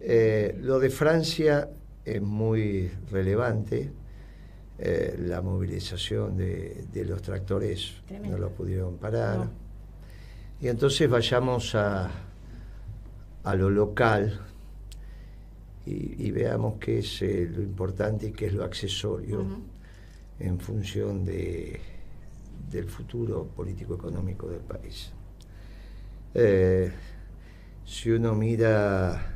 Eh, 0.00 0.58
lo 0.60 0.78
de 0.78 0.90
Francia 0.90 1.68
es 2.04 2.22
muy 2.22 2.90
relevante. 3.10 3.90
Eh, 4.78 5.16
la 5.18 5.40
movilización 5.40 6.36
de, 6.36 7.04
los 7.06 7.22
tractores 7.22 8.02
no 8.28 8.38
lo 8.38 8.50
pudieron 8.50 8.96
parar. 8.96 9.48
Y 10.60 10.68
entonces 10.68 11.08
vayamos 11.08 11.74
a, 11.74 12.10
a 13.44 13.54
lo 13.54 13.70
local 13.70 14.40
y, 15.84 16.30
veamos 16.30 16.74
qué 16.78 17.00
es 17.00 17.22
eh, 17.22 17.48
lo 17.52 17.60
importante 17.60 18.28
y 18.28 18.32
qué 18.32 18.46
es 18.46 18.52
lo 18.52 18.64
accesorio 18.64 19.44
en 20.38 20.60
función 20.60 21.24
de, 21.24 21.80
del 22.70 22.88
futuro 22.88 23.46
político-económico 23.48 24.48
del 24.48 24.60
país. 24.60 25.10
Eh, 26.34 26.90
si 27.84 28.10
uno 28.10 28.34
mira 28.34 29.31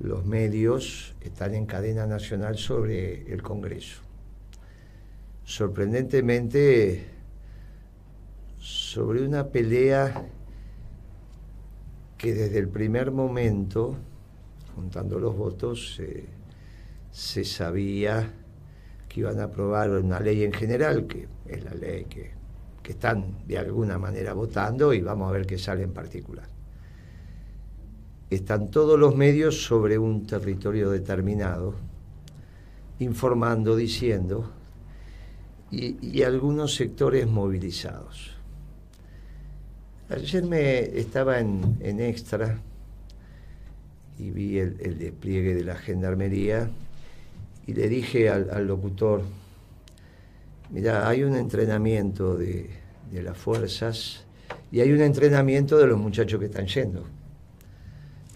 los 0.00 0.24
medios, 0.24 1.14
están 1.20 1.54
en 1.54 1.66
cadena 1.66 2.06
nacional 2.06 2.58
sobre 2.58 3.32
el 3.32 3.42
Congreso. 3.42 4.02
Sorprendentemente, 5.44 7.06
sobre 8.58 9.24
una 9.24 9.48
pelea 9.48 10.26
que 12.18 12.34
desde 12.34 12.58
el 12.58 12.68
primer 12.68 13.10
momento, 13.10 13.96
juntando 14.74 15.18
los 15.18 15.36
votos, 15.36 16.00
se 17.10 17.44
sabía 17.44 18.32
que 19.08 19.20
iban 19.20 19.40
a 19.40 19.44
aprobar 19.44 19.90
una 19.90 20.20
ley 20.20 20.44
en 20.44 20.52
general, 20.52 21.06
que 21.06 21.28
es 21.46 21.64
la 21.64 21.74
ley 21.74 22.04
que, 22.04 22.32
que 22.82 22.92
están 22.92 23.46
de 23.46 23.58
alguna 23.58 23.98
manera 23.98 24.32
votando, 24.32 24.92
y 24.92 25.00
vamos 25.00 25.28
a 25.28 25.32
ver 25.32 25.46
qué 25.46 25.58
sale 25.58 25.84
en 25.84 25.92
particular. 25.92 26.55
Están 28.28 28.70
todos 28.70 28.98
los 28.98 29.14
medios 29.14 29.64
sobre 29.64 29.98
un 29.98 30.26
territorio 30.26 30.90
determinado, 30.90 31.74
informando, 32.98 33.76
diciendo, 33.76 34.50
y, 35.70 36.22
algunos 36.22 36.74
sectores 36.74 37.26
movilizados. 37.26 38.32
Ayer 40.08 40.44
me 40.44 40.98
estaba 40.98 41.40
en, 41.40 42.00
Extra 42.00 42.60
y 44.18 44.30
vi 44.30 44.58
el, 44.58 44.98
despliegue 44.98 45.54
de 45.54 45.64
la 45.64 45.74
gendarmería 45.74 46.70
y 47.66 47.74
le 47.74 47.88
dije 47.88 48.30
al, 48.30 48.66
locutor, 48.66 49.22
mira, 50.70 51.08
hay 51.08 51.24
un 51.24 51.34
entrenamiento 51.34 52.36
de, 52.36 52.70
las 53.12 53.36
fuerzas 53.36 54.24
y 54.70 54.80
hay 54.80 54.92
un 54.92 55.00
entrenamiento 55.00 55.78
de 55.78 55.86
los 55.86 55.98
muchachos 55.98 56.38
que 56.38 56.46
están 56.46 56.66
yendo. 56.66 57.15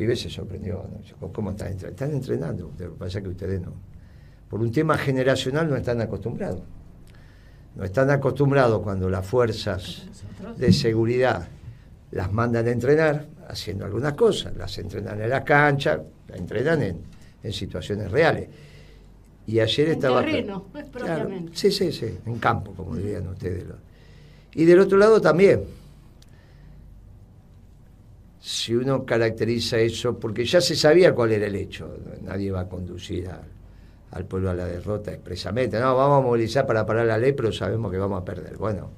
Vive 0.00 0.16
se 0.16 0.30
sorprendió, 0.30 0.82
¿cómo 1.30 1.50
están 1.50 1.72
entrenando? 1.72 1.88
Están 1.88 2.12
entrenando, 2.12 2.72
lo 2.78 2.92
que 2.92 2.98
pasa 2.98 3.18
es 3.18 3.24
que 3.24 3.28
ustedes 3.28 3.60
no. 3.60 3.74
Por 4.48 4.62
un 4.62 4.72
tema 4.72 4.96
generacional 4.96 5.68
no 5.68 5.76
están 5.76 6.00
acostumbrados. 6.00 6.62
No 7.76 7.84
están 7.84 8.08
acostumbrados 8.08 8.80
cuando 8.80 9.10
las 9.10 9.26
fuerzas 9.26 10.06
de 10.56 10.72
seguridad 10.72 11.46
las 12.12 12.32
mandan 12.32 12.66
a 12.66 12.70
entrenar 12.70 13.26
haciendo 13.46 13.84
algunas 13.84 14.14
cosas, 14.14 14.56
las 14.56 14.78
entrenan 14.78 15.20
en 15.20 15.28
la 15.28 15.44
cancha, 15.44 16.00
las 16.28 16.38
entrenan 16.38 16.82
en, 16.82 17.52
situaciones 17.52 18.10
reales. 18.10 18.48
Y 19.46 19.60
ayer 19.60 19.88
en 19.88 19.92
estaba... 19.92 20.22
Terreno, 20.22 20.64
sí, 21.52 21.70
sí, 21.70 21.92
sí, 21.92 22.18
en 22.24 22.38
campo, 22.38 22.72
como 22.72 22.96
dirían 22.96 23.28
ustedes. 23.28 23.64
Y 24.54 24.64
del 24.64 24.80
otro 24.80 24.96
lado 24.96 25.20
también, 25.20 25.62
si 28.40 28.74
uno 28.74 29.04
caracteriza 29.04 29.78
eso, 29.78 30.18
porque 30.18 30.46
ya 30.46 30.62
se 30.62 30.74
sabía 30.74 31.14
cuál 31.14 31.32
era 31.32 31.46
el 31.46 31.54
hecho, 31.54 31.94
nadie 32.22 32.50
va 32.50 32.60
a 32.60 32.68
conducir 32.68 33.28
al 34.10 34.24
pueblo 34.24 34.50
a 34.50 34.54
la 34.54 34.64
derrota 34.64 35.12
expresamente, 35.12 35.78
no, 35.78 35.94
vamos 35.94 36.24
a 36.24 36.26
movilizar 36.26 36.66
para 36.66 36.86
parar 36.86 37.06
la 37.06 37.18
ley, 37.18 37.32
pero 37.32 37.52
sabemos 37.52 37.92
que 37.92 37.98
vamos 37.98 38.22
a 38.22 38.24
perder. 38.24 38.56
Bueno, 38.56 38.90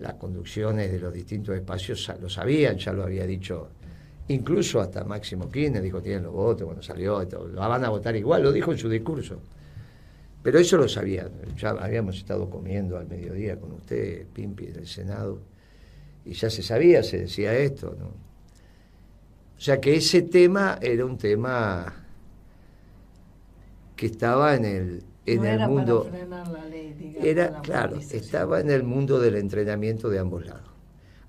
las 0.00 0.14
conducciones 0.14 0.90
de 0.90 0.98
los 0.98 1.12
distintos 1.12 1.54
espacios 1.54 2.12
lo 2.20 2.28
sabían, 2.28 2.76
ya 2.76 2.92
lo 2.92 3.04
había 3.04 3.24
dicho, 3.24 3.68
incluso 4.26 4.80
hasta 4.80 5.04
Máximo 5.04 5.48
Kirchner 5.48 5.80
dijo, 5.80 6.02
tienen 6.02 6.24
los 6.24 6.32
votos 6.32 6.64
cuando 6.64 6.82
salió, 6.82 7.22
lo 7.22 7.60
van 7.60 7.84
a 7.84 7.88
votar 7.88 8.16
igual, 8.16 8.42
lo 8.42 8.50
dijo 8.50 8.72
en 8.72 8.78
su 8.78 8.88
discurso. 8.88 9.40
Pero 10.42 10.58
eso 10.58 10.76
lo 10.76 10.88
sabían, 10.88 11.30
ya 11.56 11.70
habíamos 11.70 12.16
estado 12.16 12.50
comiendo 12.50 12.98
al 12.98 13.06
mediodía 13.06 13.58
con 13.60 13.72
usted, 13.72 14.26
Pimpi, 14.26 14.66
del 14.66 14.86
Senado, 14.86 15.40
y 16.28 16.34
ya 16.34 16.50
se 16.50 16.62
sabía, 16.62 17.02
se 17.02 17.20
decía 17.20 17.56
esto, 17.56 17.96
¿no? 17.98 18.06
O 18.06 19.60
sea 19.60 19.80
que 19.80 19.96
ese 19.96 20.22
tema 20.22 20.78
era 20.80 21.06
un 21.06 21.16
tema 21.16 21.92
que 23.96 24.06
estaba 24.06 24.54
en 24.54 24.64
el, 24.66 25.02
en 25.24 25.44
el 25.46 25.66
mundo. 25.66 26.08
era, 27.20 27.60
claro, 27.62 27.96
estaba 27.96 28.60
en 28.60 28.70
el 28.70 28.84
mundo 28.84 29.18
del 29.18 29.36
entrenamiento 29.36 30.10
de 30.10 30.18
ambos 30.18 30.46
lados. 30.46 30.68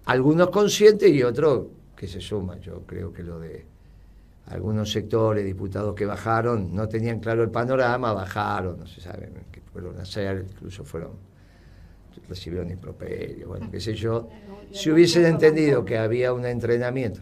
Algunos 0.05 0.49
conscientes 0.49 1.09
y 1.09 1.23
otros 1.23 1.67
que 1.95 2.07
se 2.07 2.19
suman. 2.19 2.59
Yo 2.59 2.81
creo 2.85 3.13
que 3.13 3.23
lo 3.23 3.39
de 3.39 3.65
algunos 4.47 4.91
sectores, 4.91 5.45
diputados 5.45 5.95
que 5.95 6.05
bajaron, 6.05 6.75
no 6.75 6.89
tenían 6.89 7.19
claro 7.19 7.41
el 7.41 7.51
panorama, 7.51 8.11
bajaron, 8.11 8.79
no 8.79 8.85
se 8.85 8.99
sabe 8.99 9.31
qué 9.49 9.61
fueron 9.61 9.97
a 9.97 10.01
hacer, 10.01 10.45
incluso 10.51 10.83
fueron, 10.83 11.28
recibieron 12.29 12.69
improperio, 12.69 13.47
bueno, 13.47 13.69
qué 13.72 13.81
sé 13.81 13.95
yo. 13.95 14.29
Si 14.72 14.91
hubiesen 14.91 15.25
entendido 15.25 15.84
que 15.84 15.97
había 15.97 16.31
un 16.31 16.45
entrenamiento, 16.45 17.22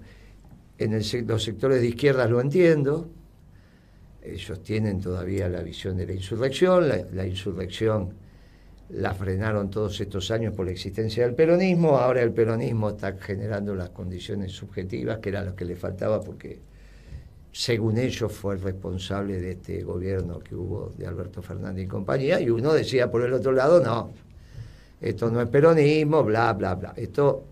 en 0.77 1.27
los 1.27 1.43
sectores 1.43 1.81
de 1.81 1.87
izquierda 1.87 2.27
lo 2.27 2.39
entiendo, 2.39 3.09
ellos 4.21 4.61
tienen 4.61 4.99
todavía 4.99 5.49
la 5.49 5.61
visión 5.61 5.97
de 5.97 6.05
la 6.05 6.13
insurrección, 6.13 6.87
la, 6.89 7.25
insurrección 7.25 8.13
la 8.89 9.13
frenaron 9.13 9.69
todos 9.69 9.99
estos 9.99 10.29
años 10.31 10.53
por 10.53 10.65
la 10.65 10.71
existencia 10.71 11.25
del 11.25 11.35
peronismo, 11.35 11.97
ahora 11.97 12.21
el 12.21 12.31
peronismo 12.31 12.89
está 12.89 13.13
generando 13.17 13.73
las 13.75 13.89
condiciones 13.89 14.51
subjetivas, 14.51 15.19
que 15.19 15.29
era 15.29 15.43
lo 15.43 15.55
que 15.55 15.65
le 15.65 15.75
faltaba 15.75 16.21
porque 16.21 16.59
según 17.51 17.97
ellos 17.97 18.31
fue 18.31 18.55
el 18.55 18.61
responsable 18.61 19.39
de 19.41 19.51
este 19.51 19.83
gobierno 19.83 20.39
que 20.39 20.55
hubo 20.55 20.93
de 20.95 21.07
Alberto 21.07 21.41
Fernández 21.41 21.85
y 21.85 21.87
compañía, 21.87 22.39
y 22.39 22.49
uno 22.49 22.73
decía 22.73 23.09
por 23.09 23.23
el 23.23 23.33
otro 23.33 23.51
lado, 23.51 23.79
no, 23.79 24.11
esto 25.01 25.29
no 25.29 25.41
es 25.41 25.47
peronismo, 25.47 26.23
bla, 26.23 26.53
bla, 26.53 26.75
bla. 26.75 26.93
Esto, 26.95 27.43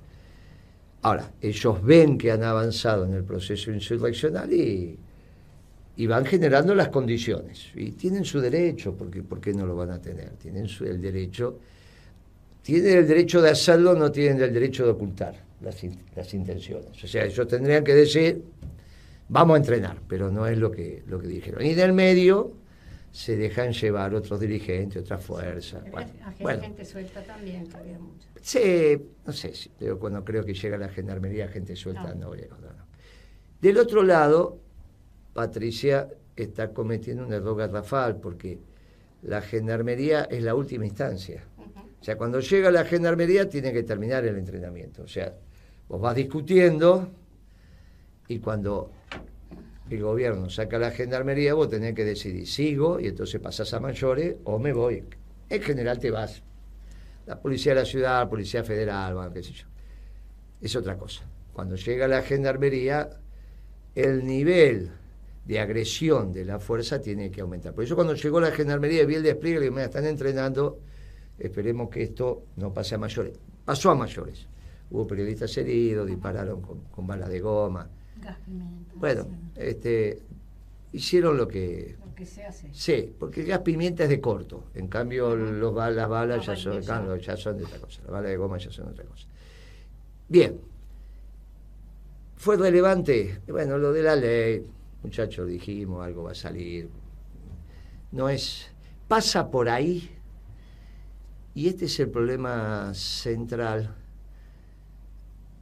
ahora, 1.04 1.32
ellos 1.42 1.84
ven 1.84 2.18
que 2.18 2.32
han 2.32 2.44
avanzado 2.44 3.06
en 3.06 3.14
el 3.14 3.24
proceso 3.24 3.72
insurreccional 3.72 4.52
y 4.52 4.98
y 5.98 6.08
van 6.08 6.26
generando 6.26 6.76
las 6.76 6.90
condiciones. 6.90 7.70
Y 7.76 7.92
tienen 7.92 8.26
su 8.26 8.40
derecho, 8.40 8.94
porque 8.94 9.24
¿por 9.24 9.40
qué 9.40 9.54
no 9.54 9.66
lo 9.66 9.76
van 9.76 9.92
a 9.92 10.02
tener? 10.02 10.32
Tienen 10.32 10.68
el 10.82 11.02
derecho, 11.02 11.60
tienen 12.62 12.98
el 12.98 13.08
derecho 13.08 13.42
de 13.42 13.52
hacerlo, 13.52 13.96
no 13.96 14.12
tienen 14.12 14.42
el 14.42 14.54
derecho 14.54 14.84
de 14.84 14.92
ocultar 14.92 15.36
las, 15.62 15.78
las 16.16 16.34
intenciones. 16.34 17.04
O 17.04 17.08
sea, 17.08 17.26
ellos 17.26 17.48
tendrían 17.48 17.84
que 17.84 17.94
decir, 17.94 18.44
vamos 19.30 19.56
a 19.56 19.58
entrenar, 19.58 20.00
pero 20.08 20.30
no 20.32 20.48
es 20.48 20.58
lo 20.58 20.70
que, 20.72 21.04
lo 21.08 21.20
que 21.20 21.28
dijeron. 21.28 21.66
Y 21.66 21.74
del 21.74 21.94
medio 21.94 22.52
se 23.16 23.38
dejan 23.38 23.72
llevar 23.72 24.14
otros 24.14 24.42
dirigentes, 24.42 25.02
otras 25.02 25.24
fuerzas. 25.24 25.82
Bueno, 26.42 26.62
gente 26.62 26.84
suelta 26.84 27.24
también, 27.24 27.66
que 27.66 27.78
había 27.78 27.98
mucho. 27.98 28.28
Sí, 28.42 29.02
no 29.26 29.32
sé, 29.32 29.54
pero 29.80 29.98
cuando 29.98 30.26
creo 30.26 30.44
que 30.44 30.54
llega 30.54 30.78
la 30.78 30.90
gendarmería, 30.90 31.48
gente 31.48 31.78
suelta 31.78 32.14
no, 32.14 32.36
no, 32.36 32.36
no. 32.36 32.86
Del 33.62 33.78
otro 33.78 34.04
lado, 34.04 34.60
Patricia 35.32 36.10
está 36.36 36.74
cometiendo 36.74 37.26
un 37.26 37.32
error 37.32 37.56
garrafal 37.56 38.18
porque 38.18 38.60
la 39.22 39.42
gendarmería 39.42 40.26
es 40.26 40.44
la 40.44 40.54
última 40.54 40.86
instancia. 40.86 41.42
O 42.02 42.04
sea, 42.04 42.18
cuando 42.18 42.42
llega 42.42 42.70
la 42.70 42.84
gendarmería 42.84 43.50
tiene 43.50 43.72
que 43.72 43.84
terminar 43.84 44.26
el 44.26 44.38
entrenamiento. 44.38 45.04
O 45.04 45.08
sea, 45.08 45.34
vos 45.88 46.02
vas 46.02 46.18
discutiendo 46.18 47.14
y 48.28 48.40
cuando 48.40 48.92
el 49.90 50.02
gobierno 50.02 50.50
saca 50.50 50.80
la 50.80 50.92
gendarmería, 50.92 51.54
vos 51.54 51.70
tenés 51.70 51.94
que 51.94 52.04
decidir, 52.04 52.48
sigo 52.48 53.00
y 53.00 53.08
entonces 53.08 53.40
pasás 53.40 53.74
a 53.74 53.80
mayores 53.80 54.36
o 54.44 54.60
me 54.60 54.74
voy. 54.74 55.04
En 55.50 55.62
general 55.62 56.00
te 56.00 56.12
vas. 56.12 56.42
La 57.28 57.40
policía 57.40 57.74
de 57.74 57.82
la 57.82 57.86
ciudad, 57.86 58.20
la 58.20 58.30
policía 58.30 58.64
federal, 58.64 59.16
bueno, 59.16 59.32
qué 59.34 59.44
sé 59.44 59.54
yo. 59.54 59.68
Es 60.62 60.76
otra 60.76 60.98
cosa. 60.98 61.24
Cuando 61.54 61.76
llega 61.76 62.08
la 62.08 62.22
gendarmería, 62.22 63.10
el 63.96 64.26
nivel 64.26 64.92
de 65.46 65.60
agresión 65.60 66.34
de 66.34 66.44
la 66.44 66.60
fuerza 66.60 67.00
tiene 67.00 67.32
que 67.32 67.42
aumentar. 67.42 67.74
Por 67.74 67.84
eso 67.84 67.96
cuando 67.96 68.16
llegó 68.16 68.42
la 68.42 68.52
gendarmería 68.52 69.06
vi 69.06 69.16
el 69.16 69.24
despliegue, 69.24 69.60
le 69.60 69.72
me 69.72 69.84
están 69.84 70.06
entrenando, 70.06 70.80
esperemos 71.38 71.90
que 71.90 72.04
esto 72.04 72.46
no 72.58 72.74
pase 72.74 72.96
a 72.96 72.98
mayores. 72.98 73.34
Pasó 73.64 73.92
a 73.92 73.96
mayores. 73.96 74.48
Hubo 74.90 75.08
periodistas 75.08 75.56
heridos, 75.58 76.08
dispararon 76.08 76.62
con, 76.62 77.08
balas 77.08 77.30
de 77.30 77.40
goma. 77.40 77.88
Gas 78.22 78.38
pimienta. 78.46 78.94
Bueno, 78.96 79.28
este, 79.56 80.22
hicieron 80.92 81.38
lo 81.38 81.48
que... 81.48 81.96
Lo 82.06 82.16
que 82.16 82.26
se 82.26 82.46
hace. 82.46 82.70
Sí, 82.74 83.14
porque 83.20 83.42
el 83.42 83.48
gas 83.48 83.60
pimienta 83.60 84.04
es 84.04 84.10
de 84.10 84.22
corto. 84.22 84.66
En 84.74 84.88
cambio, 84.88 85.36
los, 85.36 85.76
las 85.94 86.10
balas 86.10 86.46
ya 86.46 86.56
son, 86.56 86.82
ya 86.82 87.38
son 87.38 87.58
de 87.58 87.66
otra 87.66 87.80
cosa. 87.80 88.02
Las 88.04 88.12
balas 88.12 88.30
de 88.32 88.38
goma 88.38 88.58
ya 88.58 88.72
son 88.72 88.88
otra 88.88 89.04
cosa. 89.06 89.28
Bien. 90.28 90.60
¿Fue 92.38 92.58
relevante? 92.58 93.42
Bueno, 93.48 93.78
lo 93.78 93.92
de 93.94 94.04
la 94.04 94.16
ley, 94.16 94.66
muchachos, 95.04 95.48
dijimos, 95.48 96.06
algo 96.06 96.24
va 96.24 96.32
a 96.32 96.36
salir. 96.36 96.90
No 98.12 98.30
es. 98.30 98.72
Pasa 99.08 99.50
por 99.52 99.70
ahí. 99.70 100.10
Y 101.54 101.68
este 101.68 101.86
es 101.86 102.00
el 102.00 102.10
problema 102.10 102.94
central. 102.94 103.96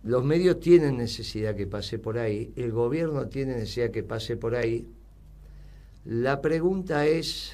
Los 0.03 0.23
medios 0.23 0.59
tienen 0.59 0.97
necesidad 0.97 1.55
que 1.55 1.65
pase 1.65 1.97
por 1.97 2.17
ahí, 2.17 2.51
el 2.57 2.71
gobierno 2.71 3.27
tiene 3.27 3.53
necesidad 3.53 3.89
que 3.89 4.03
pase 4.03 4.35
por 4.35 4.55
ahí. 4.55 4.85
La 6.05 6.41
pregunta 6.41 7.05
es 7.05 7.53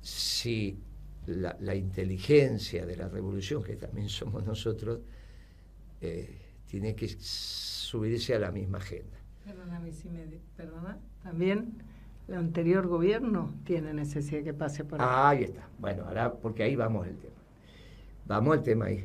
si 0.00 0.76
la, 1.26 1.74
inteligencia 1.76 2.84
de 2.86 2.96
la 2.96 3.08
revolución, 3.08 3.62
que 3.62 3.76
también 3.76 4.08
somos 4.08 4.44
nosotros, 4.44 5.00
eh, 6.00 6.38
tiene 6.66 6.96
que 6.96 7.08
subirse 7.08 8.34
a 8.34 8.40
la 8.40 8.50
misma 8.50 8.78
agenda. 8.78 9.18
Perdóname 9.44 9.92
si 9.92 10.08
me... 10.08 10.24
Perdona, 10.56 10.98
también 11.22 11.74
el 12.26 12.34
anterior 12.34 12.86
gobierno 12.86 13.54
tiene 13.64 13.94
necesidad 13.94 14.42
que 14.42 14.54
pase 14.54 14.84
por 14.84 15.00
ahí. 15.00 15.06
Ah, 15.08 15.28
ahí 15.30 15.44
está. 15.44 15.68
Bueno, 15.78 16.04
ahora, 16.04 16.32
porque 16.32 16.64
ahí 16.64 16.74
vamos 16.74 17.06
el 17.06 17.16
tema. 17.16 17.36
Vamos 18.26 18.58
al 18.58 18.62
tema 18.62 18.86
ahí. 18.86 19.04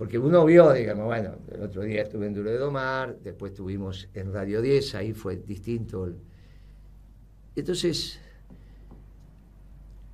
Porque 0.00 0.18
uno 0.18 0.46
vio, 0.46 0.72
digamos, 0.72 1.04
bueno, 1.04 1.34
el 1.52 1.60
otro 1.60 1.82
día 1.82 2.00
estuve 2.00 2.26
en 2.26 2.32
Duro 2.32 2.50
de 2.50 2.56
Domar, 2.56 3.18
después 3.18 3.52
estuvimos 3.52 4.08
en 4.14 4.32
Radio 4.32 4.62
10, 4.62 4.94
ahí 4.94 5.12
fue 5.12 5.36
distinto. 5.36 6.10
Entonces, 7.54 8.18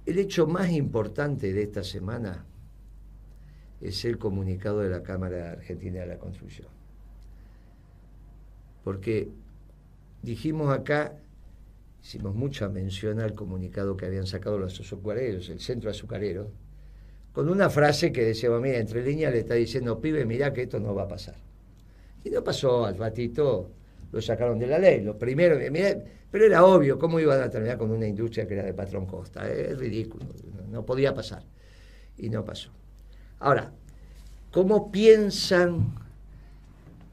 el 0.05 0.19
hecho 0.19 0.49
más 0.49 0.73
importante 0.73 1.53
de 1.53 1.63
esta 1.63 1.85
semana 1.85 2.45
es 3.81 4.05
el 4.05 4.19
comunicado 4.19 4.81
de 4.81 4.91
la 4.91 5.05
Cámara 5.05 5.53
Argentina 5.53 6.01
de 6.01 6.07
la 6.09 6.19
Construcción. 6.19 6.67
Porque 8.83 9.29
dijimos 10.21 10.77
acá, 10.77 11.17
hicimos 12.03 12.35
mucha 12.35 12.69
mención 12.69 13.21
al 13.21 13.35
comunicado 13.35 13.97
que 13.97 14.07
habían 14.07 14.27
sacado 14.27 14.59
los 14.59 14.81
azucareros, 14.81 15.49
el 15.49 15.61
centro 15.61 15.91
azucarero, 15.91 16.51
con 17.37 17.51
una 17.51 17.69
frase 17.69 18.13
que 18.13 18.25
decía, 18.25 18.49
mira, 18.49 18.79
entre 18.79 19.05
líneas 19.05 19.31
le 19.31 19.41
está 19.41 19.53
diciendo, 19.53 20.01
pibe, 20.01 20.25
mira 20.25 20.55
que 20.55 20.63
esto 20.63 20.81
no 20.81 20.95
va 20.95 21.03
a 21.03 21.09
pasar. 21.09 21.35
Y 22.25 22.31
no 22.31 22.43
pasó, 22.43 22.87
al 22.87 22.97
ratito 22.97 23.73
lo 24.11 24.23
sacaron 24.23 24.59
de 24.59 24.67
la 24.67 24.79
ley. 24.79 25.03
Lo 25.03 25.19
primero, 25.19 25.59
pero 26.31 26.47
era 26.47 26.65
obvio 26.65 26.99
cómo 26.99 27.21
iban 27.21 27.43
a 27.43 27.51
terminar 27.51 27.77
con 27.77 27.91
una 27.91 28.07
industria 28.07 28.47
que 28.47 28.55
era 28.55 28.63
de 28.63 28.73
patrón 28.73 29.05
Costa. 29.05 29.47
Es 29.53 29.77
ridículo, 29.77 30.25
no 30.71 30.87
podía 30.87 31.13
pasar. 31.13 31.43
Y 32.17 32.31
no 32.31 32.43
pasó. 32.43 32.71
Ahora, 33.41 33.71
¿cómo 34.51 34.91
piensan 34.91 35.95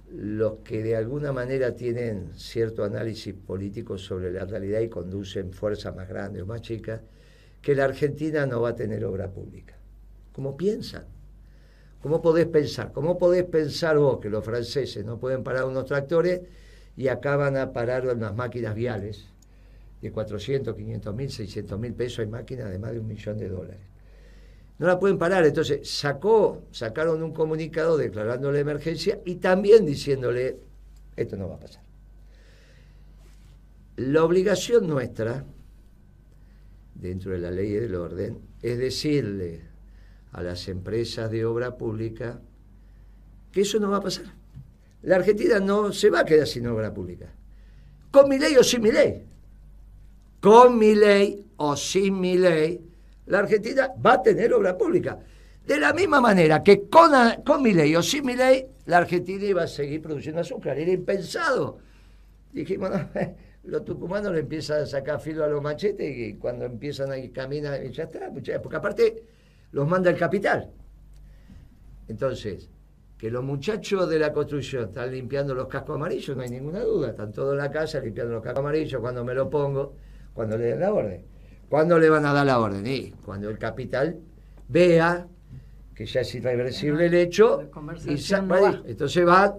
los 0.09 0.59
que 0.59 0.83
de 0.83 0.95
alguna 0.95 1.33
manera 1.33 1.75
tienen 1.75 2.29
cierto 2.37 2.85
análisis 2.85 3.33
político 3.33 3.97
sobre 3.97 4.31
la 4.31 4.45
realidad 4.45 4.79
y 4.79 4.87
conducen 4.87 5.51
fuerzas 5.51 5.93
más 5.93 6.07
grandes 6.07 6.43
o 6.43 6.45
más 6.45 6.61
chicas, 6.61 7.01
que 7.61 7.75
la 7.75 7.83
Argentina 7.83 8.45
no 8.45 8.61
va 8.61 8.69
a 8.69 8.75
tener 8.77 9.03
obra 9.03 9.29
pública? 9.29 9.82
¿Cómo 10.33 10.57
piensan? 10.57 11.06
¿Cómo 12.01 12.21
podés 12.21 12.47
pensar? 12.47 12.91
¿Cómo 12.91 13.18
podés 13.18 13.45
pensar 13.45 13.97
vos 13.97 14.19
que 14.19 14.30
los 14.30 14.44
franceses 14.44 15.06
no 15.06 15.18
pueden 15.18 15.44
parar 15.44 15.65
unos 15.65 15.85
tractores 15.85 16.41
y 16.97 17.07
acaban 17.07 17.56
a 17.56 17.71
parar 17.71 18.07
unas 18.07 18.35
máquinas 18.35 18.75
viales 18.75 19.25
de 20.01 20.12
400, 20.12 20.75
500 20.75 21.15
mil, 21.15 21.31
600 21.31 21.80
mil 21.80 21.94
pesos, 21.94 22.19
hay 22.19 22.27
máquinas 22.27 22.69
de 22.69 22.77
más 22.77 22.91
de 22.91 23.00
un 23.00 23.07
millón 23.07 23.38
de 23.38 23.47
dólares. 23.47 23.81
No 24.80 24.88
la 24.88 25.00
pueden 25.00 25.18
parar, 25.18 25.45
entonces 25.45 25.89
sacó, 25.89 26.63
sacaron 26.71 27.24
un 27.24 27.31
comunicado 27.31 27.95
declarando 27.95 28.51
la 28.51 28.59
emergencia 28.59 29.21
y 29.24 29.36
también 29.36 29.86
diciéndole, 29.86 30.57
esto 31.15 31.38
no 31.38 31.47
va 31.47 31.56
a 31.56 31.59
pasar. 31.59 31.83
La 33.95 34.25
obligación 34.25 34.88
nuestra, 34.88 35.45
dentro 36.95 37.31
de 37.31 37.38
la 37.38 37.51
ley 37.51 37.69
y 37.69 37.75
del 37.75 37.95
orden, 37.95 38.39
es 38.62 38.77
decirle 38.77 39.72
a 40.33 40.41
las 40.41 40.68
empresas 40.68 41.30
de 41.31 41.45
obra 41.45 41.77
pública 41.77 42.41
que 43.51 43.62
eso 43.62 43.80
no 43.80 43.91
va 43.91 43.97
a 43.97 44.01
pasar. 44.01 44.25
La 45.03 45.18
Argentina 45.18 45.59
no 45.59 45.94
se 45.94 46.09
va 46.09 46.21
a 46.21 46.25
quedar 46.25 46.47
sin 46.47 46.65
obra 46.68 46.94
pública. 46.94 47.27
Con 48.09 48.27
mi 48.27 48.39
ley 48.39 48.56
o 48.57 48.63
sin 48.63 48.81
mi 48.81 48.91
ley. 48.91 49.24
Con 50.39 50.77
mi 50.77 50.95
ley 50.95 51.45
o 51.57 51.75
sin 51.77 52.19
mi 52.19 52.38
ley, 52.38 52.81
la 53.27 53.39
Argentina 53.39 53.91
va 54.03 54.13
a 54.13 54.24
tener 54.24 54.53
obra 54.53 54.77
pública. 54.77 55.19
De 55.65 55.80
la 55.80 55.94
misma 55.94 56.19
manera 56.19 56.62
que 56.62 56.89
con, 56.89 57.12
con 57.45 57.62
mi 57.62 57.74
ley 57.74 57.95
o 57.95 58.01
sin 58.01 58.25
mi 58.25 58.36
ley, 58.36 58.65
la 58.86 58.97
Argentina 58.97 59.45
iba 59.45 59.63
a 59.63 59.68
seguir 59.68 60.01
produciendo 60.01 60.41
azúcar. 60.41 60.77
Era 60.77 60.91
impensado. 60.91 61.77
Dijimos, 62.51 62.89
no, 62.89 63.09
los 63.65 63.86
tucumanos 63.86 64.33
le 64.33 64.39
empiezan 64.39 64.81
a 64.81 64.86
sacar 64.86 65.21
filo 65.21 65.44
a 65.44 65.47
los 65.47 65.62
machetes 65.62 66.18
y 66.18 66.33
cuando 66.36 66.65
empiezan 66.65 67.12
a 67.12 67.15
caminar, 67.31 67.81
ya 67.91 68.03
está, 68.03 68.29
porque 68.31 68.77
aparte 68.77 69.24
los 69.73 69.87
manda 69.87 70.09
el 70.09 70.17
capital. 70.17 70.71
Entonces, 72.07 72.69
que 73.17 73.29
los 73.29 73.43
muchachos 73.43 74.09
de 74.09 74.19
la 74.19 74.31
construcción 74.31 74.85
están 74.85 75.11
limpiando 75.11 75.53
los 75.53 75.67
cascos 75.67 75.95
amarillos, 75.95 76.35
no 76.35 76.43
hay 76.43 76.49
ninguna 76.49 76.81
duda. 76.81 77.09
Están 77.09 77.31
todos 77.31 77.53
en 77.53 77.57
la 77.57 77.71
casa 77.71 77.99
limpiando 77.99 78.33
los 78.33 78.43
cascos 78.43 78.59
amarillos 78.59 79.01
cuando 79.01 79.23
me 79.23 79.33
lo 79.33 79.49
pongo, 79.49 79.95
cuando 80.33 80.57
le 80.57 80.65
den 80.65 80.79
la 80.79 80.93
orden. 80.93 81.25
¿Cuándo 81.69 81.97
le 81.97 82.09
van 82.09 82.25
a 82.25 82.33
dar 82.33 82.45
la 82.45 82.59
orden? 82.59 82.85
Y 82.85 83.11
cuando 83.25 83.49
el 83.49 83.57
capital 83.57 84.19
vea 84.67 85.27
que 85.95 86.05
ya 86.05 86.21
es 86.21 86.35
irreversible 86.35 87.05
el 87.05 87.13
hecho, 87.13 87.61
y 88.05 88.89
entonces 88.91 89.27
va 89.27 89.55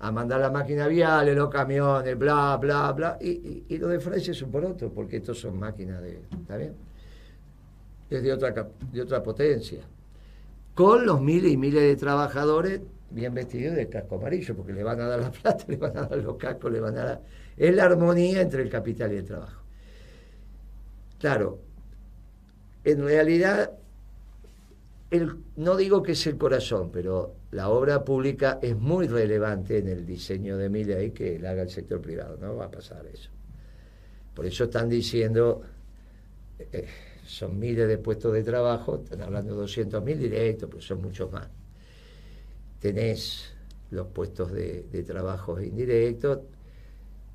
a 0.00 0.12
mandar 0.12 0.40
la 0.40 0.50
máquina 0.50 0.86
viales, 0.86 1.36
los 1.36 1.50
camiones, 1.50 2.16
bla, 2.16 2.56
bla, 2.56 2.92
bla, 2.92 3.18
y, 3.20 3.76
lo 3.76 3.88
de 3.88 4.00
Francia 4.00 4.30
es 4.30 4.42
un 4.42 4.50
por 4.50 4.64
otro, 4.64 4.92
porque 4.92 5.16
estos 5.16 5.40
son 5.40 5.58
máquinas 5.58 6.00
de... 6.02 6.20
¿Está 6.40 6.56
bien? 6.56 6.87
Es 8.10 8.22
de 8.22 8.32
otra, 8.32 8.68
de 8.92 9.02
otra 9.02 9.22
potencia 9.22 9.82
con 10.78 11.04
los 11.04 11.20
miles 11.20 11.50
y 11.50 11.56
miles 11.56 11.82
de 11.82 11.96
trabajadores 11.96 12.80
bien 13.10 13.34
vestidos 13.34 13.74
de 13.74 13.88
casco 13.88 14.14
amarillo, 14.14 14.54
porque 14.54 14.72
le 14.72 14.84
van 14.84 15.00
a 15.00 15.08
dar 15.08 15.18
la 15.18 15.32
plata, 15.42 15.64
le 15.66 15.76
van 15.76 15.96
a 15.96 16.02
dar 16.02 16.18
los 16.18 16.36
cascos, 16.36 16.70
le 16.70 16.78
van 16.78 16.96
a 16.96 17.04
dar... 17.04 17.22
Es 17.56 17.74
la 17.74 17.86
armonía 17.86 18.40
entre 18.42 18.62
el 18.62 18.70
capital 18.70 19.12
y 19.12 19.16
el 19.16 19.24
trabajo. 19.24 19.60
Claro, 21.18 21.58
en 22.84 23.04
realidad, 23.04 23.72
no 25.56 25.76
digo 25.76 26.00
que 26.00 26.12
es 26.12 26.24
el 26.28 26.38
corazón, 26.38 26.90
pero 26.92 27.34
la 27.50 27.70
obra 27.70 28.04
pública 28.04 28.60
es 28.62 28.76
muy 28.76 29.08
relevante 29.08 29.78
en 29.78 29.88
el 29.88 30.06
diseño 30.06 30.56
de 30.56 30.68
mi 30.68 30.84
ley 30.84 31.10
que 31.10 31.40
la 31.40 31.50
haga 31.50 31.62
el 31.62 31.70
sector 31.70 32.00
privado, 32.00 32.36
no 32.40 32.54
va 32.54 32.66
a 32.66 32.70
pasar 32.70 33.04
eso. 33.06 33.30
Por 34.32 34.46
eso 34.46 34.62
están 34.62 34.88
diciendo... 34.88 35.62
Eh, 36.60 36.86
son 37.28 37.58
miles 37.58 37.86
de 37.86 37.98
puestos 37.98 38.32
de 38.32 38.42
trabajo, 38.42 39.02
están 39.04 39.20
hablando 39.20 39.52
de 39.52 39.60
200 39.60 40.02
mil 40.02 40.18
directos, 40.18 40.68
pero 40.70 40.80
son 40.82 41.02
muchos 41.02 41.30
más. 41.30 41.46
Tenés 42.80 43.52
los 43.90 44.06
puestos 44.08 44.50
de, 44.50 45.04
trabajo 45.06 45.60
indirectos 45.60 46.40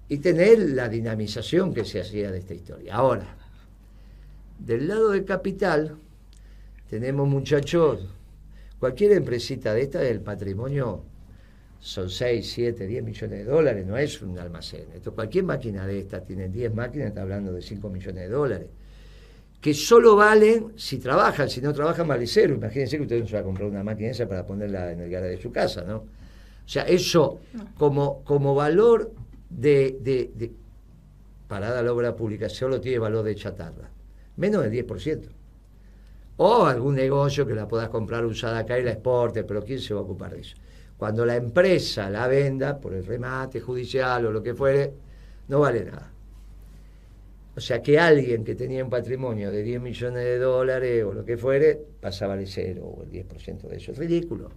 y 0.10 0.18
tenés 0.18 0.60
la 0.72 0.90
dinamización 0.90 1.74
que 1.74 1.86
se 1.86 2.02
hacía 2.02 2.32
de 2.32 2.40
esta 2.40 2.56
historia. 2.56 2.96
Ahora, 2.96 3.36
del 4.58 4.88
lado 4.88 5.12
del 5.12 5.26
capital, 5.26 5.96
tenemos 6.90 7.28
muchachos, 7.28 8.08
cualquier 8.80 9.12
empresita 9.12 9.76
de 9.76 9.84
esta 9.84 10.00
del 10.00 10.22
patrimonio 10.22 11.04
son 11.80 12.10
6, 12.10 12.52
7, 12.52 12.88
10 12.88 13.04
millones 13.04 13.46
de 13.46 13.46
dólares, 13.46 13.86
no 13.86 13.96
es 13.96 14.22
un 14.24 14.40
almacén. 14.40 14.88
Esto, 14.96 15.14
cualquier 15.14 15.44
máquina 15.44 15.86
de 15.86 16.00
esta 16.00 16.24
tiene 16.24 16.50
10 16.50 16.74
máquinas, 16.74 17.10
está 17.10 17.22
hablando 17.22 17.54
de 17.54 17.62
5 17.62 17.90
millones 17.90 18.24
de 18.24 18.30
dólares 18.30 18.68
que 19.64 19.74
solo 19.74 20.18
valen 20.18 20.74
si 20.76 20.98
trabajan, 20.98 21.50
si 21.50 21.62
no 21.62 21.72
trabajan 21.72 22.06
vale 22.06 22.28
cero. 22.28 22.56
Imagínense 22.56 22.98
que 22.98 23.04
usted 23.04 23.22
no 23.22 23.28
se 23.28 23.36
va 23.36 23.40
a 23.40 23.44
comprar 23.44 23.70
una 23.70 23.82
máquina 23.82 24.12
esa 24.12 24.28
para 24.28 24.46
ponerla 24.46 24.92
en 24.92 25.00
el 25.00 25.10
garaje 25.10 25.38
de 25.38 25.42
su 25.42 25.54
casa, 25.54 25.84
¿no? 25.84 26.00
O 26.00 26.68
sea, 26.68 26.84
eso 26.84 27.40
como, 27.78 28.26
como 28.26 28.56
valor 28.56 29.14
de, 29.50 29.98
de, 30.02 30.52
parada 31.48 31.82
la 31.82 31.94
obra 31.94 32.14
pública 32.14 32.50
solo 32.50 32.82
tiene 32.82 33.00
valor 33.00 33.24
de 33.24 33.36
chatarra, 33.36 33.90
menos 34.36 34.64
del 34.64 34.86
10%. 34.86 35.30
O 36.36 36.66
algún 36.66 36.96
negocio 36.96 37.48
que 37.48 37.56
la 37.56 37.66
puedas 37.66 37.88
comprar 37.88 38.26
usada 38.26 38.60
acá 38.60 38.78
y 38.78 38.84
la 38.84 38.92
exporte, 38.92 39.46
pero 39.46 39.64
¿quién 39.64 39.80
se 39.80 39.94
va 39.94 40.02
a 40.02 40.04
ocupar 40.04 40.34
de 40.34 40.42
eso? 40.42 40.58
Cuando 40.98 41.26
la 41.26 41.38
empresa 41.38 42.10
la 42.10 42.28
venda 42.28 42.82
por 42.82 42.94
el 42.94 43.06
remate 43.06 43.62
judicial 43.62 44.26
o 44.26 44.32
lo 44.34 44.44
que 44.44 44.54
fuere, 44.54 44.92
no 45.48 45.62
vale 45.62 45.86
nada. 45.86 46.13
O 47.56 47.62
sea 47.62 47.82
que 47.82 48.00
alguien 48.00 48.44
que 48.44 48.56
tenía 48.56 48.84
un 48.84 48.90
patrimonio 48.90 49.52
de 49.52 49.62
10 49.62 49.82
millones 49.82 50.24
de 50.24 50.40
dólares 50.40 51.04
o 51.04 51.14
lo 51.14 51.24
que 51.24 51.38
fuere, 51.38 51.80
pasaba 52.02 52.36
de 52.36 52.48
cero 52.48 52.84
o 52.86 53.04
el 53.04 53.12
10% 53.12 53.68
de 53.68 53.78
eso. 53.78 53.92
Es 53.92 53.98
ridículo, 53.98 54.50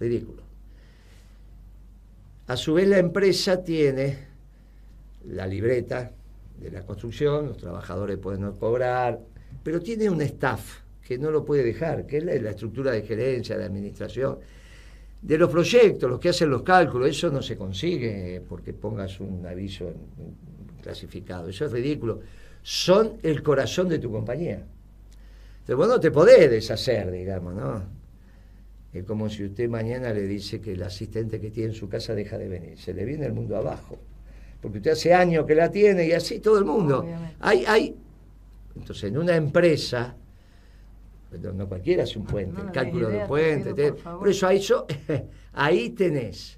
ridículo. 0.00 0.42
A 2.46 2.56
su 2.56 2.72
vez 2.72 2.88
la 2.88 2.98
empresa 2.98 3.62
tiene 3.62 4.16
la 5.26 5.46
libreta 5.46 6.10
de 6.58 6.70
la 6.70 6.86
construcción, 6.86 7.46
los 7.46 7.58
trabajadores 7.58 8.16
pueden 8.16 8.50
cobrar, 8.52 9.20
pero 9.62 9.80
tiene 9.80 10.08
un 10.08 10.22
staff 10.22 10.80
que 11.06 11.18
no 11.18 11.30
lo 11.30 11.44
puede 11.44 11.62
dejar, 11.62 12.06
que 12.06 12.18
es 12.18 12.24
la, 12.24 12.50
estructura 12.50 12.90
de 12.92 13.02
gerencia, 13.02 13.56
de 13.58 13.64
administración. 13.64 14.38
de 15.20 15.36
los 15.36 15.50
proyectos, 15.50 16.08
los 16.08 16.20
que 16.20 16.28
hacen 16.28 16.48
los 16.48 16.62
cálculos, 16.62 17.10
eso 17.10 17.28
no 17.30 17.42
se 17.42 17.56
consigue 17.56 18.40
porque 18.48 18.72
pongas 18.72 19.20
un 19.20 19.44
aviso 19.44 19.92
clasificado, 20.80 21.48
eso 21.48 21.66
es 21.66 21.72
ridículo. 21.72 22.20
Son 22.62 23.18
el 23.22 23.42
corazón 23.42 23.88
de 23.88 23.98
tu 23.98 24.10
compañía. 24.10 24.64
Entonces 25.60 25.76
vos 25.76 25.88
no 25.88 26.00
te 26.00 26.10
podés 26.10 26.50
deshacer, 26.50 27.10
digamos, 27.10 27.54
¿no? 27.54 27.82
Es 28.92 29.04
como 29.04 29.28
si 29.28 29.44
usted 29.44 29.68
mañana 29.68 30.12
le 30.12 30.22
dice 30.22 30.60
que 30.60 30.72
el 30.72 30.82
asistente 30.82 31.40
que 31.40 31.50
tiene 31.50 31.70
en 31.70 31.74
su 31.74 31.88
casa 31.88 32.14
deja 32.14 32.38
de 32.38 32.48
venir, 32.48 32.78
se 32.78 32.94
le 32.94 33.04
viene 33.04 33.26
el 33.26 33.32
mundo 33.32 33.56
abajo. 33.56 33.98
Porque 34.60 34.78
usted 34.78 34.92
hace 34.92 35.14
años 35.14 35.46
que 35.46 35.54
la 35.54 35.70
tiene 35.70 36.06
y 36.06 36.12
así 36.12 36.40
todo 36.40 36.58
el 36.58 36.64
mundo. 36.64 37.06
Hay, 37.40 37.64
hay, 37.66 37.94
entonces 38.74 39.04
en 39.04 39.18
una 39.18 39.36
empresa, 39.36 40.16
no 41.54 41.68
cualquiera 41.68 42.04
hace 42.04 42.18
un 42.18 42.24
puente, 42.24 42.60
el 42.60 42.72
cálculo 42.72 43.08
de 43.08 43.26
puente, 43.26 43.92
por, 43.92 44.28
eso 44.28 44.46
ahí, 44.46 44.60
ahí 45.52 45.90
tenés 45.90 46.57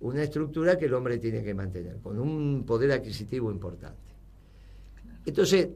una 0.00 0.22
estructura 0.22 0.76
que 0.76 0.86
el 0.86 0.94
hombre 0.94 1.18
tiene 1.18 1.42
que 1.42 1.54
mantener, 1.54 1.96
con 2.02 2.18
un 2.18 2.64
poder 2.66 2.92
adquisitivo 2.92 3.50
importante. 3.50 4.14
Entonces, 5.24 5.68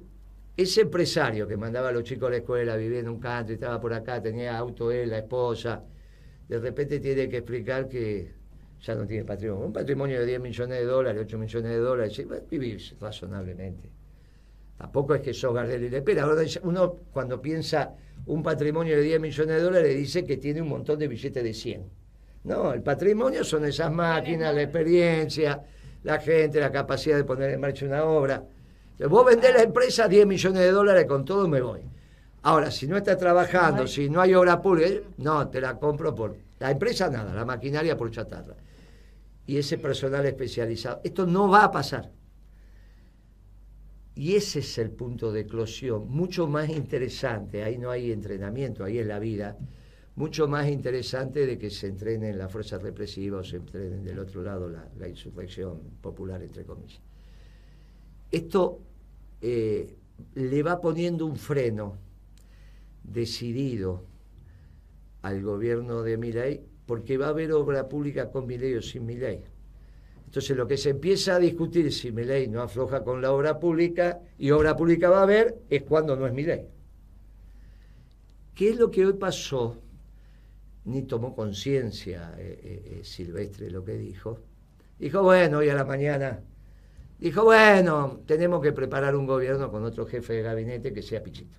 ese 0.56 0.82
empresario 0.82 1.48
que 1.48 1.56
mandaba 1.56 1.88
a 1.88 1.92
los 1.92 2.04
chicos 2.04 2.28
a 2.28 2.30
la 2.30 2.36
escuela, 2.38 2.76
vivía 2.76 3.00
en 3.00 3.08
un 3.08 3.18
canto 3.18 3.52
estaba 3.52 3.80
por 3.80 3.94
acá, 3.94 4.20
tenía 4.22 4.56
auto 4.58 4.90
él, 4.90 5.10
la 5.10 5.18
esposa, 5.18 5.82
de 6.48 6.58
repente 6.58 7.00
tiene 7.00 7.28
que 7.28 7.38
explicar 7.38 7.88
que 7.88 8.32
ya 8.82 8.94
no 8.94 9.06
tiene 9.06 9.24
patrimonio. 9.24 9.66
Un 9.66 9.72
patrimonio 9.72 10.20
de 10.20 10.26
10 10.26 10.40
millones 10.40 10.78
de 10.78 10.84
dólares, 10.84 11.22
8 11.24 11.38
millones 11.38 11.70
de 11.70 11.78
dólares, 11.78 12.22
vivir 12.50 12.80
razonablemente. 13.00 13.90
Tampoco 14.76 15.14
es 15.14 15.20
que 15.20 15.34
sos 15.34 15.54
Gardel 15.54 15.84
y 15.84 15.90
le 15.90 15.98
espera. 15.98 16.26
Uno 16.62 16.96
cuando 17.12 17.40
piensa 17.40 17.94
un 18.26 18.42
patrimonio 18.42 18.96
de 18.96 19.02
10 19.02 19.20
millones 19.20 19.56
de 19.56 19.62
dólares 19.62 19.96
dice 19.96 20.24
que 20.24 20.38
tiene 20.38 20.62
un 20.62 20.68
montón 20.68 20.98
de 20.98 21.06
billetes 21.06 21.44
de 21.44 21.52
100. 21.54 21.84
No, 22.44 22.72
el 22.72 22.82
patrimonio 22.82 23.44
son 23.44 23.64
esas 23.66 23.92
máquinas, 23.92 24.54
la 24.54 24.62
experiencia, 24.62 25.62
la 26.02 26.18
gente, 26.18 26.60
la 26.60 26.72
capacidad 26.72 27.16
de 27.16 27.24
poner 27.24 27.50
en 27.50 27.60
marcha 27.60 27.84
una 27.84 28.04
obra. 28.04 28.42
vos 29.08 29.26
vendés 29.26 29.52
la 29.54 29.62
empresa 29.62 30.08
10 30.08 30.26
millones 30.26 30.62
de 30.62 30.70
dólares 30.70 31.04
con 31.06 31.24
todo, 31.24 31.46
me 31.46 31.60
voy. 31.60 31.82
Ahora, 32.42 32.70
si 32.70 32.86
no 32.86 32.96
está 32.96 33.16
trabajando, 33.18 33.86
si 33.86 34.08
no 34.08 34.20
hay 34.20 34.34
obra 34.34 34.62
pública, 34.62 35.02
no, 35.18 35.48
te 35.48 35.60
la 35.60 35.78
compro 35.78 36.14
por... 36.14 36.36
La 36.58 36.70
empresa 36.70 37.08
nada, 37.10 37.34
la 37.34 37.44
maquinaria 37.44 37.96
por 37.96 38.10
chatarra. 38.10 38.54
Y 39.46 39.58
ese 39.58 39.78
personal 39.78 40.24
especializado. 40.26 41.00
Esto 41.04 41.26
no 41.26 41.48
va 41.48 41.64
a 41.64 41.70
pasar. 41.70 42.10
Y 44.14 44.36
ese 44.36 44.58
es 44.58 44.78
el 44.78 44.90
punto 44.90 45.32
de 45.32 45.40
eclosión, 45.40 46.08
mucho 46.10 46.46
más 46.46 46.68
interesante, 46.68 47.62
ahí 47.62 47.78
no 47.78 47.90
hay 47.90 48.12
entrenamiento, 48.12 48.84
ahí 48.84 48.98
es 48.98 49.06
la 49.06 49.18
vida, 49.18 49.56
mucho 50.20 50.46
más 50.46 50.68
interesante 50.68 51.46
de 51.46 51.56
que 51.56 51.70
se 51.70 51.86
entrenen 51.86 52.36
las 52.36 52.52
fuerzas 52.52 52.82
represivas 52.82 53.40
o 53.40 53.50
se 53.50 53.56
entrenen 53.56 54.04
del 54.04 54.18
otro 54.18 54.42
lado 54.42 54.68
la, 54.68 55.08
insurrección 55.08 55.80
popular, 56.02 56.42
entre 56.42 56.62
comillas. 56.64 57.00
Esto 58.30 58.80
eh, 59.40 59.96
le 60.34 60.62
va 60.62 60.78
poniendo 60.78 61.24
un 61.24 61.36
freno 61.36 61.96
decidido 63.02 64.04
al 65.22 65.42
gobierno 65.42 66.02
de 66.02 66.18
Milei 66.18 66.60
porque 66.84 67.16
va 67.16 67.28
a 67.28 67.30
haber 67.30 67.52
obra 67.52 67.88
pública 67.88 68.30
con 68.30 68.46
Milei 68.46 68.74
o 68.74 68.82
sin 68.82 69.06
Milei. 69.06 69.40
Entonces 70.26 70.54
lo 70.54 70.68
que 70.68 70.76
se 70.76 70.90
empieza 70.90 71.36
a 71.36 71.38
discutir 71.38 71.90
si 71.94 72.12
mi 72.12 72.24
ley 72.24 72.46
no 72.46 72.60
afloja 72.60 73.02
con 73.02 73.22
la 73.22 73.32
obra 73.32 73.58
pública 73.58 74.20
y 74.38 74.50
obra 74.50 74.76
pública 74.76 75.08
va 75.08 75.20
a 75.20 75.22
haber 75.22 75.56
es 75.70 75.82
cuando 75.84 76.14
no 76.14 76.26
es 76.26 76.34
mi 76.34 76.42
ley. 76.42 76.66
¿Qué 78.54 78.68
es 78.68 78.76
lo 78.76 78.90
que 78.90 79.06
hoy 79.06 79.14
pasó? 79.14 79.78
Ni 80.84 81.02
tomó 81.02 81.34
conciencia 81.34 82.34
eh, 82.38 82.58
eh, 82.62 82.82
eh, 82.84 83.04
Silvestre 83.04 83.70
lo 83.70 83.84
que 83.84 83.94
dijo. 83.94 84.38
Dijo, 84.98 85.22
bueno, 85.22 85.58
hoy 85.58 85.68
a 85.68 85.74
la 85.74 85.84
mañana, 85.84 86.40
dijo, 87.18 87.44
bueno, 87.44 88.20
tenemos 88.26 88.62
que 88.62 88.72
preparar 88.72 89.14
un 89.14 89.26
gobierno 89.26 89.70
con 89.70 89.84
otro 89.84 90.06
jefe 90.06 90.34
de 90.34 90.42
gabinete 90.42 90.92
que 90.92 91.02
sea 91.02 91.22
Pichito. 91.22 91.56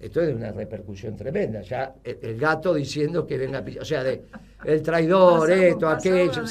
Esto 0.00 0.20
es 0.20 0.28
de 0.28 0.34
una 0.34 0.52
repercusión 0.52 1.16
tremenda. 1.16 1.60
Ya 1.62 1.94
el, 2.04 2.38
gato 2.38 2.74
diciendo 2.74 3.26
que 3.26 3.36
venga, 3.36 3.64
o 3.80 3.84
sea, 3.84 4.04
de 4.04 4.24
el 4.64 4.82
traidor, 4.82 5.50
esto, 5.50 5.88
aquello. 5.88 6.44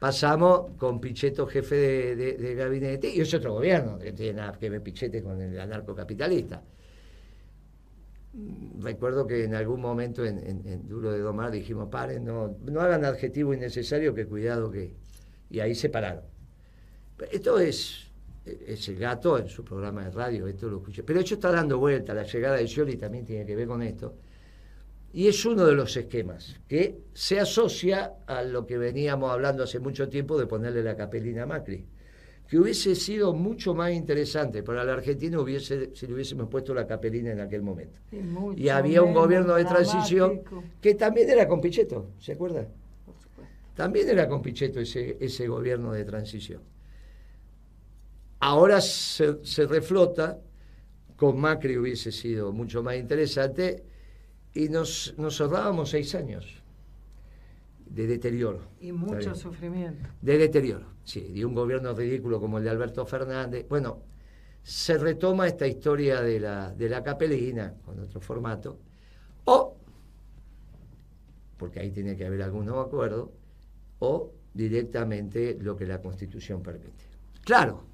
pasamos 0.00 0.72
con 0.76 1.00
Pichetto 1.00 1.46
jefe 1.46 2.16
de, 2.16 2.54
gabinete 2.54 3.08
y 3.08 3.20
es 3.20 3.32
otro 3.32 3.54
gobierno 3.54 3.98
que 3.98 4.12
tiene 4.12 4.40
nada 4.40 4.58
que 4.58 4.68
ver 4.68 4.82
Pichete 4.82 5.22
con 5.22 5.40
el 5.40 5.58
anarcocapitalista. 5.58 6.62
Recuerdo 8.80 9.26
que 9.26 9.44
en 9.44 9.54
algún 9.54 9.80
momento 9.80 10.24
en, 10.24 10.86
Duro 10.88 11.10
de 11.12 11.20
Domar 11.20 11.50
dijimos, 11.50 11.88
paren, 11.90 12.24
no, 12.24 12.56
no 12.64 12.80
hagan 12.80 13.04
adjetivo 13.04 13.54
innecesario, 13.54 14.14
que 14.14 14.26
cuidado 14.26 14.70
que... 14.70 14.94
Y 15.48 15.60
ahí 15.60 15.74
se 15.74 15.88
pararon. 15.88 16.24
Esto 17.30 17.58
es 17.58 18.06
es 18.46 18.88
el 18.88 18.98
gato 18.98 19.38
en 19.38 19.48
su 19.48 19.64
programa 19.64 20.04
de 20.04 20.10
radio, 20.10 20.46
esto 20.46 20.68
lo 20.68 20.78
escuché. 20.78 21.02
Pero 21.02 21.20
esto 21.20 21.34
está 21.34 21.50
dando 21.50 21.78
vuelta, 21.78 22.14
la 22.14 22.22
llegada 22.22 22.56
de 22.56 22.66
Scioli 22.66 22.96
también 22.96 23.24
tiene 23.24 23.44
que 23.44 23.56
ver 23.56 23.66
con 23.66 23.82
esto. 23.82 24.14
Y 25.12 25.28
es 25.28 25.44
uno 25.44 25.64
de 25.64 25.72
los 25.72 25.96
esquemas 25.96 26.60
que 26.68 26.98
se 27.12 27.40
asocia 27.40 28.14
a 28.26 28.42
lo 28.42 28.66
que 28.66 28.78
veníamos 28.78 29.32
hablando 29.32 29.62
hace 29.62 29.80
mucho 29.80 30.08
tiempo 30.08 30.38
de 30.38 30.46
ponerle 30.46 30.82
la 30.82 30.96
capelina 30.96 31.44
a 31.44 31.46
Macri. 31.46 31.86
Que 32.48 32.58
hubiese 32.58 32.94
sido 32.94 33.32
mucho 33.32 33.74
más 33.74 33.92
interesante 33.92 34.62
para 34.62 34.84
la 34.84 34.92
Argentina 34.92 35.40
hubiese, 35.40 35.90
si 35.94 36.06
le 36.06 36.14
hubiésemos 36.14 36.48
puesto 36.48 36.72
la 36.74 36.86
capelina 36.86 37.32
en 37.32 37.40
aquel 37.40 37.62
momento. 37.62 37.98
y 38.56 38.68
había 38.68 39.02
un 39.02 39.12
gobierno 39.12 39.54
de 39.54 39.64
transición 39.64 40.42
que 40.80 40.94
también 40.94 41.28
era 41.28 41.48
con 41.48 41.60
Pichetto, 41.60 42.10
¿se 42.20 42.32
acuerda? 42.32 42.68
También 43.74 44.08
era 44.08 44.28
con 44.28 44.42
Pichetto 44.42 44.80
ese, 44.80 45.16
ese 45.20 45.48
gobierno 45.48 45.92
de 45.92 46.04
transición. 46.04 46.62
Ahora 48.38 48.80
se, 48.80 49.66
reflota, 49.66 50.38
con 51.16 51.38
Macri 51.40 51.76
hubiese 51.76 52.12
sido 52.12 52.52
mucho 52.52 52.82
más 52.82 52.96
interesante, 52.96 53.82
y 54.54 54.68
nos, 54.68 55.14
nos 55.18 55.40
ahorrábamos 55.40 55.90
seis 55.90 56.14
años 56.14 56.62
de 57.86 58.06
deterioro. 58.06 58.60
Y 58.80 58.92
mucho 58.92 59.34
sufrimiento. 59.34 60.08
De 60.20 60.38
deterioro, 60.38 60.86
sí, 61.04 61.32
de 61.32 61.44
un 61.44 61.54
gobierno 61.54 61.94
ridículo 61.94 62.40
como 62.40 62.58
el 62.58 62.64
de 62.64 62.70
Alberto 62.70 63.06
Fernández. 63.06 63.66
Bueno, 63.68 64.02
se 64.62 64.98
retoma 64.98 65.46
esta 65.46 65.66
historia 65.66 66.20
de 66.20 66.40
la, 66.40 66.72
de 66.72 66.88
la 66.88 67.02
capelina 67.02 67.74
con 67.84 68.00
otro 68.00 68.20
formato, 68.20 68.78
o, 69.44 69.76
porque 71.56 71.80
ahí 71.80 71.90
tiene 71.90 72.16
que 72.16 72.26
haber 72.26 72.42
algún 72.42 72.66
nuevo 72.66 72.80
acuerdo, 72.80 73.32
o 74.00 74.32
directamente 74.52 75.56
lo 75.60 75.76
que 75.76 75.86
la 75.86 76.00
Constitución 76.00 76.62
permite. 76.62 77.04
Claro, 77.42 77.84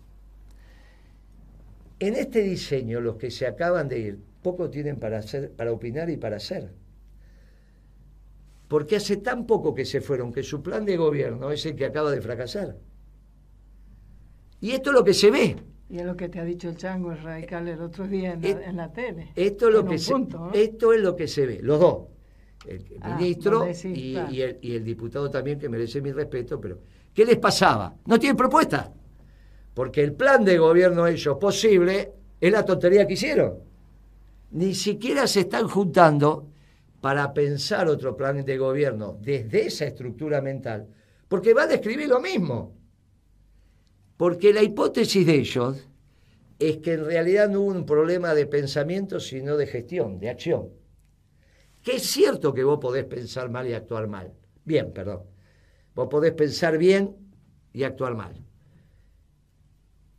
en 1.98 2.14
este 2.14 2.42
diseño, 2.42 3.00
los 3.00 3.16
que 3.16 3.30
se 3.30 3.46
acaban 3.46 3.88
de 3.88 3.98
ir, 3.98 4.18
poco 4.42 4.68
tienen 4.70 4.98
para, 4.98 5.18
hacer, 5.18 5.52
para 5.52 5.70
opinar 5.72 6.10
y 6.10 6.16
para 6.16 6.36
hacer. 6.36 6.72
Porque 8.72 8.96
hace 8.96 9.18
tan 9.18 9.46
poco 9.46 9.74
que 9.74 9.84
se 9.84 10.00
fueron 10.00 10.32
que 10.32 10.42
su 10.42 10.62
plan 10.62 10.86
de 10.86 10.96
gobierno 10.96 11.50
es 11.50 11.66
el 11.66 11.76
que 11.76 11.84
acaba 11.84 12.10
de 12.10 12.22
fracasar. 12.22 12.78
Y 14.62 14.70
esto 14.70 14.88
es 14.88 14.94
lo 14.94 15.04
que 15.04 15.12
se 15.12 15.30
ve. 15.30 15.56
Y 15.90 15.98
es 15.98 16.06
lo 16.06 16.16
que 16.16 16.30
te 16.30 16.40
ha 16.40 16.44
dicho 16.44 16.70
el 16.70 16.78
chango 16.78 17.12
es 17.12 17.22
radical 17.22 17.68
el 17.68 17.82
otro 17.82 18.08
día 18.08 18.32
en 18.32 18.76
la, 18.78 18.90
tele. 18.90 19.28
Esto 19.36 19.68
es, 19.68 19.74
lo 19.74 19.84
que 19.84 19.98
se, 19.98 20.14
esto 20.54 20.94
es 20.94 21.02
lo 21.02 21.14
que 21.14 21.28
se 21.28 21.44
ve, 21.44 21.58
los 21.60 21.80
dos. 21.80 22.04
El, 22.66 22.82
ah, 23.02 23.14
ministro 23.14 23.68
y, 23.68 24.40
el, 24.40 24.58
y 24.62 24.74
el 24.74 24.84
diputado 24.84 25.28
también, 25.28 25.58
que 25.58 25.68
merece 25.68 26.00
mi 26.00 26.10
respeto, 26.10 26.58
pero 26.58 26.78
¿qué 27.12 27.26
les 27.26 27.36
pasaba? 27.36 27.94
No 28.06 28.18
tienen 28.18 28.38
propuesta. 28.38 28.90
Porque 29.74 30.02
el 30.02 30.14
plan 30.14 30.46
de 30.46 30.56
gobierno 30.56 31.06
ellos 31.06 31.36
posible 31.36 32.10
es 32.40 32.50
la 32.50 32.64
tontería 32.64 33.06
que 33.06 33.12
hicieron. 33.12 33.58
Ni 34.52 34.74
siquiera 34.74 35.26
se 35.26 35.40
están 35.40 35.68
juntando 35.68 36.51
para 37.02 37.34
pensar 37.34 37.86
otro 37.88 38.16
plan 38.16 38.42
de 38.42 38.56
gobierno 38.56 39.18
desde 39.20 39.66
esa 39.66 39.84
estructura 39.84 40.40
mental, 40.40 40.88
porque 41.28 41.52
va 41.52 41.64
a 41.64 41.66
describir 41.66 42.08
lo 42.08 42.18
mismo. 42.20 42.74
Porque 44.16 44.54
la 44.54 44.62
hipótesis 44.62 45.26
de 45.26 45.34
ellos 45.34 45.86
es 46.58 46.78
que 46.78 46.94
en 46.94 47.04
realidad 47.04 47.50
no 47.50 47.60
hubo 47.60 47.72
un 47.72 47.84
problema 47.84 48.34
de 48.34 48.46
pensamiento, 48.46 49.20
sino 49.20 49.58
de 49.58 49.66
gestión, 49.66 50.18
de 50.18 50.30
acción. 50.30 50.70
Que 51.82 51.96
es 51.96 52.04
cierto 52.04 52.54
que 52.54 52.64
vos 52.64 52.78
podés 52.80 53.04
pensar 53.04 53.50
mal 53.50 53.68
y 53.68 53.74
actuar 53.74 54.08
mal. 54.08 54.32
Bien, 54.64 54.90
perdón. 54.94 55.24
Vos 55.94 56.08
podés 56.08 56.32
pensar 56.32 56.78
bien 56.78 57.14
y 57.74 57.82
actuar 57.82 58.14
mal 58.14 58.42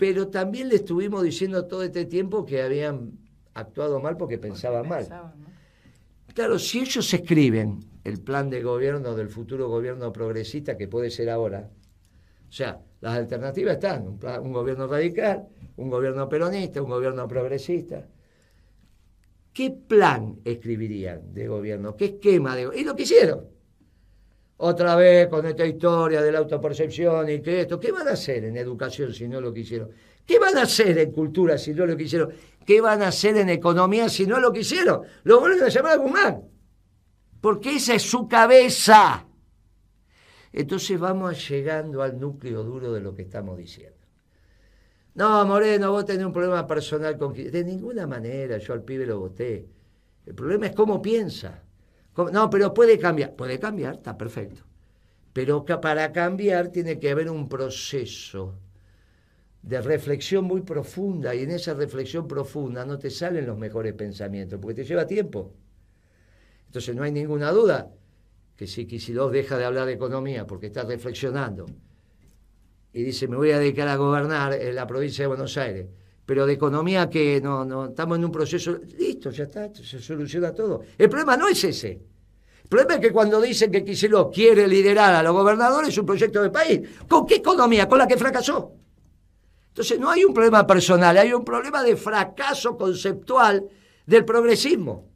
pero 0.03 0.27
también 0.27 0.67
le 0.69 0.75
estuvimos 0.75 1.23
diciendo 1.23 1.65
todo 1.65 1.83
este 1.83 2.05
tiempo 2.05 2.45
que 2.45 2.61
habían 2.61 3.19
actuado 3.53 4.01
mal 4.01 4.17
porque 4.17 4.37
pensaban 4.37 4.87
mal. 4.87 5.07
Claro, 6.33 6.57
si 6.57 6.79
ellos 6.79 7.13
escriben 7.13 7.79
el 8.03 8.19
plan 8.21 8.49
de 8.49 8.61
gobierno 8.61 9.15
del 9.15 9.29
futuro 9.29 9.69
gobierno 9.69 10.11
progresista 10.11 10.75
que 10.75 10.87
puede 10.87 11.11
ser 11.11 11.29
ahora, 11.29 11.69
o 12.49 12.51
sea, 12.51 12.81
las 13.01 13.17
alternativas 13.17 13.75
están, 13.75 14.07
un, 14.07 14.51
gobierno 14.51 14.87
radical, 14.87 15.47
un 15.77 15.89
gobierno 15.89 16.27
peronista, 16.29 16.81
un 16.81 16.89
gobierno 16.89 17.27
progresista. 17.27 18.07
¿qué 19.53 19.69
plan 19.69 20.39
escribirían 20.43 21.33
de 21.33 21.47
gobierno? 21.47 21.95
¿Qué 21.95 22.05
esquema 22.05 22.55
de 22.55 22.69
Y 22.75 22.83
lo 22.83 22.95
que 22.95 23.03
hicieron. 23.03 23.47
Otra 24.57 24.95
vez 24.95 25.27
con 25.27 25.45
esta 25.45 25.65
historia 25.65 26.21
de 26.21 26.31
la 26.31 26.39
autopercepción 26.39 27.29
y 27.29 27.41
que 27.41 27.61
esto, 27.61 27.79
¿qué 27.79 27.91
van 27.91 28.07
a 28.07 28.11
hacer 28.11 28.45
en 28.45 28.57
educación 28.57 29.13
si 29.13 29.27
no 29.27 29.41
lo 29.41 29.53
quisieron? 29.53 29.89
¿Qué 30.25 30.39
van 30.39 30.57
a 30.57 30.63
hacer 30.63 30.97
en 30.97 31.11
cultura 31.11 31.57
si 31.57 31.73
no 31.73 31.85
lo 31.85 31.97
quisieron? 31.97 32.33
¿Qué 32.65 32.79
van 32.79 33.01
a 33.01 33.09
hacer 33.09 33.37
en 33.37 33.49
economía 33.49 34.07
si 34.07 34.25
no 34.25 34.39
lo 34.39 34.53
quisieron? 34.53 35.01
Lo 35.23 35.39
vuelven 35.39 35.63
a 35.63 35.69
llamar 35.69 35.93
a 35.93 35.97
Guzmán. 35.97 36.43
Porque 37.41 37.75
esa 37.75 37.95
es 37.95 38.03
su 38.03 38.27
cabeza. 38.27 39.25
Entonces 40.53 40.97
vamos 40.99 41.49
llegando 41.49 42.01
al 42.01 42.19
núcleo 42.19 42.63
duro 42.63 42.93
de 42.93 43.01
lo 43.01 43.13
que 43.13 43.23
estamos 43.23 43.57
diciendo. 43.57 43.97
No, 45.15 45.45
Moreno, 45.45 45.91
vos 45.91 46.05
tenés 46.05 46.25
un 46.25 46.31
problema 46.31 46.65
personal 46.65 47.17
con... 47.17 47.33
De 47.33 47.63
ninguna 47.63 48.07
manera 48.07 48.57
yo 48.57 48.73
al 48.73 48.83
pibe 48.83 49.05
lo 49.05 49.19
voté. 49.19 49.67
El 50.25 50.33
problema 50.33 50.67
es 50.67 50.73
cómo 50.73 51.01
piensa. 51.01 51.63
No, 52.31 52.49
pero 52.49 52.73
puede 52.73 52.97
cambiar. 52.97 53.35
Puede 53.35 53.59
cambiar, 53.59 53.95
está 53.95 54.17
perfecto. 54.17 54.61
Pero 55.33 55.65
para 55.65 56.11
cambiar 56.11 56.69
tiene 56.69 56.99
que 56.99 57.11
haber 57.11 57.29
un 57.29 57.49
proceso 57.49 58.55
de 59.63 59.81
reflexión 59.81 60.43
muy 60.43 60.61
profunda 60.61 61.33
y 61.33 61.43
en 61.43 61.51
esa 61.51 61.73
reflexión 61.73 62.27
profunda 62.27 62.85
no 62.85 62.99
te 62.99 63.09
salen 63.09 63.47
los 63.47 63.57
mejores 63.57 63.93
pensamientos 63.93 64.59
porque 64.61 64.75
te 64.75 64.83
lleva 64.83 65.07
tiempo. 65.07 65.53
Entonces 66.65 66.93
no 66.95 67.03
hay 67.03 67.13
ninguna 67.13 67.49
duda 67.51 67.89
que 68.57 68.67
si 68.67 68.85
Kicillof 68.85 69.31
deja 69.31 69.57
de 69.57 69.63
hablar 69.63 69.87
de 69.87 69.93
economía 69.93 70.45
porque 70.45 70.67
está 70.67 70.83
reflexionando 70.83 71.65
y 72.91 73.03
dice 73.03 73.27
me 73.29 73.37
voy 73.37 73.51
a 73.51 73.59
dedicar 73.59 73.87
a 73.87 73.95
gobernar 73.95 74.53
en 74.53 74.75
la 74.75 74.85
provincia 74.85 75.23
de 75.23 75.27
Buenos 75.27 75.57
Aires, 75.57 75.87
pero 76.25 76.45
de 76.45 76.53
economía 76.53 77.09
que 77.09 77.39
no, 77.41 77.63
no 77.63 77.85
estamos 77.85 78.17
en 78.17 78.25
un 78.25 78.31
proceso, 78.31 78.77
listo, 78.97 79.29
ya 79.29 79.45
está, 79.45 79.73
se 79.73 79.99
soluciona 79.99 80.53
todo. 80.53 80.81
El 80.97 81.09
problema 81.09 81.37
no 81.37 81.47
es 81.47 81.63
ese. 81.63 82.01
El 82.63 82.69
problema 82.69 82.95
es 82.95 82.99
que 82.99 83.13
cuando 83.13 83.39
dicen 83.39 83.71
que 83.71 83.83
Kicillof 83.85 84.33
quiere 84.33 84.67
liderar 84.67 85.13
a 85.15 85.23
los 85.23 85.33
gobernadores 85.33 85.97
un 85.97 86.05
proyecto 86.05 86.43
de 86.43 86.49
país, 86.49 86.81
¿con 87.07 87.25
qué 87.25 87.35
economía? 87.35 87.87
Con 87.87 87.99
la 87.99 88.07
que 88.07 88.17
fracasó. 88.17 88.82
Entonces 89.73 89.99
no 89.99 90.11
hay 90.11 90.23
un 90.23 90.35
problema 90.35 90.67
personal, 90.67 91.17
hay 91.17 91.33
un 91.33 91.43
problema 91.43 91.81
de 91.81 91.95
fracaso 91.95 92.77
conceptual 92.77 93.67
del 94.05 94.23
progresismo. 94.23 95.09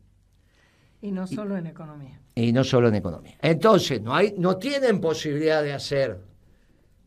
Y 1.00 1.12
no 1.12 1.28
solo 1.28 1.56
en 1.56 1.68
economía. 1.68 2.20
Y 2.34 2.52
no 2.52 2.64
solo 2.64 2.88
en 2.88 2.96
economía. 2.96 3.38
Entonces, 3.40 4.02
no, 4.02 4.16
hay, 4.16 4.34
no 4.36 4.58
tienen 4.58 5.00
posibilidad 5.00 5.62
de 5.62 5.74
hacer 5.74 6.20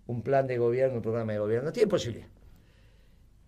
un 0.06 0.22
plan 0.22 0.46
de 0.46 0.58
gobierno, 0.58 0.98
un 0.98 1.02
programa 1.02 1.32
de 1.32 1.40
gobierno, 1.40 1.66
no 1.66 1.72
tienen 1.72 1.88
posibilidad. 1.88 2.28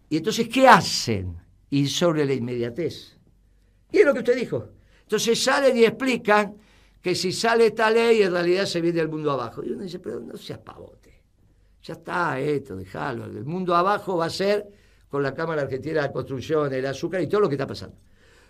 Y 0.09 0.17
entonces, 0.17 0.49
¿qué 0.49 0.67
hacen? 0.67 1.37
Y 1.71 1.87
sobre 1.87 2.25
la 2.25 2.33
inmediatez. 2.33 3.17
Y 3.93 3.99
es 3.99 4.05
lo 4.05 4.13
que 4.13 4.19
usted 4.19 4.35
dijo. 4.35 4.69
Entonces 5.03 5.41
salen 5.41 5.77
y 5.77 5.85
explican 5.85 6.57
que 7.01 7.15
si 7.15 7.31
sale 7.31 7.67
esta 7.67 7.89
ley, 7.89 8.23
en 8.23 8.33
realidad 8.33 8.67
se 8.67 8.81
viene 8.81 9.01
el 9.01 9.09
mundo 9.09 9.31
abajo. 9.31 9.63
Y 9.65 9.71
uno 9.71 9.85
dice, 9.85 10.01
pero 10.01 10.19
no 10.19 10.37
seas 10.37 10.59
pavote. 10.59 11.02
Ya 11.83 11.95
está 11.95 12.39
esto, 12.39 12.77
déjalo. 12.77 13.25
El 13.25 13.45
mundo 13.45 13.75
abajo 13.75 14.17
va 14.17 14.27
a 14.27 14.31
ser 14.31 14.67
con 15.09 15.23
la 15.23 15.35
Cámara 15.35 15.63
Argentina 15.63 16.03
de 16.03 16.13
Construcción, 16.13 16.73
el 16.73 16.87
azúcar 16.87 17.21
y 17.21 17.27
todo 17.27 17.43
lo 17.43 17.49
que 17.49 17.57
está 17.57 17.67
pasando. 17.67 17.97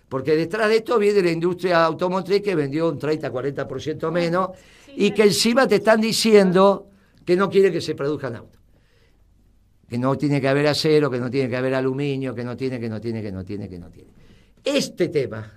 Porque 0.07 0.35
detrás 0.35 0.69
de 0.69 0.77
esto 0.77 0.99
viene 0.99 1.21
la 1.21 1.31
industria 1.31 1.83
automotriz 1.83 2.41
que 2.41 2.55
vendió 2.55 2.87
un 2.89 2.99
30-40% 2.99 4.11
menos 4.11 4.49
y 4.95 5.11
que 5.11 5.23
encima 5.23 5.67
te 5.67 5.75
están 5.75 5.99
diciendo 5.99 6.89
que 7.25 7.35
no 7.35 7.49
quiere 7.49 7.71
que 7.71 7.81
se 7.81 7.95
produzcan 7.95 8.35
autos. 8.35 8.61
Que 9.89 9.97
no 9.97 10.15
tiene 10.17 10.39
que 10.39 10.47
haber 10.47 10.67
acero, 10.67 11.09
que 11.09 11.19
no 11.19 11.29
tiene 11.29 11.49
que 11.49 11.57
haber 11.57 11.73
aluminio, 11.73 12.35
que 12.35 12.43
no 12.43 12.55
tiene, 12.55 12.79
que 12.79 12.89
no 12.89 13.01
tiene, 13.01 13.21
que 13.21 13.31
no 13.31 13.43
tiene, 13.43 13.67
que 13.67 13.79
no 13.79 13.89
tiene. 13.89 14.09
Este 14.63 15.09
tema 15.09 15.51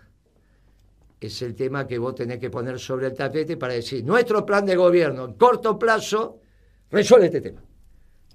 es 1.21 1.43
el 1.43 1.55
tema 1.55 1.87
que 1.87 1.99
vos 1.99 2.15
tenés 2.15 2.39
que 2.39 2.51
poner 2.51 2.79
sobre 2.79 3.09
el 3.09 3.15
tapete 3.15 3.57
para 3.57 3.75
decir, 3.75 4.05
nuestro 4.05 4.45
plan 4.45 4.65
de 4.65 4.77
gobierno 4.77 5.27
en 5.27 5.35
corto 5.35 5.79
plazo 5.79 6.41
resuelve 6.91 7.27
este 7.27 7.41
tema. 7.41 7.66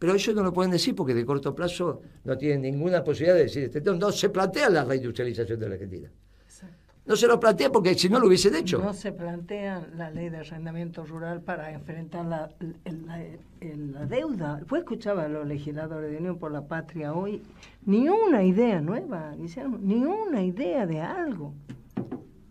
Pero 0.02 0.16
ellos 0.16 0.36
no 0.36 0.42
lo 0.42 0.52
pueden 0.52 0.72
decir 0.72 0.96
porque 0.96 1.14
de 1.14 1.24
corto 1.24 1.54
plazo 1.54 2.02
no 2.24 2.36
tienen 2.36 2.64
ninguna 2.64 3.04
posibilidad 3.04 3.36
de 3.36 3.44
decir 3.44 3.66
este 3.66 3.82
tema. 3.82 4.00
No 4.00 4.12
se 4.12 4.30
plantea 4.30 4.68
la 4.68 4.84
reindustrialización 4.84 5.60
de 5.60 5.70
la 5.70 5.76
Argentina. 5.76 6.10
No 7.06 7.16
se 7.16 7.28
lo 7.28 7.40
plantea 7.40 7.72
porque 7.72 7.94
si 7.94 8.10
no 8.10 8.20
lo 8.20 8.26
hubiesen 8.26 8.56
hecho. 8.56 8.80
No 8.80 8.96
se 8.96 9.12
plantea 9.12 9.88
la 9.96 10.10
ley 10.10 10.30
de 10.30 10.38
arrendamiento 10.38 11.06
rural 11.06 11.42
para 11.42 11.72
enfrentar 11.72 12.26
la, 12.26 12.50
la, 12.90 14.06
deuda. 14.08 14.64
Fue 14.66 14.80
escuchaba 14.80 15.26
a 15.26 15.28
los 15.28 15.46
legisladores 15.46 16.10
de 16.10 16.18
Unión 16.18 16.40
por 16.40 16.52
la 16.52 16.66
Patria 16.66 17.14
hoy. 17.14 17.44
Ni 17.86 18.10
una 18.10 18.44
idea 18.44 18.82
nueva, 18.82 19.36
ni 19.36 20.04
una 20.04 20.42
idea 20.42 20.88
de 20.88 21.00
algo. 21.00 21.54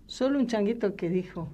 Solo 0.06 0.38
un 0.38 0.46
changuito 0.46 0.94
que 0.94 1.08
dijo, 1.08 1.48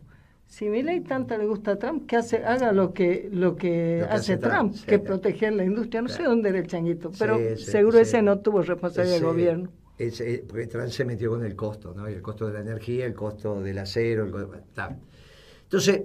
si 0.47 0.69
Milei 0.69 1.01
tanto 1.01 1.37
le 1.37 1.45
gusta 1.47 1.73
a 1.73 1.79
Trump, 1.79 2.07
que 2.07 2.17
hace, 2.17 2.45
haga 2.45 2.73
lo 2.73 2.93
que, 2.93 3.29
lo 3.33 3.57
que, 3.57 4.07
hace, 4.09 4.37
Trump, 4.37 4.75
que 4.87 4.99
proteger 4.99 5.53
la 5.53 5.65
industria. 5.65 6.03
No 6.03 6.09
sé 6.09 6.23
dónde 6.23 6.51
era 6.51 6.59
el 6.59 6.67
changuito, 6.67 7.11
pero 7.19 7.39
seguro 7.57 7.99
ese 7.99 8.23
no 8.23 8.39
tuvo 8.39 8.63
responsabilidad 8.63 9.17
del 9.17 9.25
gobierno. 9.25 9.71
Ese, 9.99 10.45
porque 10.47 10.67
Trump 10.67 10.89
se 10.89 11.05
metió 11.05 11.31
con 11.31 11.45
el 11.45 11.57
costo, 11.57 11.95
¿no? 11.95 12.07
El 12.07 12.23
costo 12.23 12.47
de 12.47 12.53
la 12.53 12.61
energía, 12.61 13.07
el 13.07 13.15
costo 13.15 13.63
del 13.63 13.79
acero. 13.79 14.25
El, 14.25 14.47
Entonces, 15.63 16.03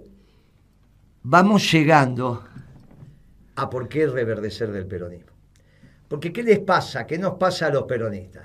vamos 1.24 1.72
llegando 1.72 2.44
a 3.56 3.70
por 3.70 3.88
qué 3.88 4.08
reverdecer 4.08 4.72
del 4.72 4.88
peronismo. 4.88 5.32
Porque 6.08 6.34
¿qué 6.34 6.44
les 6.44 6.60
pasa? 6.60 7.06
¿Qué 7.06 7.18
nos 7.18 7.36
pasa 7.36 7.68
a 7.68 7.70
los 7.70 7.84
peronistas? 7.84 8.44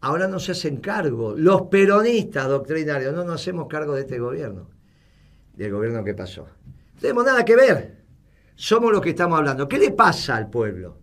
Ahora 0.00 0.28
no 0.28 0.38
se 0.38 0.52
hacen 0.52 0.78
cargo. 0.78 1.34
Los 1.36 1.62
peronistas 1.62 2.48
doctrinarios 2.48 3.14
no 3.14 3.24
nos 3.24 3.40
hacemos 3.40 3.66
cargo 3.68 3.94
de 3.94 4.02
este 4.02 4.18
gobierno, 4.18 4.70
del 5.54 5.72
gobierno 5.72 6.04
que 6.04 6.14
pasó. 6.14 6.48
No 6.94 7.00
tenemos 7.00 7.24
nada 7.24 7.44
que 7.44 7.56
ver. 7.56 7.98
Somos 8.54 8.92
los 8.92 9.00
que 9.00 9.10
estamos 9.10 9.38
hablando. 9.38 9.68
¿Qué 9.68 9.78
le 9.78 9.92
pasa 9.92 10.36
al 10.36 10.50
pueblo? 10.50 10.98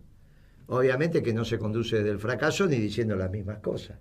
Obviamente 0.68 1.22
que 1.22 1.32
no 1.32 1.44
se 1.44 1.58
conduce 1.58 2.02
del 2.02 2.18
fracaso 2.18 2.66
ni 2.66 2.76
diciendo 2.76 3.16
las 3.16 3.30
mismas 3.30 3.58
cosas. 3.60 3.98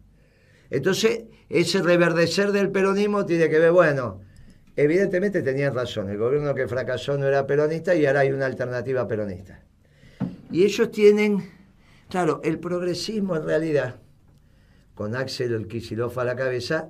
Entonces, 0.69 1.25
ese 1.47 1.81
reverdecer 1.81 2.51
del 2.51 2.71
peronismo 2.71 3.25
tiene 3.25 3.49
que 3.49 3.59
ver, 3.59 3.71
bueno, 3.71 4.21
evidentemente 4.75 5.43
tenían 5.43 5.75
razón, 5.75 6.09
el 6.09 6.17
gobierno 6.17 6.55
que 6.55 6.67
fracasó 6.67 7.17
no 7.17 7.27
era 7.27 7.45
peronista 7.45 7.95
y 7.95 8.05
ahora 8.05 8.21
hay 8.21 8.31
una 8.31 8.47
alternativa 8.47 9.07
peronista. 9.07 9.63
Y 10.51 10.63
ellos 10.63 10.89
tienen, 10.91 11.49
claro, 12.09 12.41
el 12.43 12.59
progresismo 12.59 13.35
en 13.35 13.45
realidad 13.45 14.01
con 14.95 15.15
Axel 15.15 15.53
el 15.53 15.67
Kicillof 15.67 16.17
a 16.17 16.23
la 16.23 16.35
cabeza, 16.35 16.89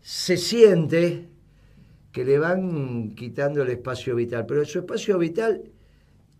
se 0.00 0.36
siente 0.36 1.28
que 2.12 2.24
le 2.24 2.38
van 2.38 3.14
quitando 3.14 3.62
el 3.62 3.70
espacio 3.70 4.14
vital, 4.14 4.46
pero 4.46 4.64
su 4.64 4.78
espacio 4.78 5.18
vital 5.18 5.62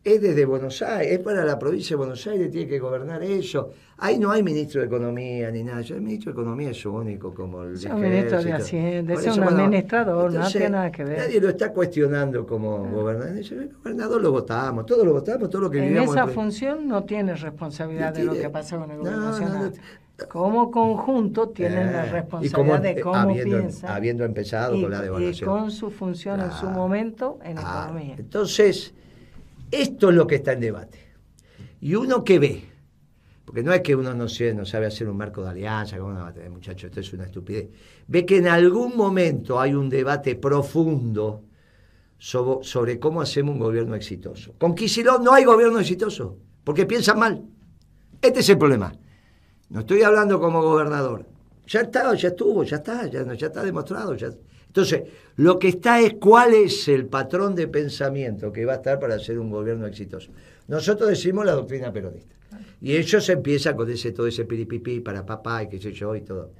es 0.04 0.22
desde 0.22 0.44
Buenos 0.44 0.82
Aires, 0.82 1.14
es 1.14 1.18
para 1.18 1.44
la 1.44 1.58
provincia 1.58 1.94
de 1.94 1.96
Buenos 1.96 2.24
Aires, 2.28 2.48
tiene 2.52 2.68
que 2.68 2.78
gobernar 2.78 3.24
eso. 3.24 3.70
Ahí 3.98 4.18
no 4.20 4.30
hay 4.30 4.42
ministro 4.42 4.80
de 4.80 4.86
Economía 4.86 5.50
ni 5.50 5.64
nada, 5.64 5.80
el 5.80 6.00
ministro 6.00 6.32
de 6.32 6.40
Economía 6.40 6.70
es 6.70 6.86
único 6.86 7.34
como 7.34 7.64
el 7.64 7.80
de 7.80 7.92
ministro 7.92 8.40
de 8.40 8.52
Hacienda, 8.52 9.14
es 9.14 9.36
un 9.36 9.42
administrador, 9.42 10.32
no 10.32 10.48
tiene 10.48 10.70
nada 10.70 10.92
que 10.92 11.02
ver. 11.02 11.18
Nadie 11.18 11.40
lo 11.40 11.48
está 11.48 11.72
cuestionando 11.72 12.46
como 12.46 12.86
ah. 12.86 12.90
gobernador. 12.90 13.36
El 13.36 13.74
gobernador 13.74 14.22
lo 14.22 14.30
votamos, 14.30 14.86
todos 14.86 15.04
lo 15.04 15.12
votamos, 15.12 15.50
todo 15.50 15.62
lo 15.62 15.70
que 15.70 15.84
En 15.84 15.96
esa 15.96 16.28
función 16.28 16.86
no 16.86 17.02
tiene 17.02 17.34
responsabilidad 17.34 18.14
de 18.14 18.24
lo 18.24 18.34
que 18.34 18.48
pasa 18.48 18.78
con 18.78 18.90
el 18.92 18.98
gobierno 18.98 19.30
nacional 19.30 19.72
como 20.30 20.70
conjunto 20.70 21.50
tienen 21.50 21.92
la 21.92 22.06
eh, 22.06 22.10
responsabilidad 22.10 22.80
de 22.80 23.00
cómo 23.00 23.16
habiendo, 23.16 23.58
piensan. 23.58 23.90
Habiendo 23.90 24.24
empezado 24.24 24.80
con 24.80 24.90
la 24.90 25.02
devaluación. 25.02 25.48
Y 25.48 25.52
con 25.52 25.70
su 25.70 25.90
función 25.90 26.40
en 26.40 26.52
su 26.52 26.66
momento 26.66 27.38
en 27.44 27.58
ah, 27.58 27.84
economía. 27.84 28.16
Entonces, 28.18 28.94
esto 29.70 30.08
es 30.08 30.16
lo 30.16 30.26
que 30.26 30.36
está 30.36 30.52
en 30.52 30.60
debate. 30.60 30.98
Y 31.80 31.94
uno 31.94 32.24
que 32.24 32.38
ve, 32.38 32.64
porque 33.44 33.62
no 33.62 33.72
es 33.74 33.82
que 33.82 33.94
uno 33.94 34.14
no, 34.14 34.28
sé, 34.28 34.54
no 34.54 34.64
sabe 34.64 34.86
hacer 34.86 35.08
un 35.08 35.18
marco 35.18 35.42
de 35.42 35.50
alianza, 35.50 35.98
como 35.98 36.10
una 36.10 36.32
muchacho, 36.50 36.86
esto 36.86 37.00
es 37.00 37.12
una 37.12 37.24
estupidez. 37.24 37.68
Ve 38.06 38.24
que 38.24 38.38
en 38.38 38.48
algún 38.48 38.96
momento 38.96 39.60
hay 39.60 39.74
un 39.74 39.90
debate 39.90 40.34
profundo 40.36 41.44
sobre, 42.16 42.64
sobre 42.64 42.98
cómo 42.98 43.20
hacemos 43.20 43.52
un 43.52 43.60
gobierno 43.60 43.94
exitoso. 43.94 44.54
Con 44.58 44.74
Kicillof 44.74 45.20
no 45.20 45.34
hay 45.34 45.44
gobierno 45.44 45.78
exitoso, 45.78 46.38
porque 46.64 46.86
piensan 46.86 47.18
mal. 47.18 47.44
Este 48.22 48.40
es 48.40 48.48
el 48.48 48.56
problema. 48.56 48.92
No 49.70 49.80
estoy 49.80 50.02
hablando 50.02 50.40
como 50.40 50.62
gobernador. 50.62 51.26
Ya 51.66 51.80
está, 51.80 52.14
ya 52.14 52.28
estuvo, 52.28 52.62
ya 52.62 52.76
está, 52.76 53.06
ya, 53.06 53.24
ya 53.34 53.46
está 53.46 53.64
demostrado. 53.64 54.14
Entonces, 54.66 55.02
lo 55.36 55.58
que 55.58 55.68
está 55.68 56.00
es 56.00 56.14
cuál 56.14 56.54
es 56.54 56.86
el 56.88 57.06
patrón 57.06 57.54
de 57.54 57.66
pensamiento 57.66 58.52
que 58.52 58.64
va 58.64 58.74
a 58.74 58.76
estar 58.76 59.00
para 59.00 59.18
ser 59.18 59.38
un 59.38 59.50
gobierno 59.50 59.86
exitoso. 59.86 60.30
Nosotros 60.68 61.08
decimos 61.08 61.44
la 61.44 61.52
doctrina 61.52 61.92
peronista. 61.92 62.34
Y 62.80 62.94
ellos 62.96 63.28
empiezan 63.28 63.76
con 63.76 63.90
ese, 63.90 64.12
todo 64.12 64.26
ese 64.26 64.44
piripipí 64.44 65.00
para 65.00 65.26
papá 65.26 65.64
y 65.64 65.68
qué 65.68 65.80
sé 65.80 65.92
yo 65.92 66.14
y 66.14 66.20
todo. 66.20 66.52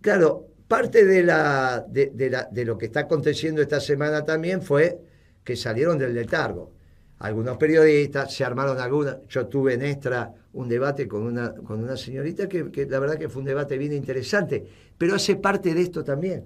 Claro, 0.00 0.46
parte 0.66 1.04
de, 1.04 1.22
la, 1.22 1.84
de, 1.86 2.30
la, 2.30 2.48
de 2.50 2.64
lo 2.64 2.78
que 2.78 2.86
está 2.86 3.00
aconteciendo 3.00 3.60
esta 3.60 3.80
semana 3.80 4.24
también 4.24 4.62
fue 4.62 4.98
que 5.44 5.56
salieron 5.56 5.98
del 5.98 6.14
letargo. 6.14 6.77
Algunos 7.18 7.56
periodistas, 7.56 8.32
se 8.32 8.44
armaron 8.44 8.78
algunas. 8.78 9.18
Yo 9.28 9.46
tuve 9.46 9.74
en 9.74 9.82
Extra 9.82 10.32
un 10.52 10.68
debate 10.68 11.08
con 11.08 11.22
una, 11.22 11.54
con 11.54 11.82
una 11.82 11.96
señorita 11.96 12.48
que, 12.48 12.86
la 12.88 12.98
verdad 12.98 13.18
que 13.18 13.28
fue 13.28 13.40
un 13.40 13.46
debate 13.46 13.76
bien 13.76 13.92
interesante, 13.92 14.64
pero 14.96 15.14
hace 15.14 15.36
parte 15.36 15.74
de 15.74 15.82
esto 15.82 16.04
también. 16.04 16.44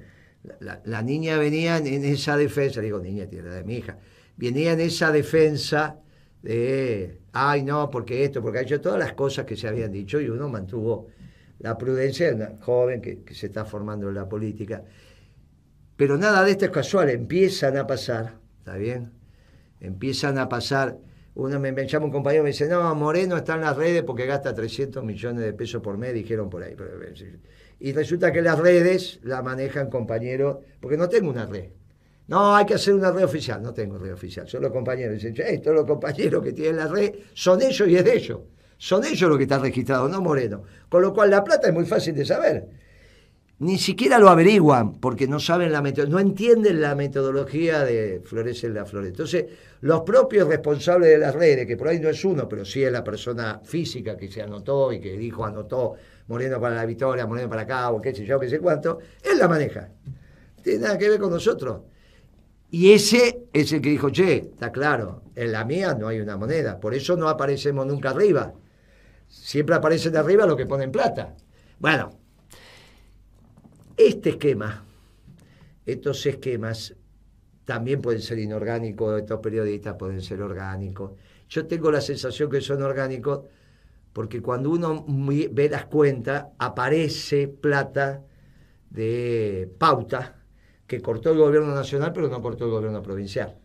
La, 0.60 1.02
niña 1.02 1.38
venía 1.38 1.78
en 1.78 2.04
esa 2.04 2.36
defensa, 2.36 2.80
digo 2.80 2.98
niña, 2.98 3.26
tiene 3.26 3.48
la 3.48 3.54
de 3.56 3.64
mi 3.64 3.76
hija, 3.76 3.98
venía 4.36 4.72
en 4.72 4.80
esa 4.80 5.12
defensa 5.12 6.00
de, 6.42 7.20
ay 7.32 7.62
no, 7.62 7.88
porque 7.90 8.24
esto, 8.24 8.42
porque 8.42 8.58
ha 8.58 8.62
hecho 8.62 8.80
todas 8.80 8.98
las 8.98 9.12
cosas 9.12 9.46
que 9.46 9.56
se 9.56 9.68
habían 9.68 9.92
dicho 9.92 10.20
y 10.20 10.28
uno 10.28 10.48
mantuvo 10.48 11.06
la 11.60 11.78
prudencia 11.78 12.26
de 12.26 12.34
una 12.34 12.50
joven 12.60 13.00
que 13.00 13.34
se 13.34 13.46
está 13.46 13.64
formando 13.64 14.08
en 14.08 14.16
la 14.16 14.28
política. 14.28 14.82
Pero 15.96 16.18
nada 16.18 16.42
de 16.42 16.50
esto 16.50 16.64
es 16.64 16.72
casual, 16.72 17.10
empiezan 17.10 17.76
a 17.76 17.86
pasar, 17.86 18.34
¿está 18.58 18.76
bien? 18.76 19.21
Empiezan 19.82 20.38
a 20.38 20.48
pasar. 20.48 20.96
Uno 21.34 21.58
me, 21.58 21.72
llama 21.86 22.06
un 22.06 22.12
compañero 22.12 22.42
y 22.42 22.44
me 22.44 22.50
dice, 22.50 22.68
no, 22.68 22.94
Moreno 22.94 23.36
está 23.36 23.54
en 23.54 23.62
las 23.62 23.76
redes 23.76 24.02
porque 24.02 24.26
gasta 24.26 24.54
300 24.54 25.02
millones 25.02 25.44
de 25.44 25.52
pesos 25.52 25.82
por 25.82 25.98
mes, 25.98 26.14
dijeron 26.14 26.48
por 26.48 26.62
ahí. 26.62 26.74
Y 27.80 27.92
resulta 27.92 28.32
que 28.32 28.42
las 28.42 28.58
redes 28.58 29.18
la 29.22 29.42
manejan 29.42 29.90
compañeros, 29.90 30.58
porque 30.80 30.96
no 30.96 31.08
tengo 31.08 31.30
una 31.30 31.46
red. 31.46 31.70
No, 32.28 32.54
hay 32.54 32.64
que 32.64 32.74
hacer 32.74 32.94
una 32.94 33.10
red 33.10 33.24
oficial. 33.24 33.62
No 33.62 33.74
tengo 33.74 33.98
red 33.98 34.12
oficial. 34.12 34.48
Son 34.48 34.62
los 34.62 34.70
compañeros. 34.70 35.14
Dicen, 35.14 35.34
hey, 35.36 35.60
todos 35.62 35.78
los 35.78 35.86
compañeros 35.86 36.42
que 36.44 36.52
tienen 36.52 36.76
la 36.76 36.86
red 36.86 37.14
son 37.34 37.60
ellos 37.60 37.88
y 37.88 37.96
es 37.96 38.04
de 38.04 38.14
ellos. 38.14 38.40
Son 38.78 39.04
ellos 39.04 39.28
los 39.28 39.36
que 39.36 39.44
están 39.44 39.62
registrados, 39.62 40.10
no 40.10 40.20
Moreno. 40.20 40.62
Con 40.88 41.02
lo 41.02 41.12
cual 41.12 41.30
la 41.30 41.42
plata 41.42 41.68
es 41.68 41.74
muy 41.74 41.84
fácil 41.84 42.14
de 42.14 42.24
saber 42.24 42.68
ni 43.62 43.78
siquiera 43.78 44.18
lo 44.18 44.28
averiguan 44.28 44.94
porque 44.94 45.28
no 45.28 45.38
saben 45.38 45.70
la 45.70 45.80
no 45.80 46.18
entienden 46.18 46.80
la 46.80 46.96
metodología 46.96 47.84
de 47.84 48.20
Florece 48.24 48.68
la 48.68 48.84
Flores. 48.84 49.10
Entonces, 49.10 49.46
los 49.82 50.00
propios 50.00 50.48
responsables 50.48 51.10
de 51.10 51.18
las 51.18 51.32
redes, 51.32 51.64
que 51.64 51.76
por 51.76 51.86
ahí 51.86 52.00
no 52.00 52.08
es 52.08 52.24
uno, 52.24 52.48
pero 52.48 52.64
sí 52.64 52.82
es 52.82 52.90
la 52.90 53.04
persona 53.04 53.60
física 53.62 54.16
que 54.16 54.26
se 54.26 54.42
anotó 54.42 54.92
y 54.92 54.98
que 54.98 55.16
dijo, 55.16 55.44
anotó, 55.44 55.94
Moreno 56.26 56.60
para 56.60 56.74
la 56.74 56.84
victoria, 56.84 57.24
Moreno 57.24 57.48
para 57.48 57.62
acá, 57.62 57.90
o 57.92 58.00
qué 58.00 58.12
sé 58.12 58.24
yo, 58.24 58.40
qué 58.40 58.48
sé 58.48 58.58
cuánto, 58.58 58.98
él 59.22 59.38
la 59.38 59.46
maneja. 59.46 59.90
Tiene 60.60 60.80
nada 60.80 60.98
que 60.98 61.08
ver 61.08 61.20
con 61.20 61.30
nosotros. 61.30 61.82
Y 62.68 62.92
ese 62.92 63.44
es 63.52 63.72
el 63.72 63.80
que 63.80 63.90
dijo, 63.90 64.10
che, 64.10 64.38
está 64.38 64.72
claro, 64.72 65.22
en 65.36 65.52
la 65.52 65.64
mía 65.64 65.94
no 65.94 66.08
hay 66.08 66.18
una 66.18 66.36
moneda, 66.36 66.80
por 66.80 66.94
eso 66.94 67.16
no 67.16 67.28
aparecemos 67.28 67.86
nunca 67.86 68.10
arriba. 68.10 68.54
Siempre 69.28 69.76
aparecen 69.76 70.16
arriba 70.16 70.46
los 70.46 70.56
que 70.56 70.66
ponen 70.66 70.90
plata. 70.90 71.36
Bueno, 71.78 72.21
este 73.96 74.30
esquema, 74.30 74.84
estos 75.86 76.24
esquemas 76.26 76.94
también 77.64 78.00
pueden 78.00 78.20
ser 78.20 78.38
inorgánicos, 78.38 79.20
estos 79.20 79.40
periodistas 79.40 79.94
pueden 79.94 80.20
ser 80.20 80.42
orgánicos. 80.42 81.12
Yo 81.48 81.66
tengo 81.66 81.90
la 81.90 82.00
sensación 82.00 82.50
que 82.50 82.60
son 82.60 82.82
orgánicos 82.82 83.40
porque 84.12 84.42
cuando 84.42 84.70
uno 84.70 85.04
ve 85.06 85.68
las 85.70 85.86
cuentas 85.86 86.46
aparece 86.58 87.48
plata 87.48 88.22
de 88.90 89.70
pauta 89.78 90.36
que 90.86 91.00
cortó 91.00 91.30
el 91.30 91.38
gobierno 91.38 91.74
nacional 91.74 92.12
pero 92.12 92.28
no 92.28 92.42
cortó 92.42 92.64
el 92.66 92.70
gobierno 92.70 93.02
provincial. 93.02 93.56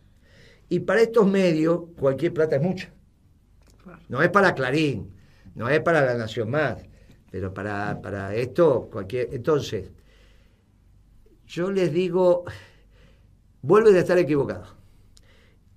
Y 0.68 0.80
para 0.80 1.00
estos 1.00 1.26
medios 1.26 1.80
cualquier 1.98 2.32
plata 2.32 2.56
es 2.56 2.62
mucha. 2.62 2.92
No 4.08 4.22
es 4.22 4.30
para 4.30 4.54
Clarín, 4.54 5.14
no 5.54 5.68
es 5.68 5.80
para 5.80 6.04
la 6.04 6.14
Nación 6.14 6.50
Más, 6.50 6.76
pero 7.30 7.52
para, 7.52 8.00
para 8.00 8.34
esto 8.34 8.88
cualquier... 8.90 9.28
Entonces, 9.32 9.90
yo 11.48 11.72
les 11.72 11.92
digo, 11.92 12.44
vuelven 13.62 13.96
a 13.96 14.00
estar 14.00 14.18
equivocados. 14.18 14.74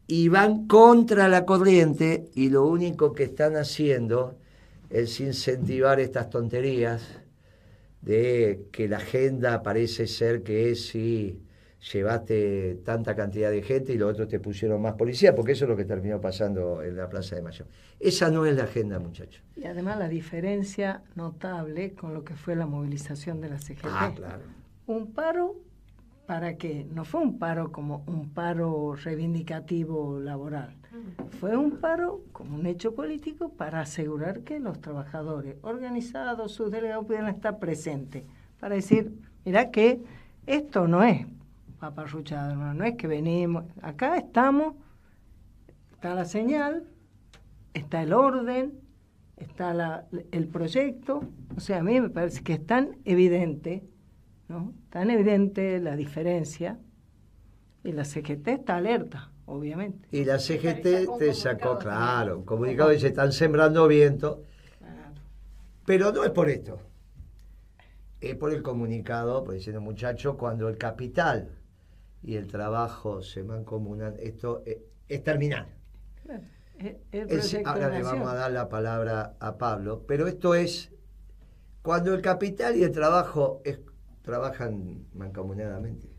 Y 0.06 0.28
van 0.28 0.68
contra 0.68 1.30
la 1.30 1.46
corriente 1.46 2.26
y 2.36 2.50
lo 2.50 2.66
único 2.66 3.14
que 3.14 3.24
están 3.24 3.56
haciendo 3.56 4.38
es 4.90 5.22
incentivar 5.22 6.02
estas 6.02 6.30
tonterías 6.30 7.22
de 8.02 8.66
que 8.74 8.90
la 8.90 8.98
agenda 8.98 9.64
parece 9.64 10.08
ser 10.08 10.44
que 10.44 10.72
es 10.72 10.88
si 10.88 11.40
llevaste 11.94 12.80
tanta 12.84 13.16
cantidad 13.16 13.50
de 13.50 13.62
gente 13.62 13.94
y 13.94 13.98
los 13.98 14.12
otros 14.12 14.28
te 14.28 14.40
pusieron 14.40 14.82
más 14.82 14.96
policía, 14.96 15.34
porque 15.34 15.54
eso 15.54 15.64
es 15.64 15.70
lo 15.70 15.78
que 15.78 15.86
terminó 15.86 16.20
pasando 16.20 16.84
en 16.84 16.98
la 16.98 17.08
Plaza 17.08 17.38
de 17.38 17.44
Mayo. 17.44 17.66
Esa 17.98 18.30
no 18.30 18.46
es 18.46 18.56
la 18.56 18.64
agenda, 18.64 19.00
muchachos. 19.00 19.42
Y 19.56 19.66
además 19.66 19.98
la 19.98 20.10
diferencia 20.10 21.04
notable 21.16 21.94
con 21.94 22.14
lo 22.14 22.26
que 22.26 22.36
fue 22.36 22.56
la 22.58 22.66
movilización 22.66 23.40
de 23.40 23.50
la 23.50 23.58
CGT. 23.58 23.86
Ah, 23.86 24.12
claro 24.14 24.61
un 24.96 25.14
paro 25.14 25.56
para 26.26 26.56
qué? 26.58 26.88
No 26.94 27.04
fue 27.04 27.22
un 27.22 27.40
paro 27.40 27.72
como 27.72 28.04
un 28.08 28.30
paro 28.30 28.96
reivindicativo 28.96 30.20
laboral. 30.20 30.76
Fue 31.40 31.58
un 31.58 31.72
paro 31.72 32.22
como 32.32 32.56
un 32.56 32.66
hecho 32.66 32.96
político 32.96 33.50
para 33.50 33.82
asegurar 33.82 34.42
que 34.42 34.60
los 34.60 34.80
trabajadores 34.80 35.56
organizados, 35.62 36.52
sus 36.52 36.72
delegados 36.72 37.06
pudieran 37.06 37.30
estar 37.30 37.60
presentes. 37.60 38.24
Para 38.60 38.76
decir, 38.76 39.14
mira 39.46 39.72
que 39.72 40.02
esto 40.46 40.88
no 40.88 41.04
es 41.04 41.26
paparruchado, 41.80 42.56
no, 42.56 42.74
no 42.74 42.84
es 42.84 42.96
que 42.96 43.08
venimos, 43.08 43.66
acá 43.82 44.18
estamos, 44.18 44.76
está 45.94 46.14
la 46.14 46.26
señal, 46.26 46.84
está 47.74 48.04
el 48.04 48.14
orden, 48.14 48.80
está 49.38 49.74
la, 49.74 50.06
el 50.32 50.48
proyecto. 50.48 51.24
O 51.58 51.60
sea, 51.60 51.80
a 51.80 51.84
mí 51.84 52.00
me 52.00 52.10
parece 52.10 52.44
que 52.44 52.54
es 52.54 52.66
tan 52.66 52.98
evidente 53.06 53.84
Tan 54.90 55.10
evidente 55.10 55.80
la 55.80 55.96
diferencia 55.96 56.80
y 57.84 57.92
la 57.92 58.06
CGT 58.06 58.48
está 58.48 58.78
alerta, 58.78 59.32
obviamente. 59.46 60.08
Y 60.12 60.26
la 60.26 60.40
CGT 60.40 61.18
te 61.18 61.34
sacó, 61.34 61.78
claro, 61.78 62.40
un 62.40 62.46
comunicado 62.46 62.94
y 62.94 63.00
se 63.00 63.08
están 63.08 63.32
sembrando 63.32 63.88
viento. 63.88 64.44
Pero 65.86 66.12
no 66.12 66.24
es 66.24 66.32
por 66.32 66.50
esto. 66.50 66.80
Es 68.20 68.36
por 68.36 68.54
el 68.54 68.62
comunicado, 68.62 69.44
pues 69.44 69.58
diciendo, 69.58 69.82
muchachos, 69.82 70.36
cuando 70.36 70.70
el 70.70 70.78
capital 70.78 71.58
y 72.22 72.36
el 72.36 72.48
trabajo 72.48 73.24
se 73.24 73.44
mancomunan, 73.44 74.16
esto 74.20 74.64
es, 75.08 75.24
terminal. 75.24 75.68
ahora 77.66 77.90
le 77.90 78.04
vamos 78.04 78.30
a 78.30 78.36
dar 78.36 78.52
la 78.52 78.70
palabra 78.70 79.36
a 79.40 79.58
Pablo, 79.58 80.06
pero 80.08 80.28
esto 80.28 80.54
es 80.54 80.92
cuando 81.82 82.14
el 82.14 82.22
capital 82.22 82.76
y 82.76 82.84
el 82.84 82.92
trabajo 82.92 83.62
es 83.66 83.80
trabajan 84.22 85.06
mancomunadamente. 85.14 86.10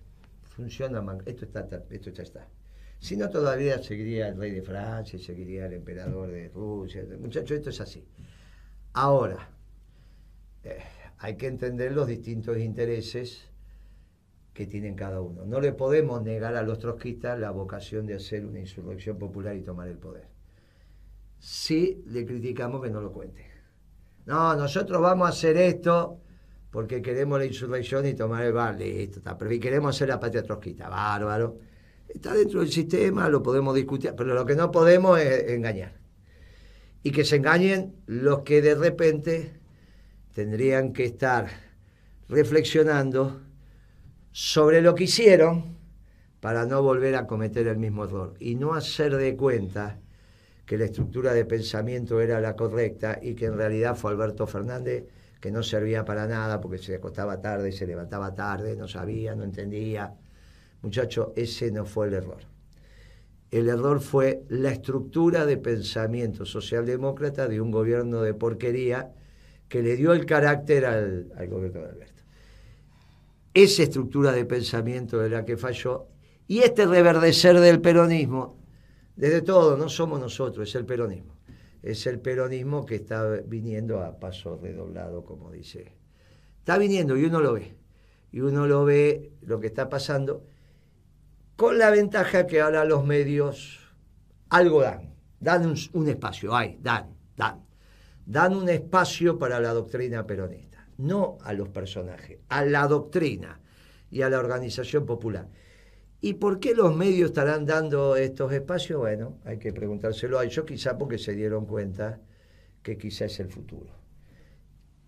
Funciona, 0.43 1.03
esto, 1.25 1.45
está, 1.47 1.69
esto 1.91 2.11
ya 2.11 2.23
está. 2.23 2.49
Si 2.99 3.17
no, 3.17 3.29
todavía 3.31 3.83
seguiría 3.83 4.29
el 4.29 4.37
rey 4.37 4.53
de 4.53 4.62
Francia, 4.62 5.19
seguiría 5.19 5.67
el 5.67 5.73
emperador 5.73 6.31
de 6.31 6.49
Rusia. 6.49 7.05
Muchachos, 7.19 7.59
esto 7.59 7.71
es 7.71 7.81
así. 7.81 8.07
Ahora, 8.93 9.51
eh, 10.62 10.79
hay 11.19 11.37
que 11.37 11.49
entender 11.49 11.93
los 11.93 12.07
distintos 12.07 12.59
intereses 12.59 13.51
que 14.53 14.67
tienen 14.67 14.95
cada 14.95 15.21
uno. 15.21 15.45
No 15.47 15.61
le 15.61 15.73
podemos 15.73 16.23
negar 16.23 16.55
a 16.57 16.62
los 16.62 16.79
trotskistas 16.79 17.38
la 17.38 17.51
vocación 17.51 18.07
de 18.07 18.15
hacer 18.15 18.45
una 18.45 18.61
insurrección 18.61 19.19
popular 19.19 19.57
y 19.57 19.62
tomar 19.62 19.88
el 19.88 19.99
poder. 19.99 20.29
Si 21.38 22.05
le 22.07 22.25
criticamos 22.25 22.83
que 22.83 22.91
no 22.91 23.01
lo 23.01 23.12
cuente. 23.12 23.45
No, 24.27 24.55
nosotros 24.55 25.01
vamos 25.01 25.27
a 25.27 25.31
hacer 25.31 25.57
esto 25.57 26.21
porque 26.73 27.03
queremos 27.03 27.39
la 27.39 27.45
insurrección 27.45 28.07
y 28.07 28.15
tomar 28.15 28.45
el 28.45 28.55
bar, 28.55 28.77
listo, 28.79 29.19
está, 29.19 29.37
pero 29.37 29.51
queremos 29.61 29.95
hacer 29.95 30.09
la 30.09 30.19
patria 30.19 30.43
trotskista, 30.43 30.89
bárbaro. 30.89 31.59
Está 32.09 32.33
dentro 32.33 32.61
del 32.61 32.73
sistema, 32.73 33.29
lo 33.29 33.43
podemos 33.43 33.75
discutir, 33.75 34.15
pero 34.17 34.33
lo 34.33 34.47
que 34.47 34.57
no 34.57 34.71
podemos 34.71 35.21
es 35.21 35.51
engañar. 35.51 35.93
Y 37.03 37.11
que 37.11 37.27
se 37.27 37.37
engañen 37.37 37.95
los 38.07 38.41
que 38.41 38.63
de 38.63 38.75
repente 38.75 39.53
tendrían 40.35 40.95
que 40.95 41.05
estar 41.05 41.49
reflexionando 42.31 43.43
sobre 44.31 44.81
lo 44.81 44.95
que 44.95 45.05
hicieron 45.05 45.77
para 46.41 46.65
no 46.65 46.83
volver 46.83 47.17
a 47.17 47.27
cometer 47.27 47.67
el 47.67 47.77
mismo 47.77 48.05
error 48.05 48.33
y 48.39 48.55
no 48.55 48.73
hacer 48.73 49.15
de 49.17 49.37
cuenta 49.37 50.01
que 50.65 50.79
la 50.79 50.87
estructura 50.87 51.35
de 51.35 51.45
pensamiento 51.45 52.19
era 52.23 52.41
la 52.41 52.57
correcta 52.57 53.19
y 53.21 53.35
que 53.35 53.45
en 53.45 53.59
realidad 53.59 53.95
fue 53.95 54.13
Alberto 54.13 54.47
Fernández 54.47 55.05
que 55.43 55.51
no 55.51 55.65
servía 55.65 56.05
para 56.05 56.29
nada 56.29 56.61
porque 56.61 56.79
se 56.79 56.95
acostaba 56.95 57.41
tarde, 57.41 57.73
se 57.73 57.85
levantaba 57.85 58.33
tarde, 58.33 58.77
no 58.77 58.87
sabía, 58.87 59.35
no 59.35 59.43
entendía. 59.43 60.15
Muchacho, 60.83 61.33
ese 61.35 61.73
no 61.73 61.85
fue 61.85 62.07
el 62.07 62.15
error. 62.15 62.43
El 63.51 63.69
error 63.69 64.01
fue 64.01 64.45
la 64.51 64.71
estructura 64.71 65.45
de 65.45 65.57
pensamiento 65.57 66.47
socialdemócrata 66.47 67.49
de 67.49 67.61
un 67.61 67.73
gobierno 67.73 68.23
de 68.23 68.35
porquería 68.35 69.11
que 69.69 69.83
le 69.83 69.97
dio 69.97 70.13
el 70.13 70.27
carácter 70.27 70.87
al, 70.87 71.33
gobierno 71.49 71.81
de 71.81 71.89
Alberto. 71.89 72.23
Esa 73.53 73.83
estructura 73.83 74.31
de 74.31 74.45
pensamiento 74.45 75.19
de 75.19 75.29
la 75.29 75.45
que 75.45 75.57
falló 75.57 76.07
y 76.47 76.61
este 76.61 76.87
reverdecer 76.87 77.59
del 77.59 77.81
peronismo, 77.81 78.61
desde 79.17 79.43
todo, 79.43 79.77
no 79.77 79.89
somos 79.89 80.21
nosotros, 80.21 80.69
es 80.69 80.75
el 80.77 80.87
peronismo 80.87 81.32
es 81.83 82.07
el 82.07 82.21
peronismo 82.21 82.87
que 82.87 82.97
está 82.97 83.25
viniendo 83.45 84.03
a 84.03 84.18
paso 84.18 84.57
redoblado, 84.57 85.25
como 85.25 85.51
dice. 85.51 85.97
Está 86.59 86.79
viniendo 86.79 87.16
y 87.16 87.25
uno 87.25 87.40
lo 87.40 87.55
ve. 87.55 87.77
Y 88.31 88.40
uno 88.40 88.66
lo 88.66 88.85
ve 88.85 89.33
lo 89.42 89.61
que 89.61 89.66
está 89.66 89.88
pasando, 89.88 90.47
con 91.57 91.79
la 91.79 91.90
ventaja 91.90 92.47
que 92.47 92.61
ahora 92.61 92.85
los 92.85 93.05
medios 93.05 93.81
algo 94.49 94.83
dan, 94.83 95.14
dan 95.40 95.75
un, 95.92 96.09
espacio, 96.09 96.55
hay, 96.55 96.79
dan, 96.81 97.14
dan, 97.37 97.64
dan 98.25 98.55
un 98.55 98.68
espacio 98.68 99.38
para 99.38 99.61
la 99.61 99.73
doctrina 99.73 100.27
peronista, 100.27 100.87
no 100.99 101.38
a 101.42 101.53
los 101.53 101.68
personajes, 101.68 102.38
a 102.49 102.64
la 102.64 102.87
doctrina 102.87 103.61
y 104.11 104.23
a 104.23 104.31
la 104.31 104.38
organización 104.38 105.05
popular. 105.05 105.49
¿Y 106.23 106.35
por 106.35 106.59
qué 106.59 106.75
los 106.75 106.97
medios 106.97 107.31
estarán 107.31 107.67
dando 107.67 108.17
estos 108.17 108.51
espacios? 108.53 109.01
Bueno, 109.01 109.39
hay 109.45 109.59
que 109.59 109.75
preguntárselo 109.75 110.39
a 110.39 110.45
ellos, 110.47 110.65
quizá 110.65 110.97
porque 110.97 111.19
se 111.19 111.35
dieron 111.35 111.67
cuenta 111.67 112.19
que 112.83 112.97
quizá 112.97 113.27
es 113.27 113.39
el 113.41 113.49
futuro 113.49 114.03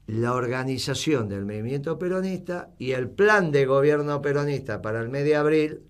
la 0.07 0.35
organización 0.35 1.29
del 1.29 1.45
movimiento 1.45 1.99
peronista 1.99 2.71
y 2.79 2.93
el 2.93 3.09
plan 3.09 3.51
de 3.51 3.65
gobierno 3.65 4.21
peronista 4.21 4.83
para 4.83 5.01
el 5.01 5.09
mes 5.09 5.25
de 5.25 5.37
abril, 5.37 5.83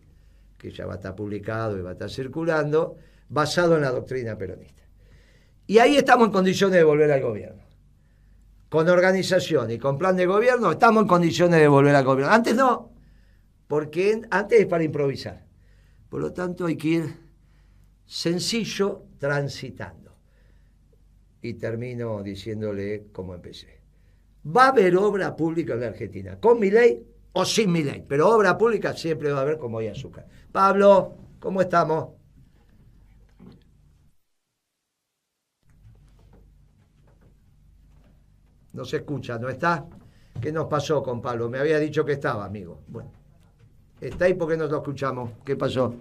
que 0.57 0.71
ya 0.71 0.87
va 0.87 0.95
a 0.95 0.97
estar 0.97 1.17
publicado 1.17 1.77
y 1.79 1.83
va 1.83 1.91
a 1.91 1.93
estar 1.95 2.11
circulando, 2.11 2.97
basado 3.29 3.75
en 3.75 3.83
la 3.83 3.91
doctrina 3.91 4.39
peronista. 4.39 4.83
Y 5.67 5.79
ahí 5.79 5.97
estamos 5.97 6.27
en 6.27 6.33
condiciones 6.33 6.77
de 6.77 6.85
volver 6.85 7.11
al 7.11 7.23
gobierno. 7.23 7.63
Con 8.69 8.89
organización 8.89 9.71
y 9.71 9.79
con 9.79 9.99
plan 9.99 10.17
de 10.17 10.27
gobierno 10.27 10.73
estamos 10.73 11.03
en 11.03 11.09
condiciones 11.09 11.61
de 11.61 11.69
volver 11.69 11.95
al 11.95 12.05
gobierno. 12.05 12.33
Antes 12.33 12.55
no, 12.55 12.93
porque 13.67 14.23
antes 14.31 14.61
es 14.61 14.67
para 14.67 14.85
improvisar. 14.85 15.47
Por 16.09 16.21
lo 16.21 16.33
tanto 16.33 16.67
hay 16.67 16.77
que 16.77 16.89
ir 16.89 17.17
sencillo 18.05 19.07
transitando. 19.19 20.17
Y 21.43 21.55
termino 21.55 22.23
diciéndole 22.23 23.09
cómo 23.13 23.35
empecé 23.35 23.85
va 24.45 24.67
a 24.67 24.69
haber 24.69 24.97
obra 24.97 25.35
pública 25.35 25.75
en 25.75 25.81
la 25.81 25.87
Argentina, 25.89 26.39
con 26.41 26.59
mi 26.59 26.71
ley 26.71 27.07
o 27.33 27.45
sin 27.45 27.73
mi 27.73 27.83
ley, 27.83 28.05
pero 28.07 28.29
obra 28.31 28.57
pública 28.57 28.95
siempre 28.95 29.33
va 29.33 29.39
a 29.39 29.43
haber 29.43 29.59
como 29.59 29.79
hay 29.79 29.89
azúcar. 29.89 30.27
Pablo, 30.53 31.17
¿cómo 31.41 31.61
estamos? 31.61 32.11
No 38.73 38.85
se 38.85 38.99
escucha, 38.99 39.39
¿no 39.39 39.49
está? 39.49 39.87
¿Qué 40.41 40.51
nos 40.51 40.67
pasó 40.67 41.03
con 41.03 41.23
Pablo? 41.23 41.49
Me 41.49 41.59
había 41.59 41.79
dicho 41.79 42.05
que 42.05 42.13
estaba, 42.13 42.45
amigo. 42.45 42.83
Bueno, 42.89 43.13
está 44.09 44.27
ahí 44.27 44.35
porque 44.35 44.57
no 44.57 44.67
lo 44.67 44.79
escuchamos. 44.79 45.31
¿Qué 45.45 45.57
pasó? 45.57 45.95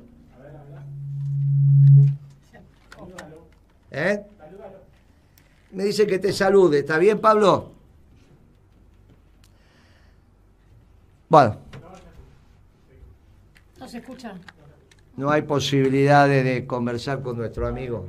¿Eh? 3.92 4.22
Me 5.72 5.86
dice 5.86 6.06
que 6.08 6.20
te 6.20 6.34
salude. 6.34 6.80
¿Está 6.80 6.98
bien, 6.98 7.20
Pablo? 7.20 7.72
Bueno. 11.30 11.58
No 13.80 13.88
se 13.88 13.98
escucha. 14.00 14.36
No 15.16 15.30
hay 15.30 15.44
posibilidades 15.44 16.44
de 16.44 16.66
conversar 16.66 17.22
con 17.22 17.38
nuestro 17.38 17.68
amigo, 17.68 18.08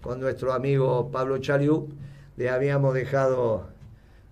con 0.00 0.20
nuestro 0.20 0.52
amigo 0.52 1.10
Pablo 1.10 1.38
Chaliú. 1.38 1.88
Le 2.36 2.50
habíamos 2.50 2.94
dejado 2.94 3.68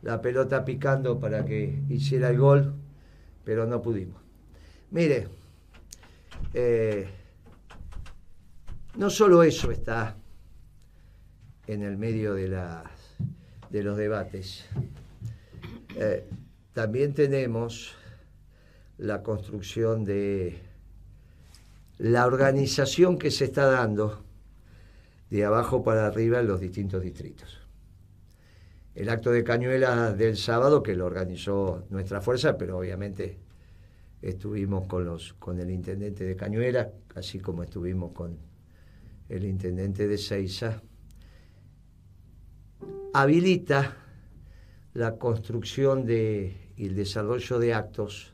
la 0.02 0.22
pelota 0.22 0.64
picando 0.64 1.18
para 1.18 1.44
que 1.44 1.82
hiciera 1.88 2.30
el 2.30 2.38
gol, 2.38 2.74
pero 3.44 3.66
no 3.66 3.82
pudimos. 3.82 4.27
Mire, 4.90 5.28
eh, 6.54 7.06
no 8.96 9.10
solo 9.10 9.42
eso 9.42 9.70
está 9.70 10.16
en 11.66 11.82
el 11.82 11.98
medio 11.98 12.32
de, 12.34 12.48
de 13.68 13.82
los 13.82 13.98
debates, 13.98 14.64
eh, 15.94 16.24
también 16.72 17.12
tenemos 17.12 17.96
la 18.96 19.22
construcción 19.22 20.06
de 20.06 20.58
la 21.98 22.24
organización 22.24 23.18
que 23.18 23.30
se 23.30 23.44
está 23.44 23.66
dando 23.66 24.24
de 25.28 25.44
abajo 25.44 25.82
para 25.82 26.06
arriba 26.06 26.40
en 26.40 26.46
los 26.46 26.60
distintos 26.60 27.02
distritos. 27.02 27.60
El 28.94 29.10
acto 29.10 29.30
de 29.30 29.44
Cañuela 29.44 30.12
del 30.12 30.38
sábado, 30.38 30.82
que 30.82 30.96
lo 30.96 31.04
organizó 31.04 31.84
nuestra 31.90 32.22
fuerza, 32.22 32.56
pero 32.56 32.78
obviamente 32.78 33.47
estuvimos 34.22 34.86
con, 34.86 35.04
los, 35.04 35.34
con 35.34 35.60
el 35.60 35.70
intendente 35.70 36.24
de 36.24 36.36
Cañuela, 36.36 36.90
así 37.14 37.38
como 37.38 37.62
estuvimos 37.62 38.12
con 38.12 38.38
el 39.28 39.44
intendente 39.44 40.08
de 40.08 40.18
Ceiza, 40.18 40.82
habilita 43.12 43.96
la 44.94 45.16
construcción 45.16 46.04
de, 46.04 46.72
y 46.76 46.86
el 46.86 46.94
desarrollo 46.94 47.58
de 47.58 47.74
actos 47.74 48.32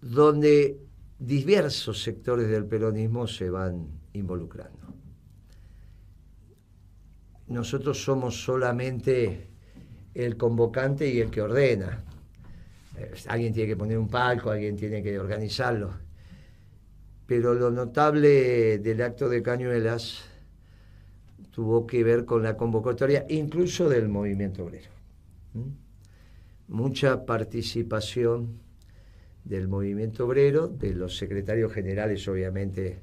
donde 0.00 0.78
diversos 1.18 2.02
sectores 2.02 2.48
del 2.48 2.66
peronismo 2.66 3.26
se 3.26 3.50
van 3.50 3.88
involucrando. 4.12 4.94
Nosotros 7.48 8.02
somos 8.02 8.42
solamente 8.42 9.48
el 10.14 10.36
convocante 10.36 11.08
y 11.08 11.20
el 11.20 11.30
que 11.30 11.42
ordena. 11.42 12.04
Eh, 12.98 13.12
alguien 13.28 13.52
tiene 13.52 13.68
que 13.68 13.76
poner 13.76 13.98
un 13.98 14.08
palco, 14.08 14.50
alguien 14.50 14.76
tiene 14.76 15.02
que 15.02 15.18
organizarlo. 15.18 15.94
Pero 17.26 17.54
lo 17.54 17.70
notable 17.70 18.78
del 18.78 19.02
acto 19.02 19.28
de 19.28 19.42
Cañuelas 19.42 20.24
tuvo 21.50 21.86
que 21.86 22.04
ver 22.04 22.24
con 22.24 22.42
la 22.42 22.56
convocatoria 22.56 23.24
incluso 23.28 23.88
del 23.88 24.08
movimiento 24.08 24.64
obrero. 24.64 24.90
Mucha 26.68 27.24
participación 27.24 28.60
del 29.44 29.68
movimiento 29.68 30.26
obrero, 30.26 30.68
de 30.68 30.92
los 30.92 31.16
secretarios 31.16 31.72
generales, 31.72 32.26
obviamente, 32.28 32.98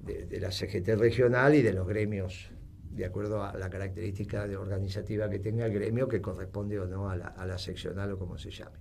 de, 0.00 0.40
la 0.40 0.50
CGT 0.50 0.96
regional 0.96 1.54
y 1.54 1.62
de 1.62 1.72
los 1.72 1.86
gremios, 1.86 2.50
de 2.98 3.06
acuerdo 3.06 3.44
a 3.44 3.56
la 3.56 3.70
característica 3.70 4.48
de 4.48 4.56
organizativa 4.56 5.30
que 5.30 5.38
tenga 5.38 5.66
el 5.66 5.72
gremio 5.72 6.08
que 6.08 6.20
corresponde 6.20 6.80
o 6.80 6.86
no 6.86 7.08
a 7.08 7.16
la, 7.16 7.58
seccional 7.58 8.10
o 8.12 8.18
como 8.18 8.36
se 8.36 8.50
llame. 8.50 8.76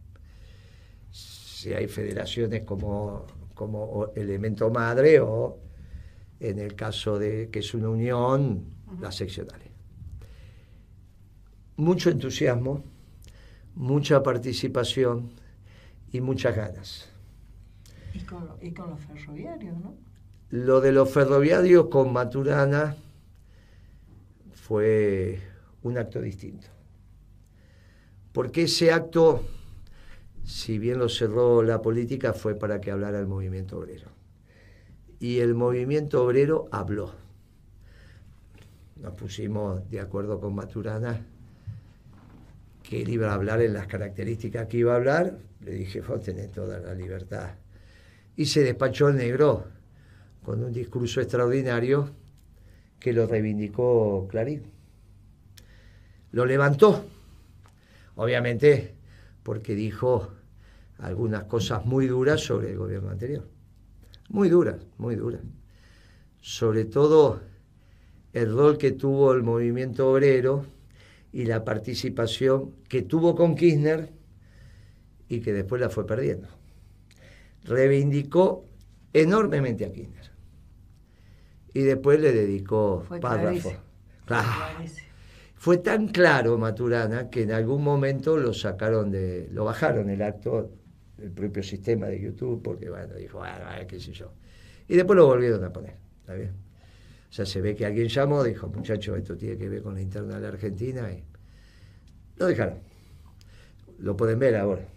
Si 1.12 1.72
hay 1.72 1.88
federaciones 1.88 2.64
como, 2.64 3.28
como 3.54 4.12
elemento 4.16 4.72
madre 4.72 5.20
o, 5.20 5.60
en 6.40 6.58
el 6.58 6.74
caso 6.74 7.20
de 7.20 7.50
que 7.52 7.60
es 7.60 7.74
una 7.76 7.90
unión, 7.90 8.66
las 9.00 9.16
seccionales. 9.16 9.70
Mucho 11.76 12.10
entusiasmo, 12.10 12.84
mucha 13.76 14.24
participación 14.24 15.30
y 16.12 16.22
muchas 16.22 16.56
ganas. 16.56 17.10
Y 18.16 18.22
con, 18.22 18.50
y 18.62 18.72
con 18.72 18.90
los 18.90 19.00
ferroviarios, 19.00 19.78
¿no? 19.78 19.96
Lo 20.50 20.82
de 20.82 20.92
los 20.92 21.12
ferroviarios 21.12 21.88
con 21.90 22.12
Maturana 22.12 22.96
fue 24.68 25.40
un 25.84 25.98
acto 25.98 26.20
distinto. 26.20 26.68
Porque 28.34 28.64
ese 28.64 28.92
acto, 28.92 29.46
si 30.44 30.78
bien 30.78 31.00
lo 31.00 31.08
cerró 31.08 31.64
la 31.64 31.82
política, 31.82 32.34
fue 32.34 32.56
para 32.56 32.82
que 32.82 32.92
hablara 32.92 33.18
el 33.18 33.28
movimiento 33.28 33.78
obrero. 33.78 34.10
Y 35.20 35.40
el 35.40 35.56
movimiento 35.56 36.22
obrero 36.22 36.68
habló. 36.72 37.14
Nos 38.98 39.14
pusimos 39.14 39.90
de 39.90 40.02
acuerdo 40.02 40.38
con 40.42 40.54
Maturana 40.54 41.26
que 42.84 43.02
él 43.02 43.10
iba 43.10 43.32
a 43.32 43.36
hablar 43.36 43.62
en 43.62 43.74
las 43.74 43.88
características 43.88 44.68
que 44.68 44.78
iba 44.78 44.94
a 44.94 44.98
hablar, 44.98 45.38
le 45.62 45.72
dije, 45.72 46.02
vos 46.02 46.22
tenés 46.22 46.52
toda 46.52 46.80
la 46.80 46.94
libertad. 46.94 47.52
Y 48.36 48.46
se 48.46 48.64
despachó 48.64 49.08
el 49.08 49.16
negro 49.16 49.66
con 50.44 50.62
un 50.62 50.74
discurso 50.74 51.22
extraordinario 51.22 52.12
que 53.00 53.14
lo 53.14 53.28
reivindicó 53.28 54.28
Clarín. 54.30 54.64
Lo 56.32 56.46
levantó, 56.46 57.06
obviamente 58.16 58.96
porque 59.44 59.76
dijo 59.76 60.30
algunas 61.00 61.44
cosas 61.46 61.86
muy 61.86 62.08
duras 62.08 62.42
sobre 62.42 62.72
el 62.72 62.78
gobierno 62.78 63.10
anterior. 63.10 63.48
Muy 64.30 64.50
duras, 64.50 64.76
muy 64.98 65.16
duras. 65.16 65.42
Sobre 66.42 66.86
todo 66.86 67.42
el 68.34 68.54
rol 68.54 68.78
que 68.78 68.92
tuvo 68.92 69.34
el 69.34 69.44
movimiento 69.44 70.12
obrero 70.12 70.66
y 71.32 71.46
la 71.46 71.64
participación 71.64 72.74
que 72.90 73.04
tuvo 73.04 73.36
con 73.36 73.56
Kirchner 73.56 74.12
y 75.30 75.40
que 75.40 75.54
después 75.54 75.82
la 75.82 75.90
fue 75.90 76.06
perdiendo. 76.06 76.48
Reivindicó 77.64 78.66
enormemente 79.14 79.86
a 79.86 79.92
Kirchner. 79.92 80.37
Y 81.78 81.84
después 81.84 82.20
le 82.20 82.32
dedicó 82.32 83.06
párrafo. 83.22 83.72
Fue 85.54 85.78
tan 85.78 86.08
claro 86.08 86.58
Maturana 86.58 87.30
que 87.30 87.44
en 87.44 87.52
algún 87.52 87.84
momento 87.84 88.36
lo 88.36 88.52
sacaron 88.52 89.12
de, 89.12 89.48
lo 89.52 89.66
bajaron 89.66 90.10
el 90.10 90.24
acto 90.24 90.72
del 91.18 91.30
propio 91.30 91.62
sistema 91.62 92.08
de 92.08 92.20
YouTube, 92.20 92.64
porque 92.64 92.90
bueno, 92.90 93.14
dijo, 93.14 93.38
bueno, 93.38 93.64
qué 93.88 94.00
sé 94.00 94.12
yo. 94.12 94.34
Y 94.88 94.96
después 94.96 95.18
lo 95.18 95.28
volvieron 95.28 95.64
a 95.64 95.72
poner, 95.72 95.94
¿está 96.22 96.34
bien? 96.34 96.50
O 97.30 97.32
sea, 97.32 97.46
se 97.46 97.62
ve 97.62 97.76
que 97.76 97.86
alguien 97.86 98.08
llamó, 98.08 98.44
dijo, 98.44 98.68
muchachos, 98.70 99.16
esto 99.16 99.38
tiene 99.38 99.56
que 99.56 99.70
ver 99.70 99.84
con 99.84 99.94
la 99.94 100.02
interna 100.02 100.38
de 100.38 100.42
la 100.42 100.48
Argentina, 100.48 101.12
y 101.12 101.24
lo 102.38 102.48
dejaron. 102.48 102.80
Lo 104.00 104.18
pueden 104.18 104.40
ver 104.40 104.56
ahora. 104.56 104.88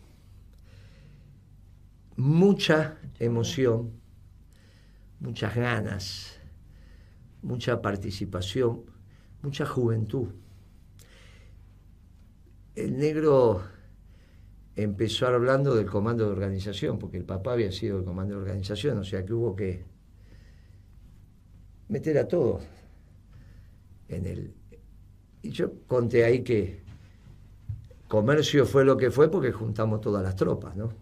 Mucha 2.16 2.96
emoción, 3.18 3.90
muchas 5.20 5.54
ganas, 5.54 6.39
mucha 7.42 7.80
participación, 7.80 8.82
mucha 9.42 9.66
juventud. 9.66 10.28
El 12.74 12.98
negro 12.98 13.62
empezó 14.76 15.26
hablando 15.26 15.74
del 15.74 15.86
comando 15.86 16.24
de 16.24 16.30
organización, 16.30 16.98
porque 16.98 17.16
el 17.16 17.24
papá 17.24 17.52
había 17.52 17.72
sido 17.72 17.98
el 17.98 18.04
comando 18.04 18.34
de 18.34 18.40
organización, 18.40 18.98
o 18.98 19.04
sea 19.04 19.24
que 19.24 19.32
hubo 19.32 19.54
que 19.54 19.84
meter 21.88 22.18
a 22.18 22.28
todos 22.28 22.62
en 24.08 24.26
el... 24.26 24.54
Y 25.42 25.50
yo 25.50 25.72
conté 25.86 26.24
ahí 26.24 26.42
que 26.42 26.82
comercio 28.08 28.66
fue 28.66 28.84
lo 28.84 28.96
que 28.96 29.10
fue 29.10 29.30
porque 29.30 29.52
juntamos 29.52 30.00
todas 30.00 30.22
las 30.22 30.36
tropas, 30.36 30.76
¿no? 30.76 30.92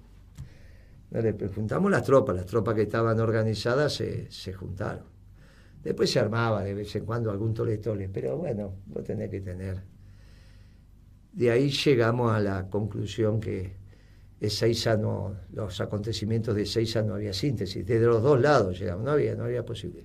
Juntamos 1.55 1.91
las 1.91 2.03
tropas, 2.03 2.37
las 2.37 2.47
tropas 2.47 2.75
que 2.75 2.83
estaban 2.83 3.19
organizadas 3.19 3.95
se, 3.95 4.31
se 4.31 4.53
juntaron. 4.53 5.18
Después 5.83 6.11
se 6.11 6.19
armaba 6.19 6.63
de 6.65 6.75
vez 6.75 6.95
en 6.97 7.05
cuando 7.05 7.31
algún 7.31 7.55
tole-tole, 7.55 8.09
pero 8.09 8.37
bueno, 8.37 8.75
vos 8.87 9.05
tenés 9.05 9.31
que 9.31 9.41
tener. 9.41 9.81
De 11.33 11.51
ahí 11.51 11.71
llegamos 11.71 12.33
a 12.33 12.41
la 12.41 12.69
conclusión 12.69 13.41
que 13.41 13.77
Ezeiza 14.41 14.97
no, 14.97 15.35
los 15.53 15.81
acontecimientos 15.81 16.55
de 16.55 16.63
Ezeiza 16.63 17.03
no 17.03 17.15
había 17.15 17.33
síntesis, 17.33 17.87
desde 17.87 18.07
los 18.07 18.23
dos 18.23 18.41
lados 18.41 18.79
llegamos, 18.79 19.05
no 19.05 19.13
había, 19.13 19.35
no 19.35 19.45
había 19.45 19.65
posible. 19.65 20.05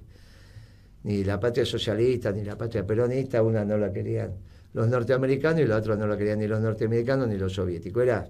Ni 1.04 1.24
la 1.24 1.40
patria 1.40 1.66
socialista, 1.66 2.32
ni 2.32 2.44
la 2.44 2.58
patria 2.58 2.86
peronista, 2.86 3.42
una 3.44 3.66
no 3.66 3.78
la 3.78 3.92
querían 3.92 4.34
los 4.74 4.88
norteamericanos 4.88 5.62
y 5.62 5.66
la 5.66 5.78
otra 5.78 5.96
no 5.96 6.08
la 6.08 6.18
querían 6.18 6.40
ni 6.40 6.48
los 6.48 6.60
norteamericanos 6.60 7.28
ni 7.28 7.38
los 7.38 7.54
soviéticos. 7.54 8.04
Era 8.04 8.28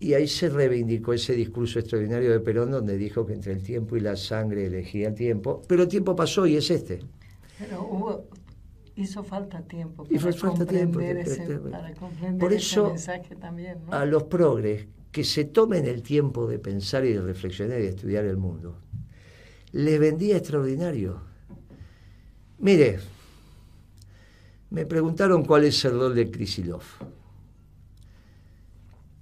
y 0.00 0.14
ahí 0.14 0.28
se 0.28 0.48
reivindicó 0.48 1.12
ese 1.12 1.34
discurso 1.34 1.78
extraordinario 1.78 2.30
de 2.30 2.40
Perón 2.40 2.70
donde 2.70 2.96
dijo 2.96 3.26
que 3.26 3.32
entre 3.32 3.52
el 3.52 3.62
tiempo 3.62 3.96
y 3.96 4.00
la 4.00 4.16
sangre 4.16 4.66
elegía 4.66 5.08
el 5.08 5.14
tiempo, 5.14 5.62
pero 5.66 5.82
el 5.82 5.88
tiempo 5.88 6.14
pasó 6.14 6.46
y 6.46 6.56
es 6.56 6.70
este. 6.70 7.00
Pero 7.58 7.82
hubo, 7.82 8.28
hizo 8.94 9.24
falta 9.24 9.60
tiempo 9.62 10.04
para 10.04 10.32
falta 10.32 10.66
comprender, 10.66 11.18
ese, 11.18 11.58
para 11.58 11.92
comprender 11.94 12.40
Por 12.40 12.52
eso, 12.52 12.88
mensaje 12.88 13.34
también. 13.34 13.78
A 13.90 14.04
los 14.04 14.24
progres 14.24 14.86
que 15.10 15.24
se 15.24 15.44
tomen 15.44 15.86
el 15.86 16.02
tiempo 16.02 16.46
de 16.46 16.60
pensar 16.60 17.04
y 17.04 17.12
de 17.12 17.20
reflexionar 17.20 17.80
y 17.80 17.82
de 17.82 17.88
estudiar 17.88 18.24
el 18.24 18.36
mundo, 18.36 18.78
les 19.72 19.98
vendía 19.98 20.36
extraordinario. 20.36 21.20
Mire, 22.58 23.00
me 24.70 24.86
preguntaron 24.86 25.44
cuál 25.44 25.64
es 25.64 25.84
el 25.84 25.98
rol 25.98 26.14
de 26.14 26.30
Krisilov. 26.30 26.82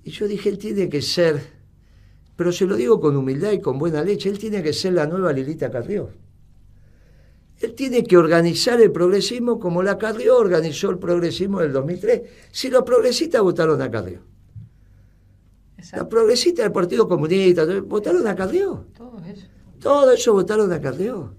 Y 0.06 0.10
yo 0.10 0.28
dije, 0.28 0.48
él 0.48 0.56
tiene 0.56 0.88
que 0.88 1.02
ser, 1.02 1.42
pero 2.36 2.52
se 2.52 2.64
lo 2.64 2.76
digo 2.76 3.00
con 3.00 3.16
humildad 3.16 3.50
y 3.50 3.60
con 3.60 3.76
buena 3.76 4.04
leche, 4.04 4.28
él 4.28 4.38
tiene 4.38 4.62
que 4.62 4.72
ser 4.72 4.92
la 4.92 5.04
nueva 5.04 5.32
Lilita 5.32 5.68
Carrió. 5.68 6.10
Él 7.58 7.74
tiene 7.74 8.04
que 8.04 8.16
organizar 8.16 8.80
el 8.80 8.92
progresismo 8.92 9.58
como 9.58 9.82
la 9.82 9.98
Carrió 9.98 10.36
organizó 10.38 10.90
el 10.90 11.00
progresismo 11.00 11.58
del 11.58 11.72
2003. 11.72 12.22
Si 12.52 12.70
los 12.70 12.84
progresistas 12.84 13.42
votaron 13.42 13.82
a 13.82 13.90
Carrió. 13.90 14.20
Los 15.96 16.06
progresistas 16.06 16.66
del 16.66 16.72
Partido 16.72 17.08
Comunista 17.08 17.66
votaron 17.80 18.28
a 18.28 18.36
Carrió. 18.36 18.86
Todo 18.96 19.20
eso. 19.26 19.46
Todo 19.80 20.12
eso 20.12 20.32
votaron 20.34 20.72
a 20.72 20.80
Carrió. 20.80 21.34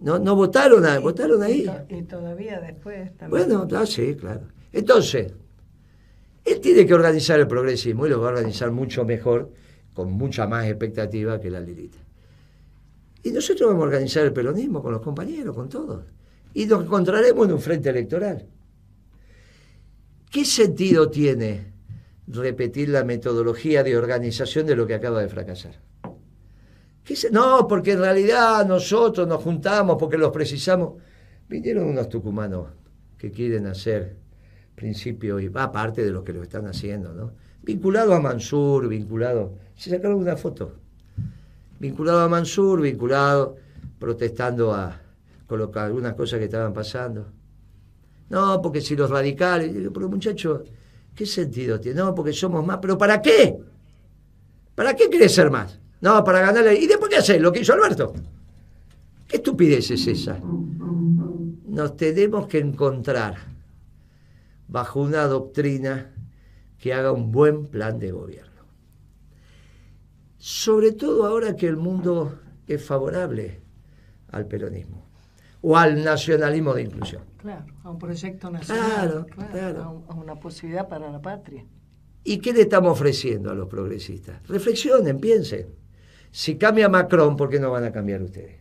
No, 0.00 0.18
no 0.18 0.34
votaron, 0.34 0.86
a, 0.86 0.98
votaron 0.98 1.42
ahí. 1.42 1.70
Y, 1.90 2.04
todavía 2.04 2.58
después 2.60 3.14
también. 3.18 3.48
Bueno, 3.48 3.68
ah, 3.76 3.84
sí, 3.84 4.14
claro. 4.14 4.48
Entonces, 4.72 5.34
él 6.44 6.60
tiene 6.60 6.86
que 6.86 6.94
organizar 6.94 7.40
el 7.40 7.46
progresismo 7.46 8.06
y 8.06 8.10
lo 8.10 8.20
va 8.20 8.28
a 8.28 8.32
organizar 8.32 8.70
mucho 8.70 9.04
mejor, 9.04 9.50
con 9.94 10.12
mucha 10.12 10.46
más 10.46 10.66
expectativa 10.66 11.40
que 11.40 11.50
la 11.50 11.60
Lilita. 11.60 11.98
Y 13.22 13.30
nosotros 13.30 13.68
vamos 13.68 13.84
a 13.84 13.86
organizar 13.86 14.24
el 14.24 14.32
peronismo 14.32 14.82
con 14.82 14.92
los 14.92 15.00
compañeros, 15.00 15.54
con 15.54 15.68
todos. 15.68 16.04
Y 16.52 16.66
nos 16.66 16.84
encontraremos 16.84 17.46
en 17.46 17.54
un 17.54 17.60
frente 17.60 17.88
electoral. 17.88 18.46
¿Qué 20.30 20.44
sentido 20.44 21.10
tiene 21.10 21.72
repetir 22.26 22.90
la 22.90 23.04
metodología 23.04 23.82
de 23.82 23.96
organización 23.96 24.66
de 24.66 24.76
lo 24.76 24.86
que 24.86 24.94
acaba 24.94 25.22
de 25.22 25.28
fracasar? 25.28 25.80
No, 27.30 27.66
porque 27.68 27.92
en 27.92 28.00
realidad 28.00 28.66
nosotros 28.66 29.26
nos 29.28 29.42
juntamos 29.42 29.96
porque 29.98 30.18
los 30.18 30.30
precisamos. 30.30 30.94
Vinieron 31.48 31.84
unos 31.84 32.08
tucumanos 32.08 32.68
que 33.16 33.30
quieren 33.30 33.66
hacer 33.66 34.16
principio, 34.74 35.40
y 35.40 35.48
va 35.48 35.64
aparte 35.64 36.04
de 36.04 36.10
los 36.10 36.24
que 36.24 36.32
lo 36.32 36.42
están 36.42 36.66
haciendo, 36.66 37.12
¿no? 37.12 37.32
Vinculado 37.62 38.14
a 38.14 38.20
Mansur, 38.20 38.88
vinculado, 38.88 39.54
se 39.74 39.90
sacaron 39.90 40.18
una 40.18 40.36
foto, 40.36 40.72
vinculado 41.78 42.20
a 42.20 42.28
Mansur, 42.28 42.80
vinculado, 42.80 43.56
protestando 43.98 44.74
a 44.74 45.00
colocar 45.46 45.86
algunas 45.86 46.14
cosas 46.14 46.38
que 46.38 46.46
estaban 46.46 46.72
pasando. 46.72 47.26
No, 48.28 48.60
porque 48.60 48.80
si 48.80 48.96
los 48.96 49.10
radicales, 49.10 49.72
pero 49.92 50.08
muchachos, 50.08 50.62
¿qué 51.14 51.26
sentido 51.26 51.78
tiene? 51.80 52.00
No, 52.00 52.14
porque 52.14 52.32
somos 52.32 52.64
más, 52.66 52.78
pero 52.80 52.98
¿para 52.98 53.22
qué? 53.22 53.56
¿Para 54.74 54.94
qué 54.94 55.08
querés 55.08 55.34
ser 55.34 55.50
más? 55.50 55.78
No, 56.00 56.22
para 56.24 56.40
ganarle. 56.40 56.74
¿Y 56.74 56.86
después 56.86 57.08
qué 57.08 57.16
haces? 57.16 57.40
Lo 57.40 57.52
que 57.52 57.60
hizo 57.60 57.72
Alberto. 57.72 58.12
¿Qué 59.28 59.36
estupidez 59.36 59.90
es 59.90 60.06
esa? 60.06 60.38
Nos 61.68 61.96
tenemos 61.96 62.46
que 62.46 62.58
encontrar 62.58 63.53
bajo 64.68 65.00
una 65.00 65.26
doctrina 65.26 66.12
que 66.78 66.92
haga 66.92 67.12
un 67.12 67.32
buen 67.32 67.66
plan 67.66 67.98
de 67.98 68.12
gobierno. 68.12 68.62
Sobre 70.38 70.92
todo 70.92 71.24
ahora 71.24 71.56
que 71.56 71.66
el 71.66 71.76
mundo 71.76 72.38
es 72.66 72.84
favorable 72.84 73.60
al 74.28 74.46
peronismo 74.46 75.04
o 75.62 75.76
al 75.76 76.04
nacionalismo 76.04 76.74
de 76.74 76.82
inclusión. 76.82 77.22
Claro, 77.38 77.64
a 77.82 77.90
un 77.90 77.98
proyecto 77.98 78.50
nacional. 78.50 79.26
Claro, 79.26 79.26
claro. 79.50 80.04
A, 80.08 80.14
una 80.14 80.34
posibilidad 80.34 80.88
para 80.88 81.10
la 81.10 81.20
patria. 81.22 81.64
¿Y 82.22 82.38
qué 82.38 82.52
le 82.52 82.62
estamos 82.62 82.92
ofreciendo 82.92 83.50
a 83.50 83.54
los 83.54 83.68
progresistas? 83.68 84.46
Reflexionen, 84.46 85.18
piensen. 85.18 85.68
Si 86.30 86.56
cambia 86.56 86.88
Macron, 86.88 87.36
¿por 87.36 87.48
qué 87.48 87.60
no 87.60 87.70
van 87.70 87.84
a 87.84 87.92
cambiar 87.92 88.22
ustedes? 88.22 88.56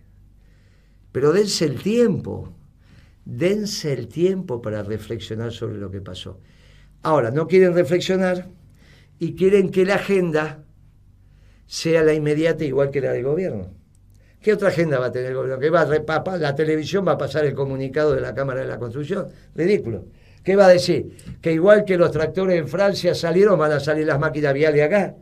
Pero 1.12 1.32
dense 1.32 1.66
el 1.66 1.82
tiempo 1.82 2.54
dense 3.26 3.94
el 3.94 4.08
tiempo 4.08 4.62
para 4.62 4.84
reflexionar 4.84 5.52
sobre 5.52 5.78
lo 5.78 5.90
que 5.90 6.02
pasó. 6.02 6.40
Ahora, 7.02 7.32
no 7.32 7.48
quieren 7.48 7.74
reflexionar 7.74 8.48
y 9.20 9.36
quieren 9.36 9.70
que 9.70 9.86
la 9.86 9.96
agenda 9.96 10.64
sea 11.66 12.04
la 12.04 12.14
inmediata 12.14 12.64
igual 12.64 12.92
que 12.92 13.02
la 13.02 13.12
del 13.12 13.24
gobierno. 13.24 13.68
¿Qué 14.42 14.54
otra 14.54 14.68
agenda 14.70 15.00
va 15.00 15.06
a 15.08 15.12
tener 15.12 15.30
el 15.30 15.36
gobierno? 15.36 15.60
Que 15.60 15.70
va 15.70 15.82
a, 15.82 16.38
la 16.38 16.54
televisión 16.56 17.08
va 17.08 17.14
a 17.14 17.18
pasar 17.18 17.46
el 17.46 17.54
comunicado 17.54 18.14
de 18.14 18.22
la 18.22 18.36
Cámara 18.36 18.62
de 18.62 18.68
la 18.68 18.78
Construcción. 18.78 19.28
Ridículo. 19.56 20.06
¿Qué 20.44 20.58
va 20.58 20.66
a 20.66 20.70
decir? 20.70 21.16
Que 21.42 21.54
igual 21.54 21.86
que 21.86 21.98
los 21.98 22.12
tractores 22.12 22.60
en 22.60 22.68
Francia 22.68 23.16
salieron, 23.16 23.58
van 23.58 23.72
a 23.72 23.80
salir 23.80 24.06
las 24.06 24.20
máquinas 24.20 24.54
viales 24.54 24.84
acá. 24.84 25.16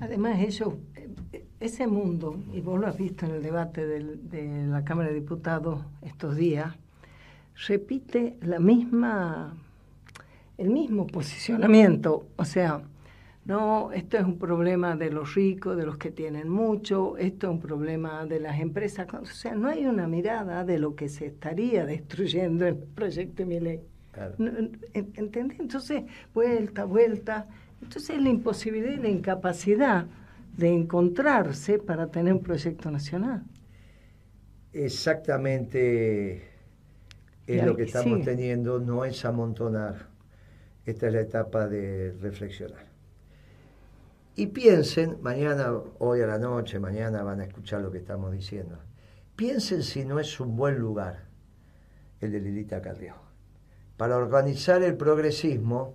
Además, 0.00 0.40
eso, 0.40 0.78
ese 1.60 1.86
mundo, 1.86 2.42
y 2.52 2.62
vos 2.62 2.80
lo 2.80 2.86
has 2.86 2.96
visto 2.96 3.26
en 3.26 3.32
el 3.32 3.42
debate 3.42 3.86
de 3.86 4.66
la 4.66 4.82
Cámara 4.84 5.10
de 5.10 5.16
Diputados 5.16 5.84
estos 6.00 6.34
días, 6.36 6.74
repite 7.66 8.36
la 8.42 8.58
misma, 8.58 9.56
el 10.58 10.70
mismo 10.70 11.06
posicionamiento. 11.06 12.26
O 12.36 12.44
sea, 12.44 12.82
no, 13.44 13.90
esto 13.92 14.18
es 14.18 14.24
un 14.24 14.38
problema 14.38 14.96
de 14.96 15.10
los 15.10 15.34
ricos, 15.34 15.76
de 15.76 15.84
los 15.84 15.96
que 15.96 16.10
tienen 16.10 16.48
mucho, 16.48 17.16
esto 17.16 17.48
es 17.48 17.52
un 17.52 17.60
problema 17.60 18.24
de 18.24 18.38
las 18.38 18.60
empresas. 18.60 19.08
O 19.12 19.26
sea, 19.26 19.54
no 19.54 19.68
hay 19.68 19.86
una 19.86 20.06
mirada 20.06 20.64
de 20.64 20.78
lo 20.78 20.94
que 20.94 21.08
se 21.08 21.26
estaría 21.26 21.84
destruyendo 21.84 22.66
en 22.66 22.76
el 22.76 22.80
proyecto 22.82 23.44
Miley. 23.44 23.80
Claro. 24.12 24.34
¿Entendés? 24.94 25.58
Entonces, 25.58 26.04
vuelta, 26.34 26.84
vuelta. 26.84 27.48
Entonces, 27.80 28.20
la 28.20 28.28
imposibilidad 28.28 28.92
y 28.92 28.98
la 28.98 29.08
incapacidad 29.08 30.06
de 30.56 30.68
encontrarse 30.68 31.78
para 31.78 32.08
tener 32.08 32.34
un 32.34 32.42
proyecto 32.42 32.90
nacional. 32.90 33.42
Exactamente 34.72 36.51
es 37.46 37.64
lo 37.64 37.76
que 37.76 37.84
estamos 37.84 38.22
teniendo, 38.24 38.78
no 38.78 39.04
es 39.04 39.24
amontonar. 39.24 40.08
Esta 40.84 41.06
es 41.06 41.12
la 41.12 41.20
etapa 41.20 41.68
de 41.68 42.12
reflexionar. 42.20 42.86
Y 44.34 44.46
piensen, 44.46 45.18
mañana, 45.20 45.72
hoy 45.98 46.22
a 46.22 46.26
la 46.26 46.38
noche, 46.38 46.78
mañana 46.78 47.22
van 47.22 47.40
a 47.40 47.44
escuchar 47.44 47.82
lo 47.82 47.90
que 47.90 47.98
estamos 47.98 48.32
diciendo. 48.32 48.78
Piensen 49.36 49.82
si 49.82 50.04
no 50.04 50.18
es 50.18 50.40
un 50.40 50.56
buen 50.56 50.78
lugar 50.78 51.26
el 52.20 52.32
de 52.32 52.40
Lilita 52.40 52.80
Carrió 52.80 53.14
para 53.96 54.16
organizar 54.16 54.82
el 54.82 54.96
progresismo, 54.96 55.94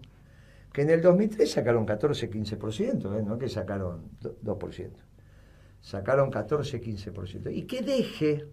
que 0.72 0.84
en 0.84 0.92
el 0.92 1.02
2003 1.02 1.52
sacaron 1.52 1.86
14-15%, 1.86 3.20
¿eh? 3.20 3.24
no 3.24 3.38
que 3.38 3.50
sacaron 3.50 4.12
2%, 4.22 4.92
sacaron 5.82 6.32
14-15%. 6.32 7.54
Y 7.54 7.64
que 7.64 7.82
deje, 7.82 8.46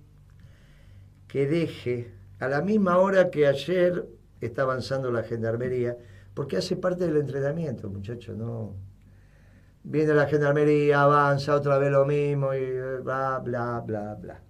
que 1.28 1.46
deje 1.46 2.12
a 2.38 2.48
la 2.48 2.60
misma 2.62 2.98
hora 2.98 3.30
que 3.30 3.46
ayer 3.46 4.06
está 4.40 4.62
avanzando 4.62 5.10
la 5.10 5.22
gendarmería, 5.22 5.96
porque 6.34 6.56
hace 6.56 6.76
parte 6.76 7.06
del 7.06 7.16
entrenamiento, 7.16 7.88
muchachos, 7.88 8.36
¿no? 8.36 8.74
Viene 9.84 10.14
la 10.14 10.26
gendarmería, 10.26 11.02
avanza 11.02 11.54
otra 11.54 11.78
vez 11.78 11.90
lo 11.90 12.04
mismo 12.04 12.54
y 12.54 12.72
bla, 13.02 13.38
bla, 13.38 13.80
bla, 13.80 14.14
bla. 14.14 14.42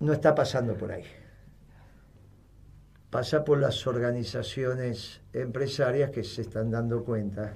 no 0.00 0.12
está 0.12 0.34
pasando 0.34 0.74
por 0.74 0.90
ahí. 0.92 1.04
Pasa 3.10 3.44
por 3.44 3.58
las 3.58 3.86
organizaciones 3.86 5.20
empresarias 5.32 6.10
que 6.10 6.24
se 6.24 6.42
están 6.42 6.70
dando 6.70 7.04
cuenta 7.04 7.54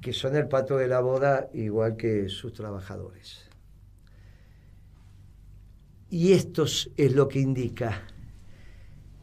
que 0.00 0.12
son 0.12 0.34
el 0.34 0.48
pato 0.48 0.76
de 0.76 0.88
la 0.88 1.00
boda 1.00 1.48
igual 1.52 1.96
que 1.96 2.28
sus 2.28 2.52
trabajadores. 2.52 3.51
Y 6.12 6.34
esto 6.34 6.64
es 6.64 7.14
lo 7.14 7.26
que 7.26 7.40
indica 7.40 8.02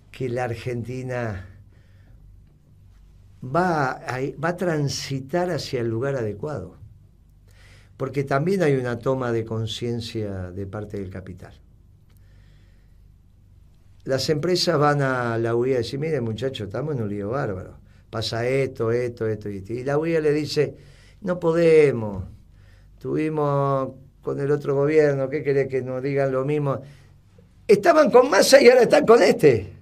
que 0.10 0.28
la 0.28 0.46
Argentina 0.46 1.48
va 3.46 3.92
a, 3.92 4.20
va 4.44 4.58
transitar 4.58 5.52
hacia 5.52 5.82
el 5.82 5.88
lugar 5.88 6.16
adecuado, 6.16 6.78
porque 7.96 8.24
también 8.24 8.64
hay 8.64 8.76
una 8.76 8.98
toma 8.98 9.32
de 9.32 9.46
conciencia 9.46 10.50
de 10.50 10.66
parte 10.66 10.98
del 10.98 11.12
capital. 11.12 11.54
Las 14.06 14.28
empresas 14.32 14.80
van 14.80 15.04
a 15.04 15.38
la 15.38 15.54
UIA 15.54 15.76
y 15.76 15.78
decir, 15.78 16.00
mire 16.00 16.22
muchachos, 16.22 16.70
estamos 16.70 16.96
en 16.96 17.04
un 17.04 17.10
lío 17.10 17.30
bárbaro, 17.30 17.78
pasa 18.10 18.48
esto, 18.48 18.90
esto, 18.90 19.28
esto 19.28 19.48
y 19.48 19.58
esto. 19.58 19.74
Y 19.74 19.84
la 19.84 20.00
UIA 20.00 20.22
le 20.22 20.34
dice, 20.34 20.76
no 21.22 21.40
podemos, 21.40 22.24
tuvimos 22.98 23.92
con 24.22 24.40
el 24.40 24.52
otro 24.52 24.76
gobierno, 24.76 25.30
¿qué 25.30 25.44
querés 25.44 25.68
que 25.68 25.82
nos 25.82 26.04
digan 26.04 26.32
lo 26.32 26.46
mismo? 26.46 26.82
Estaban 27.68 28.12
con 28.12 28.30
masa 28.30 28.62
y 28.62 28.68
ahora 28.68 28.84
están 28.84 29.06
con 29.06 29.22
este. 29.22 29.80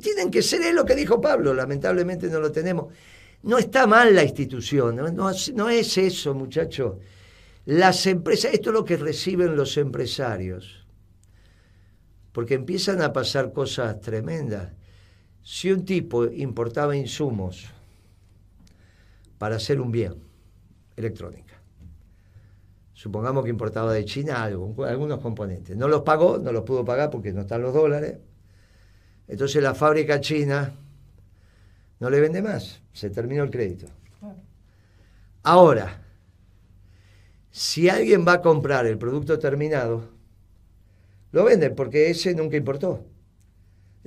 Tienen 0.00 0.30
que 0.30 0.42
ser, 0.42 0.62
es 0.62 0.74
lo 0.74 0.84
que 0.84 0.94
dijo 0.94 1.20
Pablo, 1.20 1.54
lamentablemente 1.54 2.28
no 2.28 2.40
lo 2.40 2.52
tenemos. 2.52 2.92
No 3.42 3.58
está 3.58 3.86
mal 3.86 4.14
la 4.14 4.22
institución, 4.22 4.96
no, 4.96 5.08
no, 5.54 5.68
es 5.68 5.98
eso, 5.98 6.34
muchachos. 6.34 6.96
Las 7.64 8.06
empresas, 8.06 8.52
esto 8.54 8.70
es 8.70 8.74
lo 8.74 8.84
que 8.84 8.96
reciben 8.96 9.56
los 9.56 9.76
empresarios, 9.78 10.86
porque 12.32 12.54
empiezan 12.54 13.02
a 13.02 13.12
pasar 13.12 13.52
cosas 13.52 14.00
tremendas. 14.00 14.72
Si 15.42 15.72
un 15.72 15.84
tipo 15.84 16.26
importaba 16.26 16.96
insumos 16.96 17.66
para 19.38 19.56
hacer 19.56 19.80
un 19.80 19.90
bien, 19.90 20.14
electrónica, 20.96 21.51
supongamos 23.02 23.42
que 23.42 23.50
importaba 23.50 23.92
de 23.92 24.04
China 24.04 24.44
algo, 24.44 24.84
algunos 24.84 25.18
componentes, 25.18 25.76
no 25.76 25.88
los 25.88 26.02
pagó, 26.02 26.38
no 26.38 26.52
los 26.52 26.62
pudo 26.62 26.84
pagar 26.84 27.10
porque 27.10 27.32
no 27.32 27.40
están 27.40 27.60
los 27.60 27.74
dólares, 27.74 28.18
entonces 29.26 29.60
la 29.60 29.74
fábrica 29.74 30.20
china 30.20 30.72
no 31.98 32.10
le 32.10 32.20
vende 32.20 32.40
más, 32.42 32.80
se 32.92 33.10
terminó 33.10 33.42
el 33.42 33.50
crédito. 33.50 33.88
Ahora, 35.42 36.00
si 37.50 37.88
alguien 37.88 38.24
va 38.24 38.34
a 38.34 38.40
comprar 38.40 38.86
el 38.86 38.98
producto 38.98 39.36
terminado, 39.36 40.08
lo 41.32 41.42
vende 41.42 41.70
porque 41.70 42.08
ese 42.08 42.36
nunca 42.36 42.56
importó. 42.56 43.04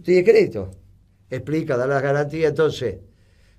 Tiene 0.04 0.24
crédito. 0.24 0.72
Explica, 1.30 1.76
da 1.76 1.86
las 1.86 2.02
garantías. 2.02 2.52
Entonces, 2.52 3.00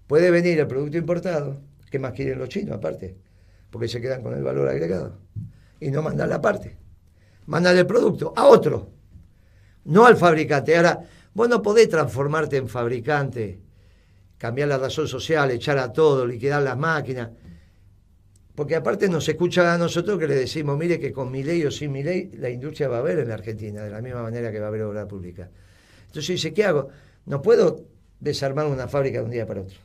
puede 0.07 0.31
venir 0.31 0.59
el 0.59 0.67
producto 0.67 0.97
importado. 0.97 1.61
¿Qué 1.91 1.99
más 1.99 2.15
quieren 2.15 2.39
los 2.39 2.49
chinos 2.49 2.77
aparte? 2.79 3.26
Porque 3.77 3.89
se 3.89 4.01
quedan 4.01 4.23
con 4.23 4.35
el 4.35 4.43
valor 4.43 4.69
agregado. 4.69 5.19
Y 5.79 5.91
no 5.91 6.03
mandan 6.03 6.31
la 6.31 6.41
parte. 6.41 6.77
Mandan 7.47 7.77
el 7.77 7.87
producto 7.87 8.33
a 8.35 8.47
otro. 8.47 8.91
No 9.85 10.07
al 10.07 10.17
fabricante. 10.17 10.77
Ahora, 10.77 11.07
Vos 11.37 11.51
no 11.51 11.61
podés 11.61 11.91
transformarte 11.91 12.57
en 12.57 12.67
fabricante, 12.67 13.61
cambiar 14.39 14.69
la 14.69 14.79
razón 14.79 15.07
social, 15.07 15.51
echar 15.51 15.77
a 15.77 15.93
todo, 15.93 16.25
liquidar 16.25 16.63
las 16.63 16.79
máquinas. 16.79 17.29
Porque 18.55 18.75
aparte 18.75 19.07
nos 19.07 19.29
escuchan 19.29 19.67
a 19.67 19.77
nosotros 19.77 20.19
que 20.19 20.27
le 20.27 20.35
decimos, 20.35 20.79
mire 20.79 20.99
que 20.99 21.13
con 21.13 21.31
mi 21.31 21.43
ley 21.43 21.63
o 21.67 21.71
sin 21.71 21.93
mi 21.93 22.03
ley 22.03 22.31
la 22.39 22.49
industria 22.49 22.89
va 22.89 22.97
a 22.97 23.01
haber 23.01 23.19
en 23.19 23.29
la 23.29 23.35
Argentina, 23.35 23.83
de 23.83 23.91
la 23.91 24.01
misma 24.01 24.23
manera 24.23 24.51
que 24.51 24.59
va 24.59 24.65
a 24.65 24.69
haber 24.69 24.81
obra 24.81 25.07
pública. 25.07 25.51
Entonces 26.07 26.27
dice, 26.29 26.55
¿qué 26.55 26.65
hago? 26.65 26.89
No 27.27 27.43
puedo 27.43 27.85
desarmar 28.19 28.65
una 28.69 28.89
fábrica 28.89 29.19
de 29.19 29.27
un 29.27 29.31
día 29.31 29.47
para 29.47 29.61
otro. 29.61 29.79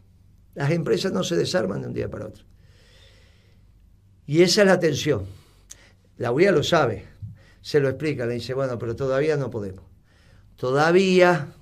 Las 0.54 0.72
empresas 0.72 1.12
no 1.12 1.22
se 1.22 1.36
desarman 1.36 1.82
de 1.82 1.88
un 1.90 1.94
día 1.94 2.10
para 2.10 2.28
otro. 2.28 2.46
Y 4.32 4.44
esa 4.44 4.62
es 4.62 4.68
la 4.68 4.80
tensión. 4.80 5.26
La 6.16 6.32
UIA 6.32 6.54
lo 6.54 6.64
sabe, 6.64 7.04
se 7.60 7.82
lo 7.82 7.90
explica, 7.90 8.26
le 8.26 8.36
dice, 8.36 8.54
bueno, 8.54 8.80
pero 8.80 8.96
todavía 8.96 9.36
no 9.36 9.52
podemos. 9.52 9.84
Todavía 10.56 11.54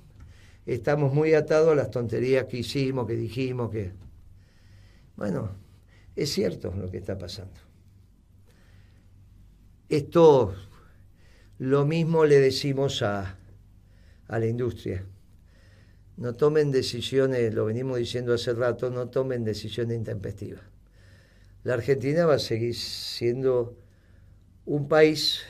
estamos 0.66 1.12
muy 1.12 1.34
atados 1.34 1.72
a 1.72 1.74
las 1.74 1.90
tonterías 1.90 2.46
que 2.46 2.58
hicimos, 2.58 3.08
que 3.08 3.16
dijimos, 3.16 3.72
que... 3.72 3.90
Bueno, 5.16 5.50
es 6.14 6.32
cierto 6.32 6.72
lo 6.72 6.88
que 6.88 6.98
está 6.98 7.18
pasando. 7.18 7.58
Esto 9.88 10.54
lo 11.58 11.84
mismo 11.84 12.24
le 12.24 12.38
decimos 12.38 13.02
a, 13.02 13.36
a 14.28 14.38
la 14.38 14.46
industria. 14.46 15.04
No 16.18 16.36
tomen 16.36 16.70
decisiones, 16.70 17.52
lo 17.52 17.64
venimos 17.64 17.98
diciendo 17.98 18.32
hace 18.32 18.52
rato, 18.52 18.90
no 18.90 19.08
tomen 19.08 19.42
decisiones 19.42 19.96
intempestivas. 19.96 20.62
La 21.64 21.74
Argentina 21.74 22.26
va 22.26 22.34
a 22.34 22.38
seguir 22.38 22.74
siendo 22.74 23.76
un 24.64 24.88
país 24.88 25.42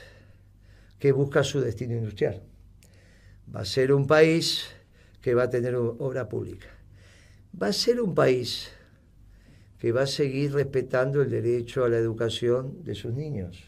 que 0.99 1.11
busca 1.11 1.43
su 1.43 1.61
destino 1.61 1.95
industrial 1.95 2.43
va 3.53 3.61
a 3.61 3.65
ser 3.65 3.91
un 3.91 4.07
país 4.07 4.65
que 5.21 5.33
va 5.33 5.43
a 5.43 5.49
tener 5.49 5.75
obra 5.75 6.27
pública. 6.29 6.67
Va 7.61 7.67
a 7.67 7.73
ser 7.73 8.01
un 8.01 8.15
país 8.15 8.69
que 9.77 9.91
va 9.91 10.03
a 10.03 10.07
seguir 10.07 10.53
respetando 10.53 11.21
el 11.21 11.29
derecho 11.29 11.83
a 11.83 11.89
la 11.89 11.97
educación 11.97 12.83
de 12.83 12.95
sus 12.95 13.13
niños. 13.13 13.63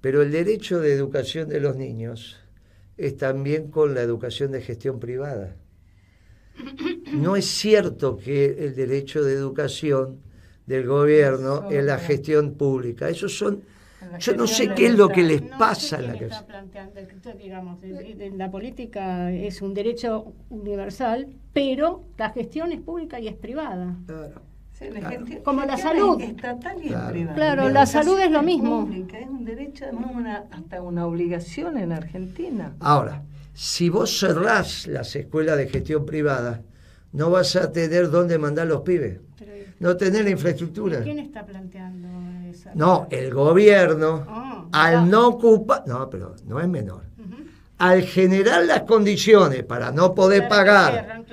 Pero 0.00 0.22
el 0.22 0.32
derecho 0.32 0.80
de 0.80 0.92
educación 0.92 1.48
de 1.48 1.60
los 1.60 1.76
niños 1.76 2.40
es 2.96 3.16
también 3.16 3.70
con 3.70 3.94
la 3.94 4.02
educación 4.02 4.52
de 4.52 4.62
gestión 4.62 4.98
privada. 4.98 5.56
No 7.12 7.36
es 7.36 7.46
cierto 7.46 8.16
que 8.16 8.64
el 8.64 8.74
derecho 8.74 9.22
de 9.22 9.34
educación 9.34 10.20
del 10.70 10.86
gobierno 10.86 11.68
es 11.68 11.84
la 11.84 11.98
gestión 11.98 12.54
pública. 12.54 13.08
Esos 13.08 13.36
son 13.36 13.62
yo 14.18 14.34
no 14.34 14.46
sé 14.46 14.72
qué 14.74 14.86
es 14.86 14.94
lo 14.94 15.08
que 15.08 15.22
les 15.22 15.42
pasa 15.42 15.98
en 15.98 16.06
la 16.06 16.14
cabeza. 16.14 16.46
la 18.36 18.50
política 18.50 19.30
es 19.30 19.60
un 19.60 19.74
derecho 19.74 20.32
universal, 20.48 21.28
pero 21.52 22.04
la 22.16 22.30
gestión 22.30 22.72
es 22.72 22.80
pública 22.80 23.20
y 23.20 23.28
es 23.28 23.34
privada. 23.34 23.96
Como 25.44 25.64
la 25.64 25.76
salud. 25.76 26.20
Estatal 26.20 26.78
y 26.82 26.88
claro. 26.88 27.10
privada. 27.10 27.34
Claro, 27.34 27.68
la, 27.68 27.84
salud 27.84 28.18
es 28.18 28.30
lo 28.30 28.42
mismo. 28.42 28.88
es 28.90 29.28
un 29.28 29.44
derecho, 29.44 29.84
hasta 30.50 30.80
una 30.80 31.06
obligación 31.06 31.76
en 31.76 31.92
Argentina. 31.92 32.74
Ahora, 32.80 33.22
si 33.52 33.90
vos 33.90 34.18
cerrás 34.18 34.86
las 34.86 35.14
escuelas 35.14 35.58
de 35.58 35.68
gestión 35.68 36.06
privada, 36.06 36.62
no 37.12 37.30
vas 37.30 37.56
a 37.56 37.72
tener 37.72 38.10
dónde 38.10 38.38
mandar 38.38 38.68
los 38.68 38.80
pibes. 38.80 39.20
No 39.80 39.96
tener 39.96 40.24
la 40.24 40.30
infraestructura. 40.30 41.00
¿Quién 41.02 41.18
está 41.18 41.44
planteando? 41.44 42.08
No, 42.74 43.08
el 43.10 43.32
gobierno, 43.32 44.26
ah, 44.28 44.66
al 44.72 45.10
no 45.10 45.28
ocupar, 45.28 45.84
no, 45.86 46.08
pero 46.08 46.36
no 46.46 46.60
es 46.60 46.68
menor, 46.68 47.02
al 47.78 48.02
generar 48.02 48.64
las 48.64 48.82
condiciones 48.82 49.64
para 49.64 49.90
no 49.90 50.14
poder 50.14 50.48
pagar, 50.48 51.24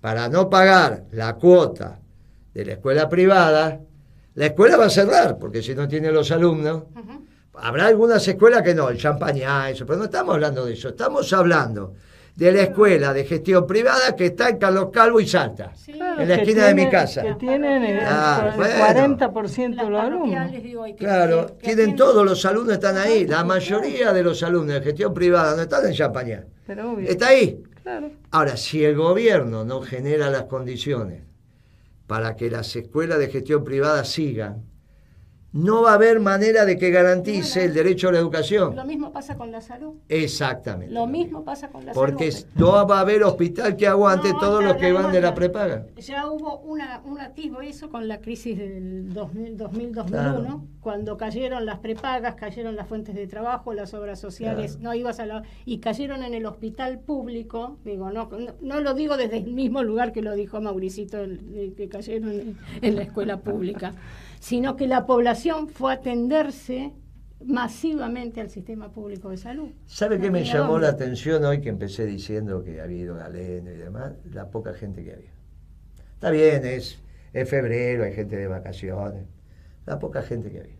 para 0.00 0.28
no 0.28 0.50
pagar 0.50 1.04
la 1.12 1.34
cuota 1.34 2.00
de 2.52 2.64
la 2.64 2.72
escuela 2.72 3.08
privada, 3.08 3.80
la 4.34 4.46
escuela 4.46 4.76
va 4.76 4.86
a 4.86 4.90
cerrar, 4.90 5.38
porque 5.38 5.62
si 5.62 5.74
no 5.74 5.86
tiene 5.86 6.10
los 6.10 6.30
alumnos, 6.32 6.84
habrá 7.54 7.86
algunas 7.86 8.26
escuelas 8.26 8.62
que 8.62 8.74
no, 8.74 8.88
el 8.88 8.98
champañá, 8.98 9.70
eso, 9.70 9.86
pero 9.86 9.98
no 9.98 10.04
estamos 10.06 10.34
hablando 10.34 10.64
de 10.64 10.72
eso, 10.72 10.88
estamos 10.88 11.32
hablando 11.32 11.94
de 12.34 12.52
la 12.52 12.62
escuela 12.62 13.12
de 13.12 13.24
gestión 13.24 13.66
privada 13.66 14.16
que 14.16 14.26
está 14.26 14.48
en 14.48 14.58
Carlos 14.58 14.88
Calvo 14.92 15.20
y 15.20 15.26
Salta, 15.26 15.72
en 15.86 16.28
la 16.28 16.36
esquina 16.36 16.66
de 16.66 16.74
mi 16.74 16.88
casa. 16.88 17.22
Que 17.22 17.34
tienen 17.34 17.84
el, 17.84 18.00
40% 18.00 19.76
de 19.76 19.90
los 19.90 20.00
alumnos. 20.00 20.50
claro, 20.98 21.46
tienen 21.62 21.94
todos 21.94 22.24
los 22.24 22.44
alumnos, 22.46 22.74
están 22.74 22.96
ahí. 22.96 23.26
La 23.26 23.44
mayoría 23.44 24.12
de 24.12 24.22
los 24.22 24.42
alumnos 24.42 24.74
de 24.76 24.80
gestión 24.80 25.12
privada 25.12 25.54
no 25.54 25.62
están 25.62 25.86
en 25.86 25.92
Champañá. 25.92 26.44
Está 27.06 27.28
ahí. 27.28 27.62
Ahora, 28.30 28.56
si 28.56 28.84
el 28.84 28.96
gobierno 28.96 29.64
no 29.64 29.82
genera 29.82 30.30
las 30.30 30.44
condiciones 30.44 31.22
para 32.06 32.36
que 32.36 32.50
las 32.50 32.74
escuelas 32.76 33.18
de 33.18 33.28
gestión 33.28 33.64
privada 33.64 34.04
sigan, 34.04 34.62
no 35.52 35.82
va 35.82 35.92
a 35.92 35.94
haber 35.94 36.18
manera 36.20 36.64
de 36.64 36.78
que 36.78 36.90
garantice 36.90 37.64
el 37.64 37.74
derecho 37.74 38.08
a 38.08 38.12
la 38.12 38.18
educación. 38.18 38.74
Lo 38.74 38.84
mismo 38.84 39.12
pasa 39.12 39.36
con 39.36 39.52
la 39.52 39.60
salud. 39.60 39.94
Exactamente. 40.08 40.92
Lo 40.92 41.06
mismo 41.06 41.44
pasa 41.44 41.68
con 41.68 41.84
la 41.84 41.92
salud. 41.92 42.06
Porque 42.06 42.32
no 42.54 42.86
va 42.86 42.98
a 42.98 43.00
haber 43.00 43.22
hospital 43.22 43.76
que 43.76 43.86
aguante 43.86 44.32
todos 44.40 44.64
los 44.64 44.76
que 44.76 44.92
van 44.92 45.12
de 45.12 45.20
la 45.20 45.34
prepaga. 45.34 45.86
Ya 45.98 46.30
hubo 46.30 46.58
una, 46.60 47.02
un 47.04 47.20
atisbo 47.20 47.60
eso 47.60 47.90
con 47.90 48.08
la 48.08 48.20
crisis 48.20 48.58
del 48.58 49.12
2000-2001, 49.14 50.62
cuando 50.80 51.16
cayeron 51.16 51.66
las 51.66 51.78
prepagas, 51.80 52.34
cayeron 52.34 52.74
las 52.74 52.88
fuentes 52.88 53.14
de 53.14 53.26
trabajo, 53.26 53.74
las 53.74 53.92
obras 53.94 54.18
sociales, 54.18 54.78
no 54.80 54.94
ibas 54.94 55.20
a 55.20 55.26
la, 55.26 55.42
y 55.64 55.78
cayeron 55.78 56.22
en 56.22 56.34
el 56.34 56.46
hospital 56.46 56.98
público, 57.00 57.78
digo, 57.84 58.10
no, 58.10 58.28
no, 58.60 58.80
lo 58.80 58.94
digo 58.94 59.16
desde 59.16 59.38
el 59.38 59.52
mismo 59.52 59.82
lugar 59.82 60.12
que 60.12 60.22
lo 60.22 60.34
dijo 60.34 60.60
Mauricito, 60.60 61.18
que 61.76 61.88
cayeron 61.88 62.58
en 62.80 62.96
la 62.96 63.02
escuela 63.02 63.40
pública 63.40 63.92
sino 64.42 64.74
que 64.74 64.88
la 64.88 65.06
población 65.06 65.68
fue 65.68 65.92
a 65.92 65.94
atenderse 65.94 66.92
masivamente 67.44 68.40
al 68.40 68.50
sistema 68.50 68.90
público 68.90 69.30
de 69.30 69.36
salud. 69.36 69.70
¿Sabe 69.86 70.18
qué 70.18 70.32
me 70.32 70.42
llamó 70.42 70.80
la 70.80 70.88
atención 70.88 71.44
hoy 71.44 71.60
que 71.60 71.68
empecé 71.68 72.06
diciendo 72.06 72.64
que 72.64 72.80
había 72.80 73.02
ido 73.02 73.14
Galeno 73.14 73.70
y 73.70 73.76
demás? 73.76 74.14
La 74.32 74.50
poca 74.50 74.74
gente 74.74 75.04
que 75.04 75.12
había. 75.12 75.30
Está 76.14 76.30
bien, 76.30 76.66
es, 76.66 76.98
es 77.32 77.48
febrero, 77.48 78.02
hay 78.02 78.14
gente 78.14 78.36
de 78.36 78.48
vacaciones. 78.48 79.26
La 79.86 80.00
poca 80.00 80.22
gente 80.22 80.50
que 80.50 80.58
había. 80.58 80.76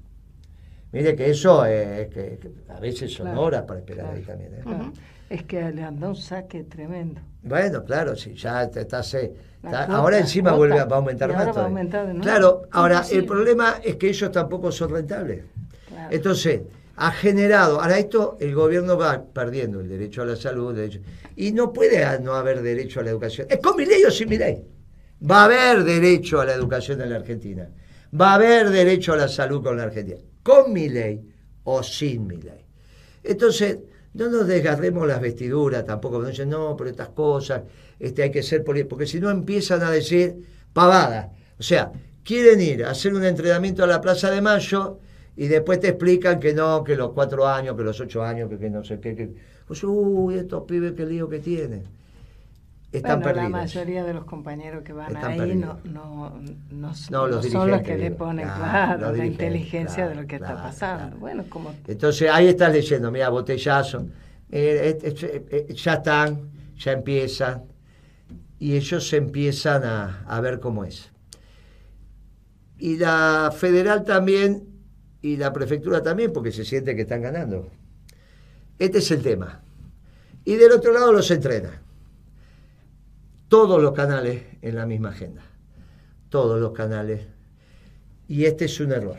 Mire 0.91 1.15
que 1.15 1.31
eso 1.31 1.65
es 1.65 2.09
que, 2.09 2.41
a 2.69 2.81
veces 2.81 3.13
son 3.15 3.29
horas 3.29 3.63
para 3.63 3.79
esperar 3.79 4.13
ahí 4.13 4.23
también. 4.23 4.55
¿eh? 4.55 4.65
Es 5.31 5.45
que 5.45 5.71
le 5.71 5.85
andó 5.85 6.09
un 6.09 6.17
saque 6.17 6.65
tremendo. 6.65 7.21
Bueno, 7.45 7.85
claro, 7.85 8.17
sí, 8.17 8.35
ya 8.35 8.65
está, 8.65 9.05
ahora 9.71 10.19
encima 10.19 10.53
vuelve 10.53 10.79
a, 10.79 10.85
va 10.85 10.97
a 10.97 10.99
aumentar 10.99 11.33
más. 11.33 11.57
Va 11.57 11.63
a 11.63 11.65
aumentar 11.65 12.15
Claro, 12.21 12.63
ahora 12.71 13.05
el 13.11 13.25
problema 13.25 13.77
es 13.83 13.97
que 13.97 14.09
ellos 14.09 14.31
tampoco 14.33 14.73
son 14.73 14.91
rentables. 14.91 15.45
Entonces, 16.11 16.63
ha 16.97 17.11
generado, 17.13 17.81
ahora 17.81 17.99
esto 17.99 18.37
el 18.41 18.55
gobierno 18.55 18.97
va 18.99 19.23
perdiendo 19.23 19.81
el 19.81 19.89
derecho 19.89 20.23
a 20.23 20.27
la 20.27 20.37
salud, 20.37 20.79
y 21.37 21.53
no 21.53 21.73
puede 21.73 22.21
no 22.21 22.35
haber 22.35 22.63
derecho 22.63 23.01
a 23.01 23.03
la 23.03 23.11
educación. 23.11 23.47
¿Es 23.51 23.59
con 23.59 23.77
mi 23.77 23.87
ley 23.87 24.03
o 24.05 24.11
sin 24.11 24.29
mi 24.29 24.39
ley? 24.39 24.63
Va 25.29 25.43
a 25.43 25.45
haber 25.45 25.85
derecho 25.85 26.41
a 26.41 26.45
la 26.45 26.55
educación 26.55 27.01
en 27.01 27.11
la 27.11 27.17
Argentina. 27.17 27.69
Va 28.21 28.33
a 28.33 28.35
haber 28.35 28.71
derecho 28.71 29.13
a 29.15 29.17
la 29.17 29.29
salud 29.29 29.63
con 29.63 29.77
la 29.77 29.85
Argentina. 29.85 30.19
Con 30.43 30.73
mi 30.73 30.89
ley 30.89 31.23
o 31.65 31.83
sin 31.83 32.27
mi 32.27 32.37
ley. 32.37 32.67
Entonces, 33.23 33.79
no 34.15 34.29
nos 34.29 34.47
desgarremos 34.47 35.07
las 35.07 35.21
vestiduras 35.21 35.85
tampoco, 35.85 36.21
no 36.21 36.29
dicen, 36.29 36.51
no, 36.51 36.77
pero 36.77 36.91
estas 36.91 37.09
cosas, 37.11 37.63
este, 37.99 38.23
hay 38.23 38.31
que 38.31 38.43
ser 38.43 38.65
porque 38.65 39.07
si 39.07 39.21
no 39.21 39.31
empiezan 39.31 39.83
a 39.83 39.91
decir 39.91 40.37
pavadas. 40.73 41.29
O 41.59 41.63
sea, 41.63 41.93
quieren 42.25 42.61
ir 42.61 42.85
a 42.85 42.91
hacer 42.91 43.15
un 43.15 43.25
entrenamiento 43.25 43.85
a 43.85 43.87
la 43.87 44.01
Plaza 44.01 44.31
de 44.31 44.41
Mayo 44.41 44.99
y 45.37 45.47
después 45.47 45.81
te 45.81 45.89
explican 45.89 46.41
que 46.41 46.53
no, 46.53 46.85
que 46.85 46.97
los 46.97 47.13
cuatro 47.13 47.47
años, 47.47 47.77
que 47.77 47.83
los 47.83 48.01
ocho 48.01 48.23
años, 48.23 48.51
que, 48.59 48.71
no 48.71 48.85
sé 48.85 49.01
qué. 49.01 49.15
Que, 49.15 49.31
pues, 49.67 49.83
uy, 49.85 50.35
estos 50.35 50.65
pibes, 50.65 50.93
qué 50.93 51.07
lío 51.07 51.29
que 51.29 51.39
tienen. 51.39 51.85
Están 52.93 53.23
bueno, 53.23 53.43
La 53.43 53.49
mayoría 53.49 54.05
de 54.05 54.13
los 54.13 54.27
compañeros 54.27 54.85
que 54.85 54.93
van 54.93 55.17
ahí 55.17 55.55
no, 55.55 55.79
no, 55.85 56.39
no, 56.71 56.95
son 56.95 57.71
los 57.71 57.83
que 57.83 57.97
le 57.97 58.11
ponen, 58.11 58.45
claro, 58.45 59.13
la 59.13 59.25
inteligencia 59.25 60.07
de 60.07 60.15
lo 60.15 60.27
que 60.27 60.37
está 60.37 60.63
pasando. 60.63 61.17
Bueno, 61.17 61.45
como... 61.49 61.75
Entonces 61.89 62.29
ahí 62.31 62.49
estás 62.49 62.71
leyendo, 62.71 63.11
mira, 63.11 63.31
botellazo, 63.31 64.07
eh, 64.51 64.99
eh, 65.03 65.75
ya 65.75 65.95
están, 65.95 66.51
ya 66.77 66.93
empiezan, 66.93 67.63
y 68.59 68.77
ellos 68.77 69.09
se 69.09 69.17
empiezan 69.17 69.85
a, 69.85 70.25
a 70.27 70.41
ver 70.43 70.61
cómo 70.61 70.85
es. 70.85 71.11
Y 72.77 72.99
la 72.99 73.55
federal 73.57 74.05
también, 74.05 74.69
y 75.23 75.39
la 75.39 75.51
prefectura 75.55 76.03
también, 76.03 76.31
porque 76.31 76.53
se 76.53 76.67
siente 76.67 76.95
que 76.95 77.03
están 77.03 77.23
ganando. 77.23 77.71
Este 78.79 78.99
es 78.99 79.11
el 79.13 79.23
tema. 79.23 79.63
Y 80.45 80.57
del 80.57 80.73
otro 80.73 80.93
lado 80.93 81.11
los 81.11 81.31
entrena 81.31 81.82
todos 83.53 83.83
los 83.83 83.93
canales 83.93 84.45
en 84.63 84.77
la 84.77 84.87
misma 84.87 85.11
agenda. 85.11 85.43
Todos 86.31 86.59
los 86.59 86.73
canales. 86.73 87.27
Y 88.27 88.47
este 88.47 88.65
es 88.65 88.81
un 88.81 88.93
error. 88.93 89.19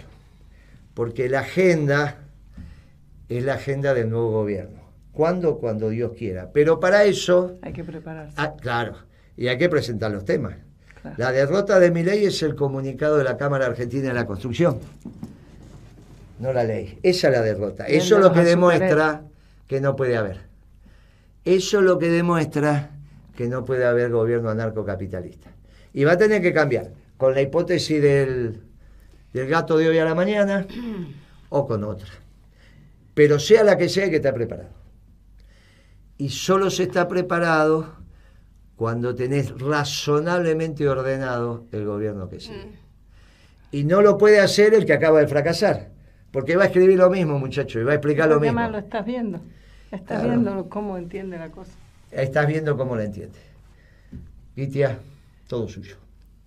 Porque 0.95 1.29
la 1.29 1.41
agenda 1.41 2.17
es 3.29 3.43
la 3.43 3.53
agenda 3.53 3.93
del 3.93 4.09
nuevo 4.09 4.31
gobierno. 4.31 4.81
¿Cuándo? 5.11 5.59
Cuando 5.59 5.89
Dios 5.89 6.13
quiera. 6.17 6.49
Pero 6.51 6.79
para 6.79 7.03
eso... 7.03 7.59
Hay 7.61 7.73
que 7.73 7.83
prepararse. 7.83 8.33
Ah, 8.37 8.55
claro. 8.59 8.95
Y 9.37 9.49
hay 9.49 9.59
que 9.59 9.69
presentar 9.69 10.09
los 10.09 10.25
temas. 10.25 10.55
La 11.17 11.31
derrota 11.31 11.79
de 11.79 11.91
mi 11.91 12.01
ley 12.01 12.25
es 12.25 12.41
el 12.41 12.55
comunicado 12.55 13.19
de 13.19 13.25
la 13.25 13.37
Cámara 13.37 13.67
Argentina 13.67 14.07
de 14.07 14.15
la 14.15 14.25
Construcción. 14.25 14.79
No 16.39 16.51
la 16.51 16.63
ley. 16.63 16.97
Esa 17.03 17.27
es 17.27 17.33
la 17.35 17.41
derrota. 17.43 17.85
Eso 17.85 18.15
es 18.15 18.23
lo 18.23 18.33
que 18.33 18.43
demuestra 18.43 19.25
que 19.67 19.79
no 19.79 19.95
puede 19.95 20.17
haber. 20.17 20.39
Eso 21.45 21.77
es 21.77 21.85
lo 21.85 21.99
que 21.99 22.09
demuestra 22.09 22.92
que 23.35 23.47
no 23.47 23.65
puede 23.65 23.85
haber 23.85 24.11
gobierno 24.11 24.49
anarcocapitalista. 24.49 25.51
Y 25.93 26.03
va 26.03 26.13
a 26.13 26.17
tener 26.17 26.41
que 26.41 26.53
cambiar 26.53 26.91
con 27.17 27.33
la 27.33 27.41
hipótesis 27.41 28.01
del, 28.01 28.61
del 29.33 29.47
gato 29.47 29.77
de 29.77 29.89
hoy 29.89 29.97
a 29.97 30.05
la 30.05 30.15
mañana 30.15 30.65
o 31.49 31.67
con 31.67 31.83
otra. 31.83 32.09
Pero 33.13 33.39
sea 33.39 33.63
la 33.63 33.77
que 33.77 33.89
sea, 33.89 34.05
hay 34.05 34.09
que 34.09 34.17
estar 34.17 34.33
preparado. 34.33 34.69
Y 36.17 36.29
solo 36.29 36.69
se 36.69 36.83
está 36.83 37.07
preparado 37.07 37.95
cuando 38.75 39.13
tenés 39.13 39.57
razonablemente 39.59 40.87
ordenado 40.87 41.65
el 41.71 41.85
gobierno 41.85 42.29
que 42.29 42.39
sigue. 42.39 42.65
Mm. 42.65 42.83
Y 43.71 43.83
no 43.83 44.01
lo 44.01 44.17
puede 44.17 44.39
hacer 44.39 44.73
el 44.73 44.85
que 44.85 44.93
acaba 44.93 45.19
de 45.19 45.27
fracasar, 45.27 45.91
porque 46.31 46.55
va 46.55 46.63
a 46.63 46.65
escribir 46.67 46.97
lo 46.97 47.09
mismo, 47.09 47.39
muchacho, 47.39 47.79
y 47.79 47.83
va 47.83 47.91
a 47.91 47.95
explicar 47.95 48.29
lo 48.29 48.39
mismo. 48.39 48.67
lo 48.69 48.77
estás 48.77 49.05
viendo, 49.05 49.41
estás 49.91 50.23
viendo 50.23 50.69
cómo 50.69 50.97
entiende 50.97 51.39
la 51.39 51.49
cosa 51.49 51.73
estás 52.15 52.47
viendo 52.47 52.77
cómo 52.77 52.95
la 52.95 53.05
entiende. 53.05 53.39
Vitia, 54.55 54.99
todo 55.47 55.67
suyo. 55.67 55.95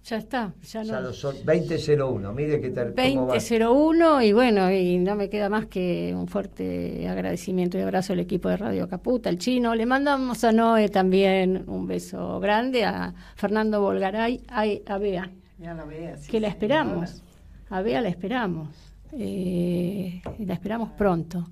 Ya 0.09 0.19
está, 0.19 0.53
ya 0.63 0.85
no. 0.85 1.03
Ya 1.03 1.13
son 1.13 1.35
2001, 1.45 2.33
mire 2.33 2.61
qué 2.61 2.71
tal. 2.71 2.95
2001 2.95 4.23
y 4.23 4.33
bueno, 4.33 4.71
y 4.71 4.99
no 4.99 5.17
me 5.17 5.29
queda 5.29 5.49
más 5.49 5.67
que 5.67 6.15
un 6.15 6.29
fuerte 6.29 7.09
agradecimiento 7.09 7.77
y 7.77 7.81
abrazo 7.81 8.13
al 8.13 8.21
equipo 8.21 8.49
de 8.49 8.57
Radio 8.57 8.89
Caputa, 8.89 9.31
al 9.31 9.39
chino. 9.39 9.75
Le 9.75 9.85
mandamos 9.85 10.45
a 10.45 10.53
Noé 10.53 10.91
también 10.91 11.65
un 11.67 11.89
beso 11.89 12.39
grande, 12.39 12.85
a 12.85 13.13
Fernando 13.35 13.81
Volgaray, 13.81 14.43
a, 14.49 14.99
Bea. 14.99 15.29
Ya 15.59 15.75
la 15.75 15.85
Bea, 15.85 16.15
Que 16.31 16.39
la 16.39 16.49
esperamos. 16.49 17.25
A 17.69 17.83
Bea 17.83 18.01
la 18.01 18.09
esperamos. 18.09 18.69
Eh, 19.13 20.23
la 20.39 20.55
esperamos 20.55 20.91
pronto. 20.93 21.49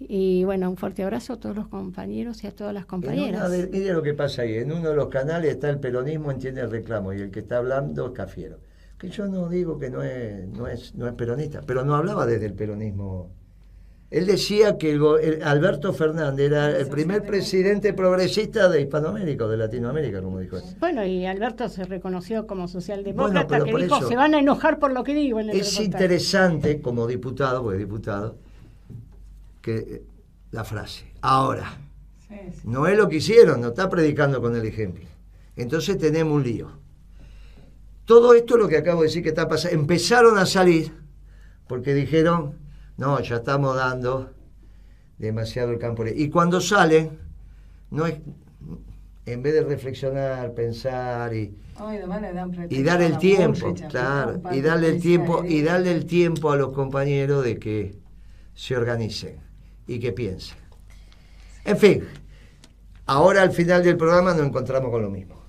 Y 0.00 0.44
bueno, 0.44 0.70
un 0.70 0.76
fuerte 0.78 1.02
abrazo 1.02 1.34
a 1.34 1.36
todos 1.40 1.54
los 1.54 1.68
compañeros 1.68 2.42
y 2.42 2.46
a 2.46 2.52
todas 2.52 2.72
las 2.72 2.86
compañeras. 2.86 3.50
mire 3.70 3.92
lo 3.92 4.02
que 4.02 4.14
pasa 4.14 4.42
ahí, 4.42 4.54
en 4.54 4.72
uno 4.72 4.88
de 4.88 4.96
los 4.96 5.08
canales 5.08 5.52
está 5.52 5.68
el 5.68 5.78
peronismo, 5.78 6.30
entiende 6.30 6.62
el 6.62 6.70
reclamo, 6.70 7.12
y 7.12 7.20
el 7.20 7.30
que 7.30 7.40
está 7.40 7.58
hablando 7.58 8.06
es 8.06 8.12
Cafiero. 8.12 8.58
Que 8.98 9.08
yo 9.08 9.26
no 9.26 9.48
digo 9.48 9.78
que 9.78 9.90
no 9.90 10.02
es, 10.02 10.48
no 10.48 10.66
es, 10.66 10.94
no 10.94 11.06
es 11.06 11.12
peronista, 11.14 11.60
pero 11.66 11.84
no 11.84 11.94
hablaba 11.94 12.26
desde 12.26 12.46
el 12.46 12.54
peronismo. 12.54 13.30
Él 14.10 14.26
decía 14.26 14.76
que 14.76 14.98
Alberto 15.44 15.92
Fernández 15.92 16.46
era 16.46 16.76
el 16.76 16.88
primer 16.88 17.22
presidente 17.22 17.92
progresista 17.92 18.68
de 18.68 18.80
Hispanoamérica, 18.80 19.46
de 19.46 19.56
Latinoamérica, 19.56 20.20
como 20.20 20.40
dijo. 20.40 20.58
Bueno, 20.80 21.04
y 21.04 21.26
Alberto 21.26 21.68
se 21.68 21.84
reconoció 21.84 22.46
como 22.46 22.66
socialdemócrata, 22.66 23.62
que 23.62 23.72
dijo, 23.76 24.02
se 24.08 24.16
van 24.16 24.34
a 24.34 24.40
enojar 24.40 24.80
por 24.80 24.92
lo 24.92 25.04
que 25.04 25.14
digo. 25.14 25.38
es 25.38 25.78
interesante, 25.78 26.80
como 26.80 27.06
diputado, 27.06 27.62
porque 27.62 27.78
diputado, 27.78 28.36
que 29.60 29.76
eh, 29.76 30.02
la 30.50 30.64
frase. 30.64 31.12
Ahora, 31.20 31.78
no 32.64 32.86
es 32.86 32.96
lo 32.96 33.08
que 33.08 33.16
hicieron, 33.16 33.60
no 33.60 33.68
está 33.68 33.88
predicando 33.88 34.40
con 34.40 34.54
el 34.54 34.64
ejemplo. 34.64 35.04
Entonces 35.56 35.98
tenemos 35.98 36.34
un 36.34 36.42
lío. 36.42 36.70
Todo 38.04 38.34
esto 38.34 38.56
lo 38.56 38.68
que 38.68 38.76
acabo 38.76 39.02
de 39.02 39.08
decir 39.08 39.22
que 39.22 39.28
está 39.30 39.48
pasando. 39.48 39.78
Empezaron 39.78 40.38
a 40.38 40.46
salir 40.46 40.92
porque 41.68 41.94
dijeron, 41.94 42.54
no, 42.96 43.20
ya 43.20 43.36
estamos 43.36 43.76
dando 43.76 44.30
demasiado 45.18 45.70
el 45.70 45.78
campo. 45.78 46.04
Y 46.06 46.28
cuando 46.30 46.60
salen, 46.60 47.18
no 47.90 48.06
es, 48.06 48.16
en 49.26 49.42
vez 49.42 49.54
de 49.54 49.62
reflexionar, 49.62 50.54
pensar 50.54 51.34
y, 51.34 51.54
y 52.68 52.82
dar 52.82 53.02
el 53.02 53.18
tiempo, 53.18 53.74
claro, 53.88 54.40
y 54.52 54.60
darle 54.60 54.88
el 54.88 55.00
tiempo, 55.00 55.44
y 55.44 55.62
darle 55.62 55.92
el 55.92 56.06
tiempo 56.06 56.50
a 56.50 56.56
los 56.56 56.72
compañeros 56.72 57.44
de 57.44 57.58
que 57.58 57.94
se 58.54 58.76
organicen 58.76 59.49
y 59.86 59.98
que 59.98 60.12
piense. 60.12 60.54
En 61.64 61.76
fin, 61.76 62.04
ahora 63.06 63.42
al 63.42 63.52
final 63.52 63.82
del 63.82 63.96
programa 63.96 64.34
nos 64.34 64.46
encontramos 64.46 64.90
con 64.90 65.02
lo 65.02 65.10
mismo. 65.10 65.40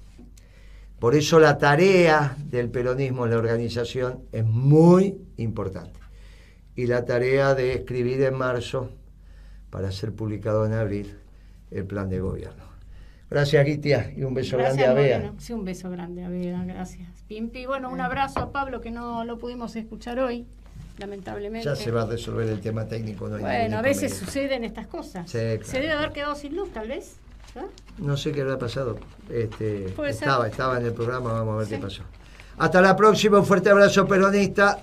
Por 0.99 1.15
eso 1.15 1.39
la 1.39 1.57
tarea 1.57 2.35
del 2.37 2.69
peronismo 2.69 3.25
en 3.25 3.31
la 3.31 3.37
organización 3.37 4.23
es 4.31 4.45
muy 4.45 5.17
importante. 5.37 5.99
Y 6.75 6.85
la 6.85 7.05
tarea 7.05 7.55
de 7.55 7.73
escribir 7.73 8.21
en 8.21 8.35
marzo, 8.35 8.91
para 9.69 9.91
ser 9.91 10.13
publicado 10.13 10.65
en 10.65 10.73
abril, 10.73 11.17
el 11.71 11.85
plan 11.85 12.07
de 12.09 12.19
gobierno. 12.19 12.63
Gracias, 13.29 13.65
Gitia, 13.65 14.11
y 14.15 14.23
un 14.23 14.33
beso 14.33 14.57
grande 14.57 14.85
a 14.85 14.93
Bea. 14.93 15.33
Sí, 15.37 15.53
un 15.53 15.63
beso 15.63 15.89
grande 15.89 16.23
a 16.23 16.29
Bea, 16.29 16.63
gracias. 16.65 17.23
Pimpi, 17.27 17.65
bueno, 17.65 17.89
un 17.89 18.01
abrazo 18.01 18.39
a 18.41 18.51
Pablo 18.51 18.81
que 18.81 18.91
no 18.91 19.23
lo 19.23 19.37
pudimos 19.37 19.75
escuchar 19.75 20.19
hoy 20.19 20.45
lamentablemente. 21.01 21.65
Ya 21.65 21.75
se 21.75 21.91
va 21.91 22.03
a 22.03 22.05
resolver 22.05 22.47
el 22.47 22.61
tema 22.61 22.87
técnico. 22.87 23.27
No 23.27 23.37
bueno, 23.39 23.77
a 23.77 23.81
veces 23.81 24.15
suceden 24.15 24.63
estas 24.63 24.87
cosas. 24.87 25.29
Se 25.29 25.57
debe 25.57 25.91
haber 25.91 26.11
quedado 26.13 26.35
sin 26.35 26.55
luz, 26.55 26.71
tal 26.71 26.87
vez. 26.87 27.17
¿no? 27.97 28.15
sé 28.15 28.31
qué 28.31 28.41
habrá 28.41 28.57
pasado. 28.57 28.97
Este, 29.29 29.93
estaba, 30.07 30.47
estaba 30.47 30.77
en 30.77 30.85
el 30.85 30.93
programa, 30.93 31.33
vamos 31.33 31.55
a 31.55 31.57
ver 31.57 31.67
qué 31.67 31.77
pasó. 31.77 32.03
Hasta 32.57 32.81
la 32.81 32.95
próxima, 32.95 33.39
un 33.39 33.45
fuerte 33.45 33.69
abrazo 33.69 34.07
peronista. 34.07 34.79